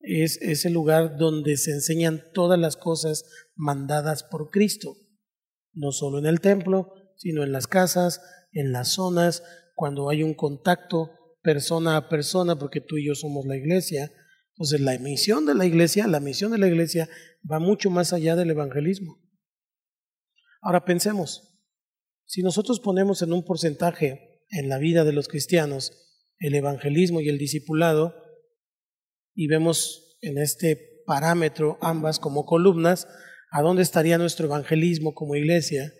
es 0.00 0.42
ese 0.42 0.70
lugar 0.70 1.18
donde 1.18 1.56
se 1.56 1.70
enseñan 1.70 2.24
todas 2.32 2.58
las 2.58 2.76
cosas 2.76 3.24
mandadas 3.54 4.24
por 4.24 4.50
Cristo, 4.50 4.96
no 5.72 5.92
solo 5.92 6.18
en 6.18 6.26
el 6.26 6.40
templo, 6.40 6.94
sino 7.16 7.44
en 7.44 7.52
las 7.52 7.68
casas, 7.68 8.20
en 8.50 8.72
las 8.72 8.88
zonas, 8.88 9.44
cuando 9.76 10.10
hay 10.10 10.24
un 10.24 10.34
contacto 10.34 11.12
persona 11.42 11.96
a 11.96 12.08
persona, 12.08 12.58
porque 12.58 12.80
tú 12.80 12.96
y 12.96 13.06
yo 13.06 13.14
somos 13.14 13.46
la 13.46 13.56
iglesia. 13.56 14.10
Entonces 14.56 14.80
la 14.80 14.98
misión 14.98 15.46
de 15.46 15.54
la 15.54 15.66
iglesia, 15.66 16.06
la 16.06 16.20
misión 16.20 16.52
de 16.52 16.58
la 16.58 16.68
iglesia 16.68 17.08
va 17.50 17.58
mucho 17.58 17.90
más 17.90 18.12
allá 18.12 18.36
del 18.36 18.50
evangelismo. 18.50 19.20
Ahora 20.60 20.84
pensemos, 20.84 21.60
si 22.24 22.42
nosotros 22.42 22.80
ponemos 22.80 23.22
en 23.22 23.32
un 23.32 23.44
porcentaje 23.44 24.42
en 24.50 24.68
la 24.68 24.78
vida 24.78 25.04
de 25.04 25.12
los 25.12 25.28
cristianos 25.28 25.92
el 26.38 26.54
evangelismo 26.54 27.20
y 27.20 27.28
el 27.28 27.38
discipulado, 27.38 28.14
y 29.34 29.48
vemos 29.48 30.16
en 30.20 30.38
este 30.38 31.02
parámetro 31.06 31.78
ambas 31.80 32.18
como 32.18 32.44
columnas, 32.46 33.08
¿a 33.50 33.62
dónde 33.62 33.82
estaría 33.82 34.18
nuestro 34.18 34.46
evangelismo 34.46 35.14
como 35.14 35.34
iglesia 35.34 35.92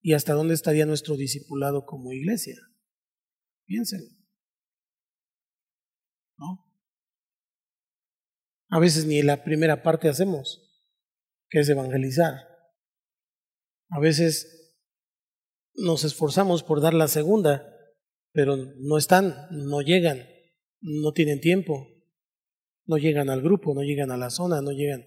y 0.00 0.12
hasta 0.12 0.34
dónde 0.34 0.54
estaría 0.54 0.86
nuestro 0.86 1.16
discipulado 1.16 1.84
como 1.84 2.12
iglesia? 2.12 2.56
Piensen. 3.66 4.00
¿No? 6.36 6.64
A 8.72 8.80
veces 8.80 9.04
ni 9.04 9.20
la 9.20 9.44
primera 9.44 9.82
parte 9.82 10.08
hacemos, 10.08 10.62
que 11.50 11.60
es 11.60 11.68
evangelizar. 11.68 12.36
A 13.90 14.00
veces 14.00 14.72
nos 15.74 16.04
esforzamos 16.04 16.62
por 16.62 16.80
dar 16.80 16.94
la 16.94 17.06
segunda, 17.06 17.66
pero 18.32 18.56
no 18.56 18.96
están, 18.96 19.34
no 19.50 19.82
llegan, 19.82 20.26
no 20.80 21.12
tienen 21.12 21.42
tiempo, 21.42 21.86
no 22.86 22.96
llegan 22.96 23.28
al 23.28 23.42
grupo, 23.42 23.74
no 23.74 23.82
llegan 23.82 24.10
a 24.10 24.16
la 24.16 24.30
zona, 24.30 24.62
no 24.62 24.70
llegan 24.70 25.04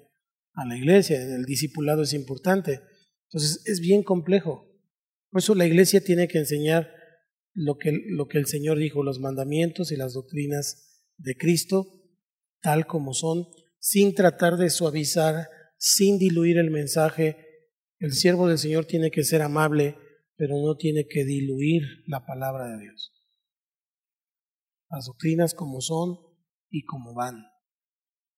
a 0.54 0.68
la 0.68 0.78
iglesia, 0.78 1.20
el 1.20 1.46
discipulado 1.46 2.04
es 2.04 2.14
importante. 2.14 2.82
Entonces 3.32 3.64
es 3.66 3.80
bien 3.80 4.04
complejo. 4.04 4.72
Por 5.32 5.42
eso 5.42 5.56
la 5.56 5.66
iglesia 5.66 6.02
tiene 6.02 6.28
que 6.28 6.38
enseñar 6.38 6.92
lo 7.56 7.80
que, 7.80 7.98
lo 8.10 8.28
que 8.28 8.38
el 8.38 8.46
Señor 8.46 8.78
dijo, 8.78 9.02
los 9.02 9.20
mandamientos 9.20 9.92
y 9.92 9.96
las 9.96 10.14
doctrinas 10.14 11.02
de 11.18 11.36
Cristo, 11.36 11.88
tal 12.66 12.88
como 12.88 13.14
son, 13.14 13.48
sin 13.80 14.16
tratar 14.16 14.58
de 14.58 14.72
suavizar, 14.72 15.48
sin 15.78 16.18
diluir 16.18 16.58
el 16.58 16.72
mensaje. 16.72 17.38
El 18.00 18.14
siervo 18.14 18.48
del 18.48 18.58
Señor 18.58 18.86
tiene 18.86 19.12
que 19.12 19.24
ser 19.24 19.44
amable, 19.44 19.96
pero 20.36 20.56
no 20.58 20.76
tiene 20.76 21.06
que 21.08 21.24
diluir 21.24 21.84
la 22.08 22.26
palabra 22.26 22.68
de 22.68 22.80
Dios 22.80 23.16
las 24.90 25.06
doctrinas 25.06 25.54
como 25.54 25.82
son 25.82 26.18
y 26.70 26.86
como 26.86 27.14
van, 27.14 27.46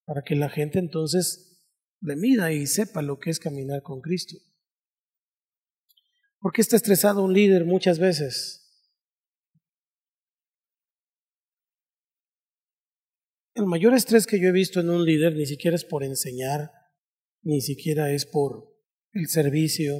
para 0.06 0.24
que 0.24 0.36
la 0.36 0.50
gente 0.50 0.80
entonces 0.80 1.64
le 2.00 2.16
mida 2.16 2.52
y 2.52 2.68
sepa 2.68 3.02
lo 3.02 3.20
que 3.20 3.30
es 3.30 3.40
caminar 3.40 3.82
con 3.82 4.02
Cristo. 4.02 4.38
¿Por 6.40 6.54
qué 6.54 6.62
está 6.62 6.76
estresado 6.76 7.24
un 7.24 7.34
líder 7.34 7.66
muchas 7.66 8.00
veces? 8.00 8.67
El 13.58 13.66
mayor 13.66 13.94
estrés 13.94 14.28
que 14.28 14.40
yo 14.40 14.48
he 14.48 14.52
visto 14.52 14.80
en 14.80 14.90
un 14.90 15.04
líder 15.04 15.36
ni 15.36 15.46
siquiera 15.46 15.76
es 15.76 15.84
por 15.84 16.04
enseñar, 16.04 16.72
ni 17.42 17.60
siquiera 17.62 18.12
es 18.12 18.26
por 18.26 18.74
el 19.14 19.28
servicio. 19.28 19.96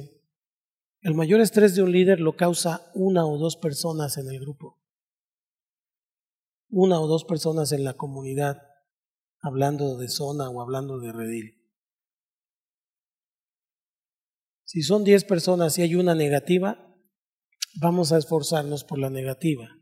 El 1.00 1.14
mayor 1.14 1.40
estrés 1.40 1.74
de 1.74 1.82
un 1.82 1.92
líder 1.92 2.20
lo 2.20 2.36
causa 2.36 2.90
una 2.94 3.26
o 3.26 3.36
dos 3.36 3.56
personas 3.56 4.16
en 4.16 4.28
el 4.30 4.40
grupo 4.40 4.78
una 6.70 7.00
o 7.00 7.06
dos 7.06 7.24
personas 7.24 7.72
en 7.72 7.84
la 7.84 7.94
comunidad 7.94 8.62
hablando 9.40 9.96
de 9.96 10.08
zona 10.08 10.50
o 10.50 10.60
hablando 10.60 10.98
de 10.98 11.12
redil. 11.12 11.54
Si 14.64 14.82
son 14.82 15.04
diez 15.04 15.24
personas 15.24 15.78
y 15.78 15.82
hay 15.82 15.94
una 15.94 16.14
negativa, 16.14 16.94
vamos 17.80 18.12
a 18.12 18.18
esforzarnos 18.18 18.84
por 18.84 18.98
la 18.98 19.08
negativa. 19.08 19.77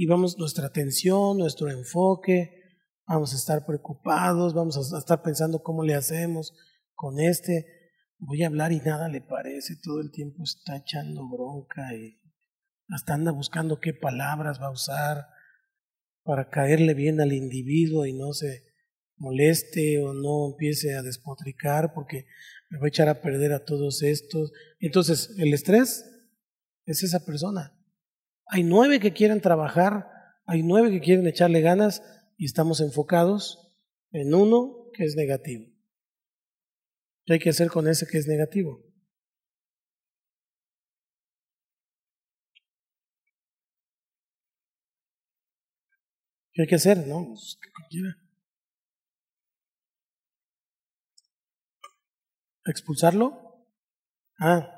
Y 0.00 0.06
vamos, 0.06 0.38
nuestra 0.38 0.68
atención, 0.68 1.38
nuestro 1.38 1.68
enfoque, 1.68 2.62
vamos 3.04 3.32
a 3.32 3.36
estar 3.36 3.66
preocupados, 3.66 4.54
vamos 4.54 4.94
a 4.94 4.96
estar 4.96 5.22
pensando 5.22 5.60
cómo 5.60 5.82
le 5.82 5.96
hacemos 5.96 6.54
con 6.94 7.18
este. 7.18 7.66
Voy 8.18 8.44
a 8.44 8.46
hablar 8.46 8.70
y 8.70 8.78
nada 8.78 9.08
le 9.08 9.20
parece, 9.20 9.74
todo 9.82 10.00
el 10.00 10.12
tiempo 10.12 10.44
está 10.44 10.76
echando 10.76 11.28
bronca 11.28 11.96
y 11.96 12.16
hasta 12.90 13.14
anda 13.14 13.32
buscando 13.32 13.80
qué 13.80 13.92
palabras 13.92 14.60
va 14.62 14.66
a 14.66 14.72
usar 14.72 15.26
para 16.22 16.48
caerle 16.48 16.94
bien 16.94 17.20
al 17.20 17.32
individuo 17.32 18.06
y 18.06 18.12
no 18.12 18.32
se 18.34 18.66
moleste 19.16 20.00
o 20.00 20.12
no 20.14 20.52
empiece 20.52 20.94
a 20.94 21.02
despotricar 21.02 21.92
porque 21.92 22.24
me 22.70 22.78
va 22.78 22.84
a 22.84 22.88
echar 22.88 23.08
a 23.08 23.20
perder 23.20 23.52
a 23.52 23.64
todos 23.64 24.04
estos. 24.04 24.52
Entonces, 24.78 25.34
el 25.38 25.52
estrés 25.52 26.08
es 26.84 27.02
esa 27.02 27.26
persona. 27.26 27.77
Hay 28.50 28.62
nueve 28.62 28.98
que 28.98 29.12
quieren 29.12 29.42
trabajar, 29.42 30.08
hay 30.46 30.62
nueve 30.62 30.90
que 30.90 31.00
quieren 31.00 31.26
echarle 31.26 31.60
ganas 31.60 32.02
y 32.38 32.46
estamos 32.46 32.80
enfocados 32.80 33.74
en 34.10 34.34
uno 34.34 34.90
que 34.94 35.04
es 35.04 35.16
negativo. 35.16 35.66
¿Qué 37.26 37.34
hay 37.34 37.38
que 37.38 37.50
hacer 37.50 37.68
con 37.68 37.86
ese 37.88 38.06
que 38.06 38.16
es 38.16 38.26
negativo? 38.26 38.82
¿Qué 46.52 46.62
hay 46.62 46.68
que 46.68 46.74
hacer? 46.74 47.06
No, 47.06 47.26
pues, 47.26 47.58
¿Expulsarlo? 52.64 53.66
Ah, 54.38 54.68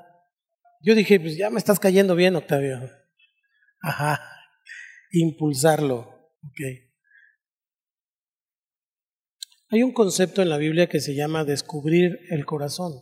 yo 0.81 0.93
dije, 0.93 1.19
pues 1.19 1.37
ya 1.37 1.49
me 1.49 1.57
estás 1.57 1.79
cayendo 1.79 2.15
bien, 2.15 2.35
Octavio. 2.35 3.00
Ajá, 3.81 4.21
impulsarlo. 5.11 5.99
Ok. 6.43 6.61
Hay 9.69 9.83
un 9.83 9.93
concepto 9.93 10.41
en 10.41 10.49
la 10.49 10.57
Biblia 10.57 10.87
que 10.87 10.99
se 10.99 11.15
llama 11.15 11.45
descubrir 11.45 12.19
el 12.29 12.45
corazón. 12.45 12.93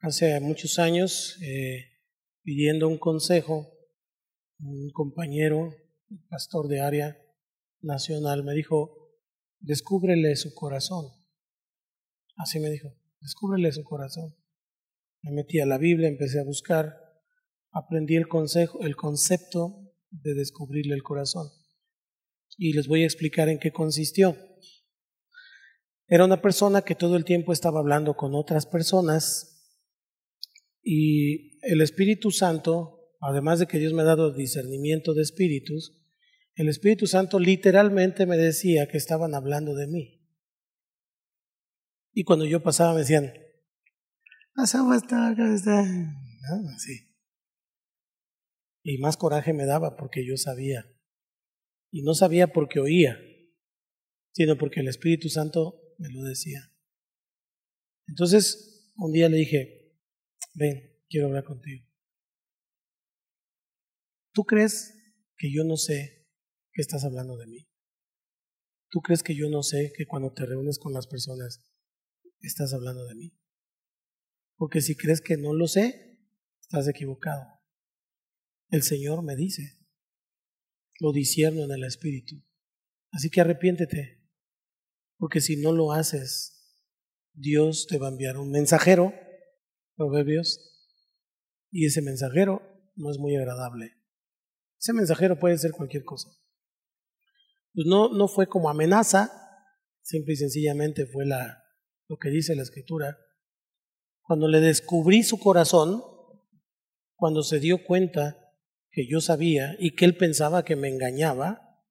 Hace 0.00 0.38
muchos 0.40 0.78
años, 0.78 1.38
eh, 1.42 1.84
pidiendo 2.42 2.88
un 2.88 2.98
consejo, 2.98 3.72
un 4.60 4.90
compañero 4.92 5.74
pastor 6.28 6.68
de 6.68 6.80
área 6.80 7.16
nacional, 7.80 8.44
me 8.44 8.54
dijo, 8.54 9.12
descúbrele 9.60 10.36
su 10.36 10.54
corazón. 10.54 11.06
Así 12.36 12.60
me 12.60 12.70
dijo, 12.70 12.94
descúbrele 13.20 13.72
su 13.72 13.84
corazón. 13.84 14.36
Me 15.22 15.32
metí 15.32 15.60
a 15.60 15.66
la 15.66 15.78
Biblia, 15.78 16.08
empecé 16.08 16.40
a 16.40 16.44
buscar, 16.44 17.07
aprendí 17.78 18.16
el, 18.16 18.28
consejo, 18.28 18.80
el 18.82 18.96
concepto 18.96 19.92
de 20.10 20.34
descubrirle 20.34 20.94
el 20.94 21.02
corazón. 21.02 21.48
Y 22.56 22.72
les 22.72 22.88
voy 22.88 23.02
a 23.02 23.06
explicar 23.06 23.48
en 23.48 23.58
qué 23.58 23.70
consistió. 23.70 24.36
Era 26.06 26.24
una 26.24 26.40
persona 26.40 26.82
que 26.82 26.94
todo 26.94 27.16
el 27.16 27.24
tiempo 27.24 27.52
estaba 27.52 27.80
hablando 27.80 28.14
con 28.14 28.34
otras 28.34 28.66
personas 28.66 29.54
y 30.82 31.58
el 31.66 31.80
Espíritu 31.82 32.30
Santo 32.30 32.98
además 33.20 33.58
de 33.58 33.66
que 33.66 33.78
Dios 33.78 33.92
me 33.92 34.02
ha 34.02 34.06
dado 34.06 34.32
discernimiento 34.32 35.14
de 35.14 35.22
espíritus, 35.22 35.94
el 36.54 36.68
Espíritu 36.68 37.06
Santo 37.06 37.38
literalmente 37.38 38.26
me 38.26 38.36
decía 38.36 38.88
que 38.88 38.96
estaban 38.96 39.34
hablando 39.34 39.74
de 39.74 39.86
mí. 39.86 40.20
Y 42.12 42.24
cuando 42.24 42.46
yo 42.46 42.62
pasaba 42.62 42.94
me 42.94 43.00
decían, 43.00 43.32
está 44.94 45.28
acá, 45.28 45.54
está. 45.54 45.80
Así. 46.74 47.07
Y 48.90 48.96
más 48.96 49.18
coraje 49.18 49.52
me 49.52 49.66
daba 49.66 49.96
porque 49.96 50.26
yo 50.26 50.38
sabía. 50.38 50.90
Y 51.90 52.00
no 52.00 52.14
sabía 52.14 52.54
porque 52.54 52.80
oía, 52.80 53.18
sino 54.32 54.56
porque 54.56 54.80
el 54.80 54.88
Espíritu 54.88 55.28
Santo 55.28 55.78
me 55.98 56.08
lo 56.08 56.22
decía. 56.22 56.72
Entonces, 58.06 58.90
un 58.96 59.12
día 59.12 59.28
le 59.28 59.36
dije, 59.36 59.94
ven, 60.54 61.04
quiero 61.06 61.26
hablar 61.26 61.44
contigo. 61.44 61.86
¿Tú 64.32 64.44
crees 64.44 64.94
que 65.36 65.52
yo 65.52 65.64
no 65.64 65.76
sé 65.76 66.26
que 66.72 66.80
estás 66.80 67.04
hablando 67.04 67.36
de 67.36 67.46
mí? 67.46 67.68
¿Tú 68.88 69.02
crees 69.02 69.22
que 69.22 69.36
yo 69.36 69.50
no 69.50 69.62
sé 69.62 69.92
que 69.98 70.06
cuando 70.06 70.32
te 70.32 70.46
reúnes 70.46 70.78
con 70.78 70.94
las 70.94 71.06
personas 71.06 71.62
estás 72.40 72.72
hablando 72.72 73.04
de 73.04 73.16
mí? 73.16 73.38
Porque 74.56 74.80
si 74.80 74.96
crees 74.96 75.20
que 75.20 75.36
no 75.36 75.52
lo 75.52 75.68
sé, 75.68 76.22
estás 76.62 76.88
equivocado. 76.88 77.57
El 78.70 78.82
Señor 78.82 79.22
me 79.22 79.34
dice, 79.34 79.78
lo 81.00 81.12
disierno 81.12 81.64
en 81.64 81.70
el 81.70 81.84
Espíritu. 81.84 82.36
Así 83.10 83.30
que 83.30 83.40
arrepiéntete, 83.40 84.28
porque 85.16 85.40
si 85.40 85.56
no 85.56 85.72
lo 85.72 85.92
haces, 85.92 86.76
Dios 87.32 87.86
te 87.86 87.98
va 87.98 88.08
a 88.08 88.10
enviar 88.10 88.36
un 88.36 88.50
mensajero, 88.50 89.14
Proverbios, 89.96 90.60
y 91.70 91.86
ese 91.86 92.02
mensajero 92.02 92.62
no 92.94 93.10
es 93.10 93.18
muy 93.18 93.36
agradable. 93.36 93.96
Ese 94.78 94.92
mensajero 94.92 95.38
puede 95.38 95.58
ser 95.58 95.72
cualquier 95.72 96.04
cosa. 96.04 96.28
Pues 97.72 97.86
no, 97.86 98.12
no 98.12 98.28
fue 98.28 98.48
como 98.48 98.68
amenaza, 98.68 99.30
simple 100.02 100.34
y 100.34 100.36
sencillamente 100.36 101.06
fue 101.06 101.26
la, 101.26 101.64
lo 102.08 102.16
que 102.18 102.30
dice 102.30 102.54
la 102.54 102.62
escritura. 102.62 103.16
Cuando 104.22 104.46
le 104.46 104.60
descubrí 104.60 105.22
su 105.22 105.38
corazón, 105.38 106.02
cuando 107.16 107.42
se 107.42 107.60
dio 107.60 107.84
cuenta 107.84 108.47
que 108.90 109.06
yo 109.06 109.20
sabía 109.20 109.76
y 109.78 109.94
que 109.94 110.04
él 110.04 110.16
pensaba 110.16 110.64
que 110.64 110.76
me 110.76 110.88
engañaba, 110.88 111.82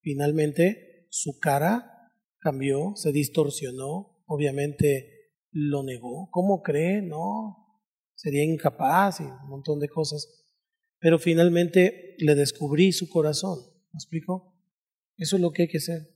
finalmente 0.00 1.06
su 1.10 1.38
cara 1.38 2.12
cambió, 2.38 2.92
se 2.96 3.12
distorsionó, 3.12 4.22
obviamente 4.26 5.32
lo 5.50 5.82
negó. 5.82 6.28
¿Cómo 6.30 6.62
cree? 6.62 7.02
No, 7.02 7.82
sería 8.14 8.44
incapaz 8.44 9.20
y 9.20 9.24
un 9.24 9.48
montón 9.48 9.78
de 9.78 9.88
cosas. 9.88 10.44
Pero 10.98 11.18
finalmente 11.18 12.16
le 12.18 12.34
descubrí 12.34 12.92
su 12.92 13.08
corazón. 13.08 13.58
¿Me 13.92 13.98
explico? 13.98 14.54
Eso 15.16 15.36
es 15.36 15.42
lo 15.42 15.52
que 15.52 15.62
hay 15.62 15.68
que 15.68 15.78
hacer. 15.78 16.14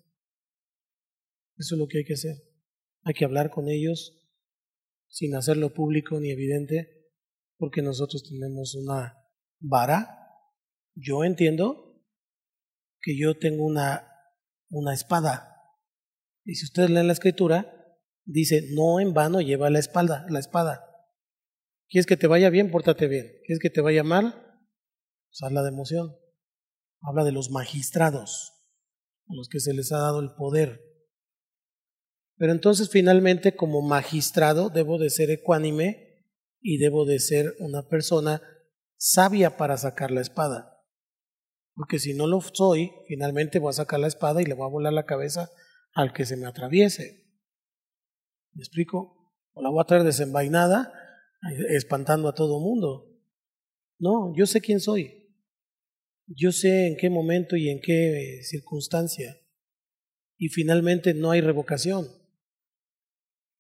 Eso 1.56 1.74
es 1.74 1.78
lo 1.78 1.86
que 1.86 1.98
hay 1.98 2.04
que 2.04 2.14
hacer. 2.14 2.36
Hay 3.02 3.14
que 3.14 3.24
hablar 3.24 3.50
con 3.50 3.68
ellos 3.68 4.18
sin 5.08 5.34
hacerlo 5.34 5.72
público 5.72 6.20
ni 6.20 6.30
evidente, 6.30 7.06
porque 7.56 7.82
nosotros 7.82 8.22
tenemos 8.28 8.74
una 8.74 9.17
vara. 9.60 10.08
Yo 10.94 11.24
entiendo 11.24 12.02
que 13.00 13.18
yo 13.18 13.38
tengo 13.38 13.64
una, 13.64 14.08
una 14.70 14.94
espada. 14.94 15.54
Y 16.44 16.54
si 16.54 16.64
ustedes 16.64 16.90
leen 16.90 17.06
la 17.06 17.12
escritura, 17.12 17.74
dice, 18.24 18.68
no 18.74 19.00
en 19.00 19.14
vano 19.14 19.40
lleva 19.40 19.70
la 19.70 19.78
espalda, 19.78 20.26
la 20.28 20.38
espada. 20.38 20.84
¿Quieres 21.88 22.06
que 22.06 22.16
te 22.16 22.26
vaya 22.26 22.50
bien? 22.50 22.70
Pórtate 22.70 23.06
bien. 23.06 23.26
¿Quieres 23.46 23.60
que 23.60 23.70
te 23.70 23.80
vaya 23.80 24.02
mal? 24.02 24.34
Pues 25.30 25.42
habla 25.42 25.62
de 25.62 25.68
emoción. 25.68 26.14
Habla 27.00 27.24
de 27.24 27.32
los 27.32 27.50
magistrados 27.50 28.52
a 29.28 29.34
los 29.34 29.48
que 29.48 29.60
se 29.60 29.72
les 29.72 29.92
ha 29.92 29.98
dado 29.98 30.20
el 30.20 30.34
poder. 30.34 30.80
Pero 32.36 32.52
entonces 32.52 32.88
finalmente 32.90 33.56
como 33.56 33.82
magistrado 33.82 34.70
debo 34.70 34.98
de 34.98 35.10
ser 35.10 35.30
ecuánime 35.30 36.24
y 36.60 36.78
debo 36.78 37.04
de 37.04 37.18
ser 37.18 37.54
una 37.58 37.88
persona 37.88 38.42
sabia 38.98 39.56
para 39.56 39.76
sacar 39.78 40.10
la 40.10 40.20
espada. 40.20 40.84
Porque 41.74 41.98
si 41.98 42.12
no 42.12 42.26
lo 42.26 42.40
soy, 42.40 42.90
finalmente 43.06 43.60
voy 43.60 43.70
a 43.70 43.74
sacar 43.74 44.00
la 44.00 44.08
espada 44.08 44.42
y 44.42 44.44
le 44.44 44.54
voy 44.54 44.66
a 44.66 44.70
volar 44.70 44.92
la 44.92 45.06
cabeza 45.06 45.50
al 45.94 46.12
que 46.12 46.26
se 46.26 46.36
me 46.36 46.46
atraviese. 46.46 47.24
¿Me 48.52 48.62
explico? 48.62 49.32
O 49.52 49.62
la 49.62 49.70
voy 49.70 49.80
a 49.80 49.86
traer 49.86 50.02
desenvainada, 50.02 50.92
espantando 51.70 52.28
a 52.28 52.34
todo 52.34 52.60
mundo. 52.60 53.16
No, 53.98 54.34
yo 54.36 54.46
sé 54.46 54.60
quién 54.60 54.80
soy. 54.80 55.32
Yo 56.26 56.52
sé 56.52 56.88
en 56.88 56.96
qué 56.96 57.10
momento 57.10 57.56
y 57.56 57.70
en 57.70 57.80
qué 57.80 58.40
circunstancia. 58.42 59.36
Y 60.36 60.48
finalmente 60.48 61.14
no 61.14 61.30
hay 61.30 61.40
revocación. 61.40 62.06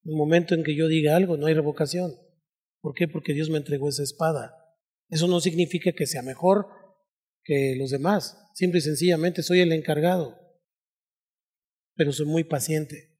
El 0.04 0.16
momento 0.16 0.54
en 0.54 0.64
que 0.64 0.76
yo 0.76 0.88
diga 0.88 1.16
algo, 1.16 1.36
no 1.36 1.46
hay 1.46 1.54
revocación. 1.54 2.12
¿Por 2.80 2.94
qué? 2.94 3.08
Porque 3.08 3.32
Dios 3.32 3.48
me 3.50 3.58
entregó 3.58 3.88
esa 3.88 4.02
espada. 4.02 4.57
Eso 5.08 5.26
no 5.26 5.40
significa 5.40 5.92
que 5.92 6.06
sea 6.06 6.22
mejor 6.22 6.66
que 7.42 7.74
los 7.76 7.90
demás. 7.90 8.36
Simple 8.54 8.78
y 8.78 8.82
sencillamente 8.82 9.42
soy 9.42 9.60
el 9.60 9.72
encargado. 9.72 10.38
Pero 11.94 12.12
soy 12.12 12.26
muy 12.26 12.44
paciente. 12.44 13.18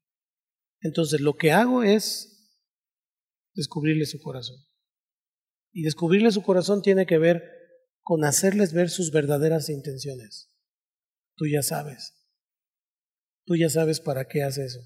Entonces 0.81 1.21
lo 1.21 1.35
que 1.35 1.51
hago 1.51 1.83
es 1.83 2.57
descubrirle 3.53 4.05
su 4.05 4.19
corazón. 4.19 4.57
Y 5.71 5.83
descubrirle 5.83 6.31
su 6.31 6.43
corazón 6.43 6.81
tiene 6.81 7.05
que 7.05 7.17
ver 7.17 7.43
con 8.01 8.23
hacerles 8.23 8.73
ver 8.73 8.89
sus 8.89 9.11
verdaderas 9.11 9.69
intenciones. 9.69 10.49
Tú 11.35 11.45
ya 11.47 11.61
sabes. 11.61 12.13
Tú 13.45 13.55
ya 13.55 13.69
sabes 13.69 13.99
para 13.99 14.27
qué 14.27 14.43
hace 14.43 14.65
eso. 14.65 14.79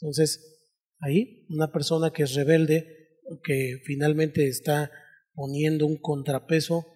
Entonces, 0.00 0.60
ahí 0.98 1.46
una 1.48 1.70
persona 1.70 2.12
que 2.12 2.24
es 2.24 2.34
rebelde, 2.34 3.20
que 3.44 3.80
finalmente 3.84 4.48
está 4.48 4.90
poniendo 5.34 5.86
un 5.86 5.96
contrapeso, 5.96 6.86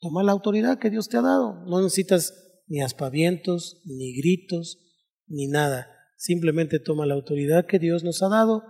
toma 0.00 0.22
la 0.22 0.32
autoridad 0.32 0.78
que 0.78 0.90
Dios 0.90 1.08
te 1.08 1.16
ha 1.16 1.22
dado. 1.22 1.64
No 1.66 1.82
necesitas 1.82 2.62
ni 2.66 2.82
aspavientos, 2.82 3.82
ni 3.84 4.16
gritos, 4.16 4.78
ni 5.26 5.46
nada. 5.46 5.88
Simplemente 6.16 6.78
toma 6.80 7.06
la 7.06 7.14
autoridad 7.14 7.66
que 7.66 7.78
Dios 7.78 8.04
nos 8.04 8.22
ha 8.22 8.28
dado 8.28 8.62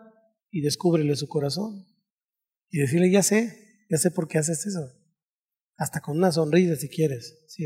y 0.50 0.60
descúbrele 0.60 1.16
su 1.16 1.28
corazón. 1.28 1.86
Y 2.70 2.78
decirle, 2.78 3.10
ya 3.10 3.22
sé, 3.22 3.86
ya 3.90 3.96
sé 3.96 4.10
por 4.10 4.28
qué 4.28 4.38
haces 4.38 4.66
eso. 4.66 4.92
Hasta 5.76 6.00
con 6.00 6.16
una 6.16 6.32
sonrisa 6.32 6.76
si 6.76 6.88
quieres. 6.88 7.44
Sí, 7.48 7.64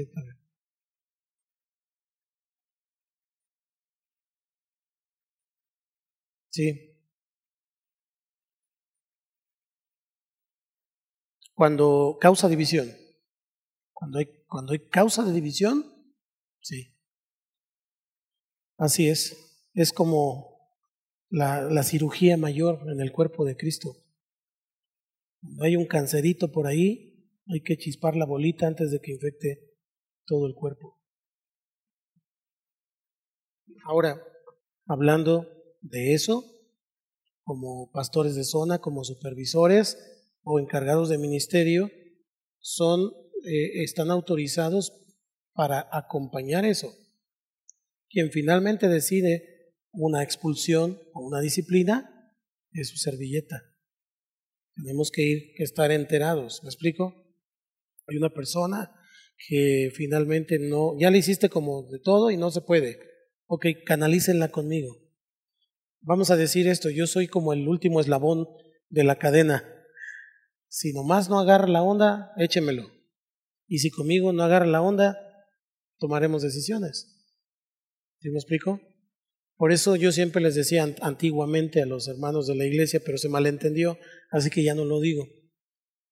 Sí. 6.50 6.91
Cuando 11.62 12.18
causa 12.20 12.48
división. 12.48 12.90
Cuando 13.92 14.18
hay, 14.18 14.26
cuando 14.48 14.72
hay 14.72 14.80
causa 14.80 15.22
de 15.22 15.32
división, 15.32 15.84
sí. 16.60 16.92
Así 18.78 19.08
es. 19.08 19.70
Es 19.72 19.92
como 19.92 20.58
la, 21.30 21.62
la 21.62 21.84
cirugía 21.84 22.36
mayor 22.36 22.80
en 22.90 23.00
el 23.00 23.12
cuerpo 23.12 23.44
de 23.44 23.56
Cristo. 23.56 23.94
Cuando 25.40 25.62
hay 25.62 25.76
un 25.76 25.86
cancerito 25.86 26.50
por 26.50 26.66
ahí, 26.66 27.30
hay 27.46 27.62
que 27.62 27.76
chispar 27.76 28.16
la 28.16 28.26
bolita 28.26 28.66
antes 28.66 28.90
de 28.90 28.98
que 28.98 29.12
infecte 29.12 29.78
todo 30.26 30.48
el 30.48 30.54
cuerpo. 30.54 31.00
Ahora, 33.84 34.20
hablando 34.86 35.46
de 35.80 36.12
eso, 36.14 36.44
como 37.44 37.92
pastores 37.92 38.34
de 38.34 38.42
zona, 38.42 38.80
como 38.80 39.04
supervisores 39.04 40.11
o 40.42 40.58
encargados 40.58 41.08
de 41.08 41.18
ministerio, 41.18 41.90
son, 42.60 43.12
eh, 43.44 43.82
están 43.82 44.10
autorizados 44.10 44.92
para 45.54 45.88
acompañar 45.92 46.64
eso. 46.64 46.92
Quien 48.08 48.30
finalmente 48.30 48.88
decide 48.88 49.74
una 49.92 50.22
expulsión 50.22 50.98
o 51.14 51.26
una 51.26 51.40
disciplina 51.40 52.08
es 52.72 52.88
su 52.88 52.96
servilleta. 52.96 53.62
Tenemos 54.74 55.10
que 55.10 55.22
ir, 55.22 55.54
que 55.56 55.64
estar 55.64 55.90
enterados. 55.90 56.62
¿Me 56.62 56.68
explico? 56.68 57.14
Hay 58.06 58.16
una 58.16 58.30
persona 58.30 58.90
que 59.48 59.90
finalmente 59.94 60.58
no, 60.58 60.98
ya 60.98 61.10
le 61.10 61.18
hiciste 61.18 61.48
como 61.48 61.88
de 61.90 61.98
todo 61.98 62.30
y 62.30 62.36
no 62.36 62.50
se 62.50 62.62
puede. 62.62 62.98
Ok, 63.46 63.66
canalícenla 63.84 64.48
conmigo. 64.48 64.96
Vamos 66.00 66.30
a 66.30 66.36
decir 66.36 66.66
esto, 66.68 66.90
yo 66.90 67.06
soy 67.06 67.28
como 67.28 67.52
el 67.52 67.68
último 67.68 68.00
eslabón 68.00 68.48
de 68.88 69.04
la 69.04 69.18
cadena. 69.18 69.64
Si 70.74 70.94
nomás 70.94 71.28
no 71.28 71.38
agarra 71.38 71.68
la 71.68 71.82
onda, 71.82 72.32
échemelo. 72.38 72.90
Y 73.68 73.80
si 73.80 73.90
conmigo 73.90 74.32
no 74.32 74.42
agarra 74.42 74.64
la 74.64 74.80
onda, 74.80 75.18
tomaremos 75.98 76.40
decisiones. 76.40 77.28
¿Sí 78.20 78.30
me 78.30 78.38
explico? 78.38 78.80
Por 79.58 79.70
eso 79.70 79.96
yo 79.96 80.12
siempre 80.12 80.40
les 80.40 80.54
decía 80.54 80.88
antiguamente 81.02 81.82
a 81.82 81.86
los 81.86 82.08
hermanos 82.08 82.46
de 82.46 82.54
la 82.54 82.64
iglesia, 82.64 83.02
pero 83.04 83.18
se 83.18 83.28
malentendió, 83.28 83.98
así 84.30 84.48
que 84.48 84.62
ya 84.62 84.74
no 84.74 84.86
lo 84.86 85.00
digo. 85.00 85.28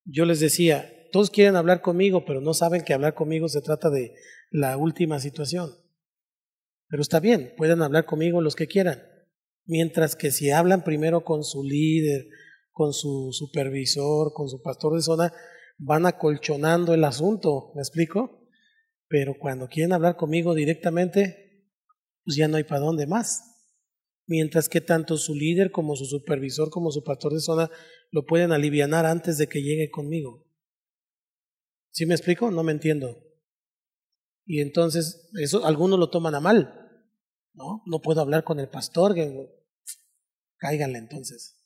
Yo 0.05 0.27
les 0.27 0.41
decía, 0.41 0.93
todos 1.11 1.31
quieren 1.31 1.57
hablar 1.57 1.81
conmigo, 1.81 2.27
pero 2.27 2.43
no 2.43 2.53
saben 2.53 2.85
que 2.85 2.93
hablar 2.93 3.15
conmigo 3.15 3.49
se 3.49 3.63
trata 3.63 3.89
de 3.89 4.15
la 4.51 4.77
última 4.77 5.21
situación. 5.21 5.71
Pero 6.89 7.01
está 7.01 7.19
bien, 7.19 7.55
pueden 7.57 7.81
hablar 7.81 8.05
conmigo 8.05 8.43
los 8.43 8.57
que 8.57 8.67
quieran. 8.67 9.01
Mientras 9.65 10.17
que 10.17 10.31
si 10.31 10.51
hablan 10.51 10.85
primero 10.85 11.25
con 11.25 11.45
su 11.45 11.65
líder, 11.65 12.27
con 12.81 12.95
su 12.95 13.28
supervisor, 13.31 14.33
con 14.33 14.49
su 14.49 14.62
pastor 14.62 14.95
de 14.95 15.03
zona, 15.03 15.35
van 15.76 16.07
acolchonando 16.07 16.95
el 16.95 17.05
asunto, 17.05 17.72
¿me 17.74 17.83
explico? 17.83 18.49
Pero 19.07 19.35
cuando 19.39 19.68
quieren 19.68 19.93
hablar 19.93 20.16
conmigo 20.16 20.55
directamente, 20.55 21.68
pues 22.24 22.39
ya 22.39 22.49
no 22.49 22.57
hay 22.57 22.64
para 22.64 22.81
dónde 22.81 23.07
más. 23.07 23.43
Mientras 24.26 24.70
que 24.70 24.81
tanto 24.81 25.18
su 25.18 25.35
líder 25.35 25.72
como 25.72 25.95
su 25.95 26.07
supervisor 26.07 26.70
como 26.70 26.91
su 26.91 27.05
pastor 27.05 27.35
de 27.35 27.41
zona 27.41 27.70
lo 28.12 28.24
pueden 28.24 28.51
aliviar 28.51 28.95
antes 28.95 29.37
de 29.37 29.47
que 29.47 29.61
llegue 29.61 29.91
conmigo. 29.91 30.47
¿Sí 31.91 32.07
me 32.07 32.14
explico? 32.14 32.51
No 32.51 32.62
me 32.62 32.72
entiendo. 32.72 33.14
Y 34.47 34.62
entonces, 34.62 35.28
eso 35.39 35.66
algunos 35.66 35.99
lo 35.99 36.09
toman 36.09 36.35
a 36.35 36.41
mal. 36.41 37.03
No, 37.53 37.83
no 37.85 38.01
puedo 38.01 38.22
hablar 38.22 38.43
con 38.43 38.59
el 38.59 38.70
pastor. 38.70 39.14
Que... 39.14 39.51
Cáiganle 40.57 40.97
entonces. 40.97 41.60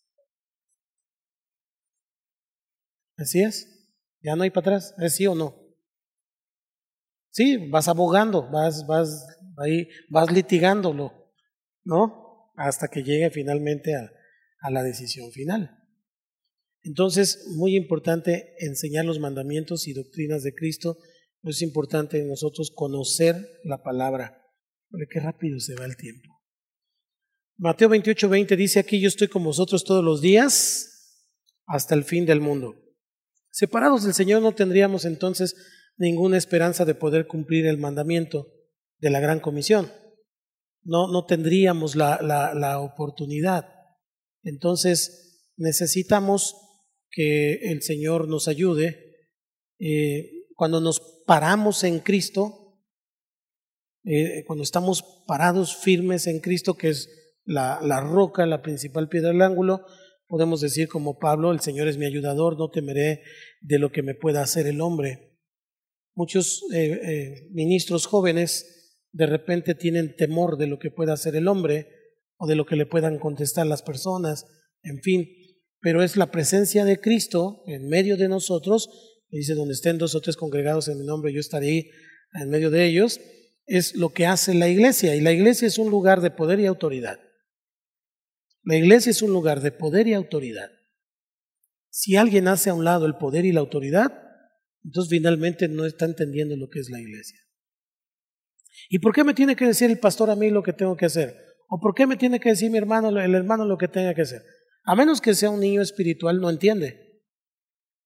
Así 3.17 3.43
es. 3.43 3.89
Ya 4.23 4.37
no 4.37 4.43
hay 4.43 4.51
para 4.51 4.77
atrás. 4.77 4.95
¿Es 4.99 5.17
sí 5.17 5.27
o 5.27 5.35
no? 5.35 5.55
Sí, 7.31 7.57
vas 7.69 7.89
abogando, 7.89 8.49
vas, 8.51 8.87
vas 8.87 9.27
ahí, 9.59 9.89
vas 10.09 10.31
litigándolo, 10.31 11.33
¿no? 11.83 12.53
Hasta 12.57 12.87
que 12.89 13.03
llegue 13.03 13.31
finalmente 13.31 13.95
a, 13.95 14.09
a 14.61 14.71
la 14.71 14.85
decisión 14.85 15.33
final. 15.33 15.85
Entonces, 16.83 17.47
muy 17.57 17.77
importante 17.77 18.55
enseñar 18.59 19.05
los 19.05 19.19
mandamientos 19.19 19.89
y 19.89 19.95
doctrinas 19.95 20.43
de 20.43 20.55
Cristo. 20.55 20.99
Es 21.43 21.61
importante 21.63 22.23
nosotros 22.25 22.71
conocer 22.75 23.37
la 23.65 23.83
palabra. 23.83 24.43
Porque 24.91 25.07
qué 25.11 25.21
rápido 25.21 25.59
se 25.59 25.75
va 25.75 25.87
el 25.87 25.97
tiempo. 25.97 26.31
Mateo 27.57 27.89
28, 27.89 28.29
20 28.29 28.57
dice 28.57 28.79
aquí, 28.79 29.01
yo 29.01 29.09
estoy 29.09 29.29
con 29.29 29.43
vosotros 29.43 29.85
todos 29.85 30.05
los 30.05 30.21
días 30.21 31.21
hasta 31.67 31.95
el 31.95 32.05
fin 32.05 32.27
del 32.27 32.41
mundo. 32.41 32.84
Separados 33.55 34.03
del 34.03 34.15
Señor 34.15 34.43
no 34.43 34.53
tendríamos 34.53 35.05
entonces 35.05 35.55
ninguna 35.97 36.37
esperanza 36.37 36.85
de 36.85 36.97
poder 36.97 37.29
cumplir 37.29 37.67
el 37.67 37.79
mandamiento 37.79 38.49
de 38.99 39.11
la 39.11 39.21
gran 39.21 39.39
comisión. 39.39 39.93
No, 40.83 41.07
no 41.07 41.25
tendríamos 41.25 41.95
la, 41.95 42.19
la, 42.21 42.81
oportunidad. 42.81 43.69
Entonces 44.43 45.53
necesitamos 45.57 46.57
que 47.13 47.71
el 47.71 47.83
Señor 47.83 48.27
nos 48.27 48.49
ayude. 48.49 49.29
Eh, 49.79 50.33
cuando 50.57 50.81
nos 50.81 51.23
paramos 51.25 51.85
en 51.85 52.01
Cristo, 52.01 52.81
eh, 54.03 54.43
cuando 54.49 54.65
estamos 54.65 55.23
parados 55.29 55.77
firmes 55.77 56.27
en 56.27 56.41
Cristo, 56.41 56.75
que 56.75 56.89
es 56.89 57.39
la, 57.45 57.79
la 57.85 58.01
roca, 58.01 58.47
la 58.47 58.63
principal 58.63 59.09
piedra 59.09 59.29
del 59.29 59.43
ángulo, 59.43 59.87
podemos 60.27 60.61
decir 60.61 60.89
como 60.89 61.19
Pablo, 61.19 61.53
el 61.53 61.61
Señor 61.61 61.89
es 61.89 61.99
mi 61.99 62.07
ayudador, 62.07 62.59
no 62.59 62.71
temeré 62.71 63.23
de 63.61 63.79
lo 63.79 63.93
que 63.93 64.03
me 64.03 64.15
pueda 64.15 64.43
hacer 64.43 64.67
el 64.67 64.81
hombre. 64.81 65.39
Muchos 66.15 66.63
eh, 66.73 67.01
eh, 67.03 67.49
ministros 67.53 68.07
jóvenes 68.07 69.03
de 69.13 69.27
repente 69.27 69.75
tienen 69.75 70.17
temor 70.17 70.57
de 70.57 70.67
lo 70.67 70.79
que 70.79 70.91
pueda 70.91 71.13
hacer 71.13 71.37
el 71.37 71.49
hombre 71.49 71.89
o 72.37 72.47
de 72.47 72.57
lo 72.57 72.67
que 72.67 72.77
le 72.77 72.87
puedan 72.87 73.19
contestar 73.19 73.67
las 73.67 73.83
personas, 73.83 74.47
en 74.83 75.01
fin, 75.01 75.29
pero 75.81 76.03
es 76.03 76.17
la 76.17 76.31
presencia 76.31 76.85
de 76.85 77.01
Cristo 77.01 77.63
en 77.67 77.89
medio 77.89 78.17
de 78.17 78.29
nosotros, 78.29 78.89
dice, 79.31 79.55
donde 79.55 79.75
estén 79.75 79.99
dos 79.99 80.15
o 80.15 80.21
tres 80.21 80.37
congregados 80.37 80.89
en 80.89 80.99
mi 80.99 81.05
nombre, 81.05 81.33
yo 81.33 81.41
estaré 81.41 81.91
en 82.41 82.51
medio 82.51 82.71
de 82.71 82.87
ellos, 82.87 83.21
es 83.67 83.95
lo 83.95 84.11
que 84.13 84.27
hace 84.27 84.55
la 84.55 84.69
iglesia, 84.69 85.15
y 85.15 85.21
la 85.21 85.33
iglesia 85.33 85.69
es 85.69 85.79
un 85.79 85.91
lugar 85.91 86.21
de 86.21 86.31
poder 86.31 86.59
y 86.61 86.67
autoridad. 86.67 87.19
La 88.65 88.77
iglesia 88.77 89.11
es 89.11 89.23
un 89.23 89.33
lugar 89.33 89.61
de 89.61 89.73
poder 89.73 90.09
y 90.09 90.15
autoridad. 90.15 90.71
Si 91.91 92.17
alguien 92.17 92.49
hace 92.49 92.71
a 92.71 92.75
un 92.75 92.85
lado 92.85 93.07
el 93.07 93.17
poder 93.17 93.45
y 93.45 93.53
la 93.53 93.61
autoridad, 93.61 94.13
entonces 94.83 95.11
finalmente 95.11 95.69
no 95.69 95.85
está 95.85 96.07
entendiendo 96.07 96.57
lo 96.57 96.69
que 96.69 96.81
es 96.81 96.91
la 96.91 97.01
iglesia. 97.01 97.39
¿Y 98.89 98.99
por 98.99 99.15
qué 99.15 99.23
me 99.23 99.35
tiene 99.35 99.55
que 99.55 99.67
decir 99.67 99.91
el 99.91 99.99
pastor 99.99 100.31
a 100.31 100.37
mí 100.37 100.51
lo 100.51 100.63
que 100.63 100.73
tengo 100.73 100.97
que 100.97 101.07
hacer? 101.07 101.37
¿O 101.69 101.79
por 101.79 101.95
qué 101.95 102.07
me 102.07 102.17
tiene 102.17 102.41
que 102.41 102.51
decir 102.51 102.71
mi 102.71 102.79
hermano, 102.79 103.09
el 103.09 103.35
hermano 103.35 103.65
lo 103.65 103.79
que 103.79 103.89
tenga 103.89 104.15
que 104.15 104.23
hacer? 104.23 104.43
A 104.85 104.95
menos 104.95 105.21
que 105.21 105.35
sea 105.35 105.51
un 105.51 105.61
niño 105.61 105.81
espiritual, 105.81 106.41
no 106.41 106.51
entiende. 106.51 107.23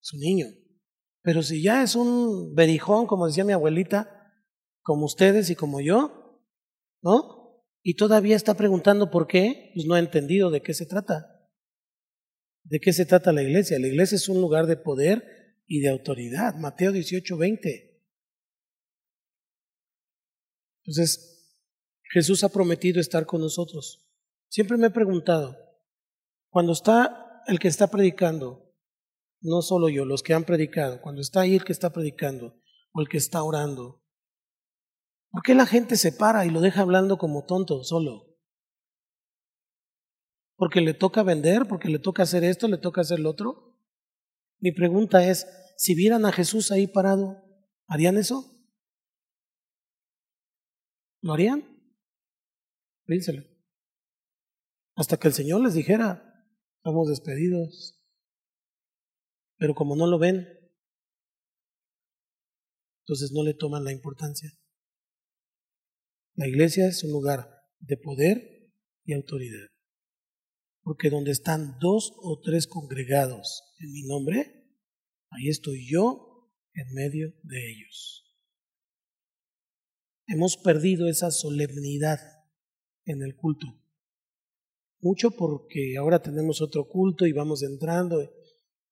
Es 0.00 0.12
un 0.12 0.20
niño. 0.20 0.46
Pero 1.22 1.42
si 1.42 1.62
ya 1.62 1.82
es 1.82 1.94
un 1.94 2.54
berijón, 2.54 3.06
como 3.06 3.26
decía 3.26 3.44
mi 3.44 3.52
abuelita, 3.52 4.32
como 4.82 5.06
ustedes 5.06 5.50
y 5.50 5.56
como 5.56 5.80
yo, 5.80 6.42
¿no? 7.02 7.37
Y 7.88 7.94
todavía 7.94 8.36
está 8.36 8.52
preguntando 8.52 9.10
por 9.10 9.26
qué, 9.26 9.70
pues 9.72 9.86
no 9.86 9.94
ha 9.94 9.98
entendido 9.98 10.50
de 10.50 10.60
qué 10.60 10.74
se 10.74 10.84
trata. 10.84 11.48
¿De 12.64 12.80
qué 12.80 12.92
se 12.92 13.06
trata 13.06 13.32
la 13.32 13.42
iglesia? 13.42 13.78
La 13.78 13.86
iglesia 13.86 14.16
es 14.16 14.28
un 14.28 14.42
lugar 14.42 14.66
de 14.66 14.76
poder 14.76 15.56
y 15.66 15.80
de 15.80 15.88
autoridad. 15.88 16.54
Mateo 16.56 16.92
18, 16.92 17.38
20. 17.38 18.04
Entonces, 20.84 21.56
Jesús 22.12 22.44
ha 22.44 22.50
prometido 22.50 23.00
estar 23.00 23.24
con 23.24 23.40
nosotros. 23.40 24.06
Siempre 24.50 24.76
me 24.76 24.88
he 24.88 24.90
preguntado, 24.90 25.56
cuando 26.50 26.72
está 26.72 27.42
el 27.46 27.58
que 27.58 27.68
está 27.68 27.86
predicando, 27.86 28.70
no 29.40 29.62
solo 29.62 29.88
yo, 29.88 30.04
los 30.04 30.22
que 30.22 30.34
han 30.34 30.44
predicado, 30.44 31.00
cuando 31.00 31.22
está 31.22 31.40
ahí 31.40 31.54
el 31.54 31.64
que 31.64 31.72
está 31.72 31.90
predicando 31.90 32.60
o 32.92 33.00
el 33.00 33.08
que 33.08 33.16
está 33.16 33.42
orando, 33.42 34.04
¿Por 35.30 35.42
qué 35.42 35.54
la 35.54 35.66
gente 35.66 35.96
se 35.96 36.12
para 36.12 36.46
y 36.46 36.50
lo 36.50 36.60
deja 36.60 36.80
hablando 36.80 37.18
como 37.18 37.44
tonto 37.44 37.84
solo? 37.84 38.36
¿Porque 40.56 40.80
le 40.80 40.94
toca 40.94 41.22
vender? 41.22 41.66
¿Porque 41.68 41.88
le 41.88 41.98
toca 41.98 42.24
hacer 42.24 42.44
esto? 42.44 42.66
¿Le 42.66 42.78
toca 42.78 43.02
hacer 43.02 43.20
lo 43.20 43.30
otro? 43.30 43.78
Mi 44.60 44.72
pregunta 44.72 45.24
es, 45.28 45.46
si 45.76 45.94
vieran 45.94 46.26
a 46.26 46.32
Jesús 46.32 46.72
ahí 46.72 46.88
parado, 46.88 47.36
¿harían 47.86 48.16
eso? 48.16 48.44
¿Lo 51.20 51.34
harían? 51.34 51.62
Pínselo. 53.04 53.44
Hasta 54.96 55.16
que 55.16 55.28
el 55.28 55.34
Señor 55.34 55.60
les 55.62 55.74
dijera, 55.74 56.44
estamos 56.78 57.08
despedidos. 57.08 58.02
Pero 59.58 59.74
como 59.74 59.94
no 59.94 60.06
lo 60.06 60.18
ven, 60.18 60.48
entonces 63.02 63.30
no 63.32 63.44
le 63.44 63.54
toman 63.54 63.84
la 63.84 63.92
importancia. 63.92 64.50
La 66.38 66.46
iglesia 66.46 66.86
es 66.86 67.02
un 67.02 67.10
lugar 67.10 67.50
de 67.80 67.96
poder 67.96 68.70
y 69.04 69.12
autoridad. 69.12 69.66
Porque 70.82 71.10
donde 71.10 71.32
están 71.32 71.80
dos 71.80 72.12
o 72.22 72.40
tres 72.40 72.68
congregados 72.68 73.64
en 73.80 73.90
mi 73.90 74.02
nombre, 74.02 74.64
ahí 75.30 75.48
estoy 75.48 75.90
yo 75.90 76.48
en 76.74 76.94
medio 76.94 77.34
de 77.42 77.72
ellos. 77.72 78.24
Hemos 80.28 80.56
perdido 80.56 81.08
esa 81.08 81.32
solemnidad 81.32 82.20
en 83.04 83.20
el 83.22 83.34
culto. 83.34 83.66
Mucho 85.00 85.32
porque 85.32 85.96
ahora 85.98 86.22
tenemos 86.22 86.62
otro 86.62 86.86
culto 86.86 87.26
y 87.26 87.32
vamos 87.32 87.64
entrando, 87.64 88.32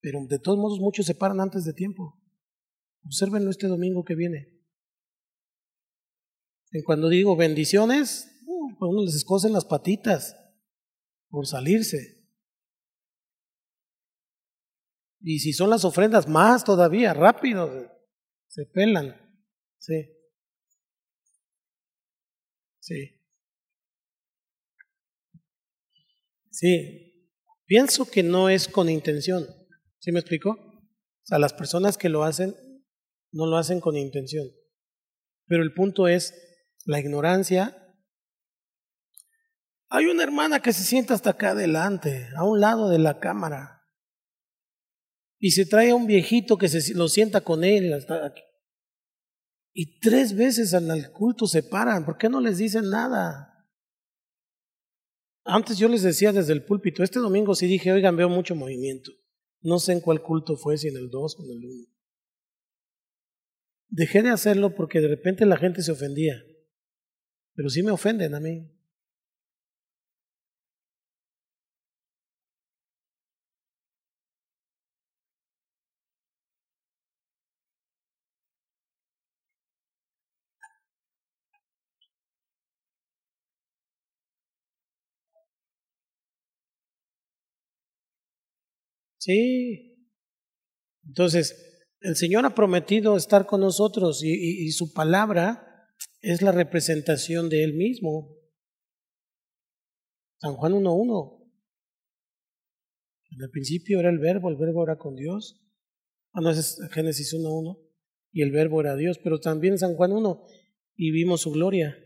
pero 0.01 0.19
de 0.29 0.41
todos 0.41 0.59
modos 0.59 0.81
muchos 0.81 1.07
se 1.07 1.15
paran 1.15 1.41
antes 1.41 1.65
de 1.65 1.75
tiempo. 1.75 2.21
Obsérvenlo 3.05 3.51
este 3.51 3.69
domingo 3.69 4.03
que 4.03 4.17
viene. 4.17 4.56
Y 6.73 6.83
cuando 6.83 7.09
digo 7.09 7.37
bendiciones, 7.37 8.29
uh, 8.47 8.79
pues 8.79 8.91
uno 8.91 9.05
les 9.05 9.15
escosen 9.15 9.53
las 9.53 9.65
patitas 9.65 10.37
por 11.29 11.47
salirse. 11.47 12.17
Y 15.21 15.41
si 15.41 15.53
son 15.53 15.71
las 15.71 15.85
ofrendas, 15.85 16.29
más 16.29 16.65
todavía, 16.65 17.13
rápido, 17.15 17.71
se 18.49 18.67
pelan. 18.67 19.17
Sí. 19.79 20.13
Sí. 22.81 23.21
Sí. 26.51 27.31
Pienso 27.65 28.09
que 28.09 28.23
no 28.23 28.49
es 28.49 28.69
con 28.69 28.89
intención. 28.89 29.47
¿Sí 29.99 30.13
me 30.13 30.21
explico? 30.21 30.51
O 30.51 31.27
sea, 31.27 31.39
las 31.39 31.53
personas 31.53 31.99
que 31.99 32.09
lo 32.09 32.23
hacen 32.23 32.55
no 33.33 33.47
lo 33.47 33.57
hacen 33.57 33.81
con 33.81 33.97
intención. 33.97 34.47
Pero 35.47 35.65
el 35.65 35.75
punto 35.75 36.07
es 36.07 36.33
la 36.87 37.01
ignorancia. 37.01 37.77
Hay 39.89 40.07
una 40.07 40.23
hermana 40.23 40.61
que 40.61 40.73
se 40.73 40.85
sienta 40.85 41.15
hasta 41.15 41.31
acá 41.31 41.51
adelante, 41.51 42.29
a 42.37 42.45
un 42.45 42.61
lado 42.61 42.89
de 42.89 42.99
la 42.99 43.21
cámara, 43.21 43.83
y 45.39 45.51
se 45.51 45.67
trae 45.67 45.91
a 45.91 45.95
un 45.95 46.07
viejito 46.07 46.57
que 46.57 46.69
se 46.69 46.95
lo 46.95 47.09
sienta 47.09 47.43
con 47.43 47.63
él 47.63 47.93
hasta 47.93 48.25
aquí. 48.25 48.43
Y 49.75 49.99
tres 50.01 50.35
veces 50.35 50.73
al 50.73 51.13
culto 51.13 51.47
se 51.47 51.63
paran. 51.63 52.07
¿Por 52.07 52.17
qué 52.17 52.31
no 52.31 52.41
les 52.41 52.57
dicen 52.57 52.89
nada? 52.89 53.53
Antes 55.45 55.77
yo 55.77 55.89
les 55.89 56.03
decía 56.03 56.33
desde 56.33 56.55
el 56.55 56.65
púlpito, 56.65 57.03
este 57.03 57.19
domingo 57.19 57.55
sí 57.55 57.67
dije, 57.67 57.93
oigan, 57.93 58.17
veo 58.17 58.31
mucho 58.31 58.55
movimiento. 58.55 59.13
No 59.61 59.79
sé 59.79 59.93
en 59.93 60.01
cuál 60.01 60.23
culto 60.23 60.57
fue, 60.57 60.79
si 60.79 60.89
en 60.89 60.97
el 60.97 61.11
2 61.11 61.37
o 61.39 61.45
en 61.45 61.51
el 61.51 61.65
1. 61.67 61.85
Dejé 63.89 64.23
de 64.23 64.31
hacerlo 64.31 64.75
porque 64.75 65.01
de 65.01 65.09
repente 65.09 65.45
la 65.45 65.59
gente 65.59 65.83
se 65.83 65.93
ofendía 65.93 66.35
pero 67.57 67.69
sí 67.71 67.83
me 67.83 67.91
ofenden 67.91 68.35
a 68.35 68.41
mí. 68.41 68.71
Sí. 89.19 89.97
Entonces, 91.07 91.85
el 92.01 92.17
Señor 92.17 92.45
ha 92.47 92.55
prometido 92.55 93.17
estar 93.17 93.47
con 93.47 93.61
nosotros 93.61 94.23
y, 94.23 94.67
y 94.67 94.71
su 94.73 94.93
palabra 94.93 95.76
es 96.27 96.43
la 96.43 96.51
representación 96.51 97.49
de 97.49 97.63
Él 97.63 97.75
mismo. 97.75 98.37
San 100.41 100.55
Juan 100.55 100.73
1.1. 100.73 101.49
En 103.31 103.43
el 103.43 103.51
principio 103.51 104.01
era 104.01 104.11
el 104.11 104.19
verbo, 104.19 104.49
el 104.49 104.57
verbo 104.57 104.83
era 104.83 104.99
con 104.99 105.15
Dios. 105.15 105.63
Ah, 106.33 106.41
no, 106.41 106.51
es 106.51 106.81
Génesis 106.91 107.33
1.1. 107.33 107.81
Y 108.33 108.43
el 108.43 108.51
verbo 108.51 108.81
era 108.81 108.97
Dios, 108.97 109.21
pero 109.23 109.39
también 109.39 109.79
San 109.79 109.95
Juan 109.95 110.11
1. 110.11 110.45
Y 110.97 111.13
vimos 111.13 111.43
su 111.43 111.53
gloria. 111.53 111.97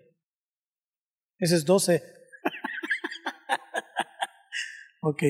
Ese 1.38 1.56
es 1.56 1.64
12. 1.64 2.02
ok, 5.00 5.22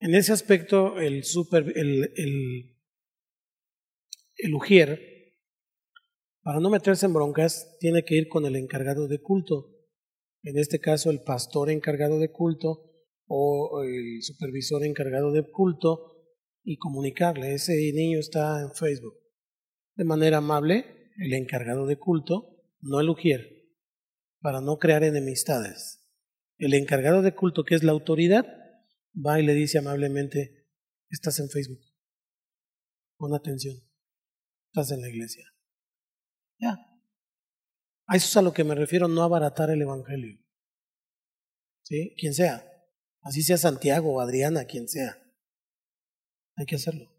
En 0.00 0.14
ese 0.14 0.32
aspecto, 0.32 0.98
el, 0.98 1.24
super, 1.24 1.72
el, 1.76 2.10
el, 2.16 2.74
para 6.42 6.58
no 6.58 6.70
meterse 6.70 7.04
en 7.04 7.12
broncas, 7.12 7.76
tiene 7.80 8.02
que 8.02 8.14
ir 8.14 8.28
con 8.28 8.46
el 8.46 8.56
encargado 8.56 9.08
de 9.08 9.20
culto. 9.20 9.76
En 10.42 10.56
este 10.56 10.80
caso, 10.80 11.10
el 11.10 11.20
pastor 11.20 11.68
encargado 11.70 12.18
de 12.18 12.32
culto 12.32 12.90
o 13.26 13.82
el 13.82 14.22
supervisor 14.22 14.84
encargado 14.84 15.32
de 15.32 15.42
culto 15.50 16.16
y 16.64 16.78
comunicarle, 16.78 17.52
ese 17.52 17.74
niño 17.92 18.20
está 18.20 18.62
en 18.62 18.72
Facebook. 18.72 19.18
De 19.96 20.04
manera 20.04 20.38
amable, 20.38 21.10
el 21.18 21.34
encargado 21.34 21.86
de 21.86 21.96
culto, 21.96 22.56
no 22.80 23.00
el 23.00 23.10
ujier, 23.10 23.66
para 24.40 24.62
no 24.62 24.78
crear 24.78 25.04
enemistades. 25.04 26.08
El 26.56 26.72
encargado 26.72 27.20
de 27.20 27.34
culto, 27.34 27.64
que 27.64 27.74
es 27.74 27.82
la 27.82 27.92
autoridad, 27.92 28.59
va 29.14 29.40
y 29.40 29.44
le 29.44 29.54
dice 29.54 29.78
amablemente, 29.78 30.68
estás 31.08 31.38
en 31.40 31.48
Facebook, 31.48 31.80
pon 33.16 33.34
atención, 33.34 33.76
estás 34.68 34.92
en 34.92 35.02
la 35.02 35.08
iglesia. 35.08 35.44
Ya. 36.58 36.76
A 38.06 38.16
eso 38.16 38.26
es 38.26 38.36
a 38.36 38.42
lo 38.42 38.52
que 38.52 38.64
me 38.64 38.74
refiero, 38.74 39.08
no 39.08 39.22
abaratar 39.22 39.70
el 39.70 39.82
Evangelio. 39.82 40.38
¿Sí? 41.82 42.14
Quien 42.18 42.34
sea. 42.34 42.66
Así 43.22 43.42
sea 43.42 43.58
Santiago 43.58 44.14
o 44.14 44.20
Adriana, 44.20 44.64
quien 44.64 44.88
sea. 44.88 45.16
Hay 46.56 46.66
que 46.66 46.76
hacerlo. 46.76 47.10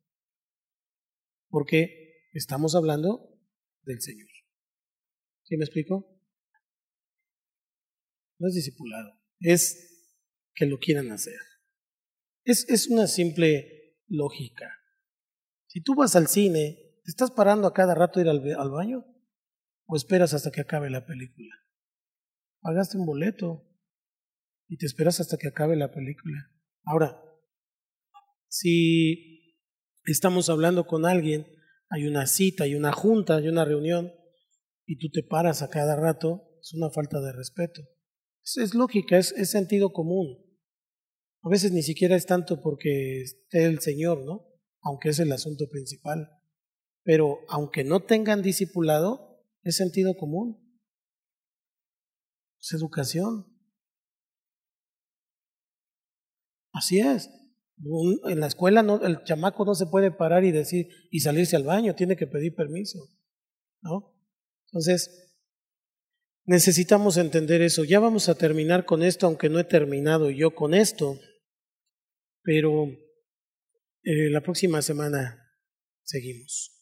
Porque 1.50 2.28
estamos 2.34 2.76
hablando 2.76 3.40
del 3.84 4.02
Señor. 4.02 4.30
¿Sí 5.44 5.58
me 5.58 5.66
explico? 5.66 6.08
No 8.40 8.48
es 8.48 8.56
discipulado, 8.56 9.20
es 9.40 10.08
que 10.56 10.66
lo 10.66 10.80
quieran 10.80 11.12
hacer. 11.12 11.38
Es, 12.44 12.68
es 12.70 12.88
una 12.88 13.08
simple 13.08 14.00
lógica. 14.08 14.70
Si 15.68 15.82
tú 15.82 15.96
vas 15.96 16.16
al 16.16 16.28
cine, 16.28 17.00
¿te 17.04 17.12
estás 17.12 17.32
parando 17.32 17.68
a 17.68 17.74
cada 17.74 17.96
rato 17.96 18.20
ir 18.20 18.28
al, 18.28 18.44
al 18.58 18.72
baño? 18.72 19.06
¿O 19.86 19.96
esperas 19.96 20.34
hasta 20.34 20.52
que 20.52 20.62
acabe 20.62 20.90
la 20.90 21.06
película? 21.06 21.54
Pagaste 22.62 22.98
un 22.98 23.06
boleto 23.06 23.68
y 24.68 24.78
te 24.78 24.86
esperas 24.86 25.20
hasta 25.20 25.38
que 25.38 25.48
acabe 25.48 25.76
la 25.76 25.92
película. 25.92 26.52
Ahora, 26.86 27.22
si 28.48 29.58
estamos 30.06 30.50
hablando 30.50 30.86
con 30.86 31.06
alguien, 31.06 31.46
hay 31.90 32.08
una 32.08 32.26
cita, 32.26 32.64
hay 32.64 32.76
una 32.76 32.92
junta, 32.92 33.38
hay 33.38 33.48
una 33.48 33.66
reunión, 33.66 34.12
y 34.86 34.98
tú 34.98 35.10
te 35.10 35.24
paras 35.24 35.62
a 35.62 35.70
cada 35.70 35.96
rato, 35.96 36.58
es 36.60 36.74
una 36.74 36.90
falta 36.90 37.22
de 37.22 37.32
respeto. 37.32 37.82
Es, 38.44 38.58
es 38.58 38.76
lógica, 38.76 39.18
es, 39.18 39.32
es 39.34 39.52
sentido 39.52 39.94
común. 39.94 40.38
A 41.44 41.50
veces 41.50 41.72
ni 41.72 41.82
siquiera 41.82 42.16
es 42.16 42.26
tanto 42.26 42.62
porque 42.62 43.22
esté 43.22 43.66
el 43.66 43.80
Señor, 43.80 44.24
¿no? 44.26 44.48
Aunque 44.82 45.10
es 45.10 45.20
el 45.20 45.32
asunto 45.32 45.68
principal. 45.70 46.30
Pero 47.04 47.40
aunque 47.50 47.84
no 47.84 48.04
tengan 48.04 48.42
discipulado, 48.42 49.44
es 49.64 49.76
sentido 49.76 50.16
común. 50.16 50.80
Es 52.60 52.74
educación. 52.74 53.48
Así 56.74 57.00
es. 57.00 57.30
En 58.30 58.40
la 58.40 58.48
escuela 58.48 58.84
no, 58.84 59.02
el 59.04 59.24
chamaco 59.24 59.66
no 59.66 59.74
se 59.74 59.88
puede 59.88 60.12
parar 60.12 60.44
y 60.46 60.52
decir 60.52 60.88
y 61.10 61.22
salirse 61.22 61.56
al 61.56 61.64
baño, 61.64 61.96
tiene 61.96 62.16
que 62.16 62.28
pedir 62.28 62.54
permiso, 62.54 63.00
¿no? 63.82 64.16
Entonces, 64.68 65.32
necesitamos 66.46 67.18
entender 67.18 67.64
eso. 67.64 67.84
Ya 67.84 68.00
vamos 68.00 68.30
a 68.30 68.36
terminar 68.36 68.86
con 68.86 69.02
esto, 69.02 69.26
aunque 69.26 69.50
no 69.50 69.60
he 69.60 69.64
terminado 69.64 70.30
yo 70.30 70.54
con 70.54 70.76
esto. 70.76 71.20
Pero 72.44 72.88
eh, 74.04 74.30
la 74.30 74.42
próxima 74.42 74.82
semana 74.82 75.56
seguimos. 76.04 76.81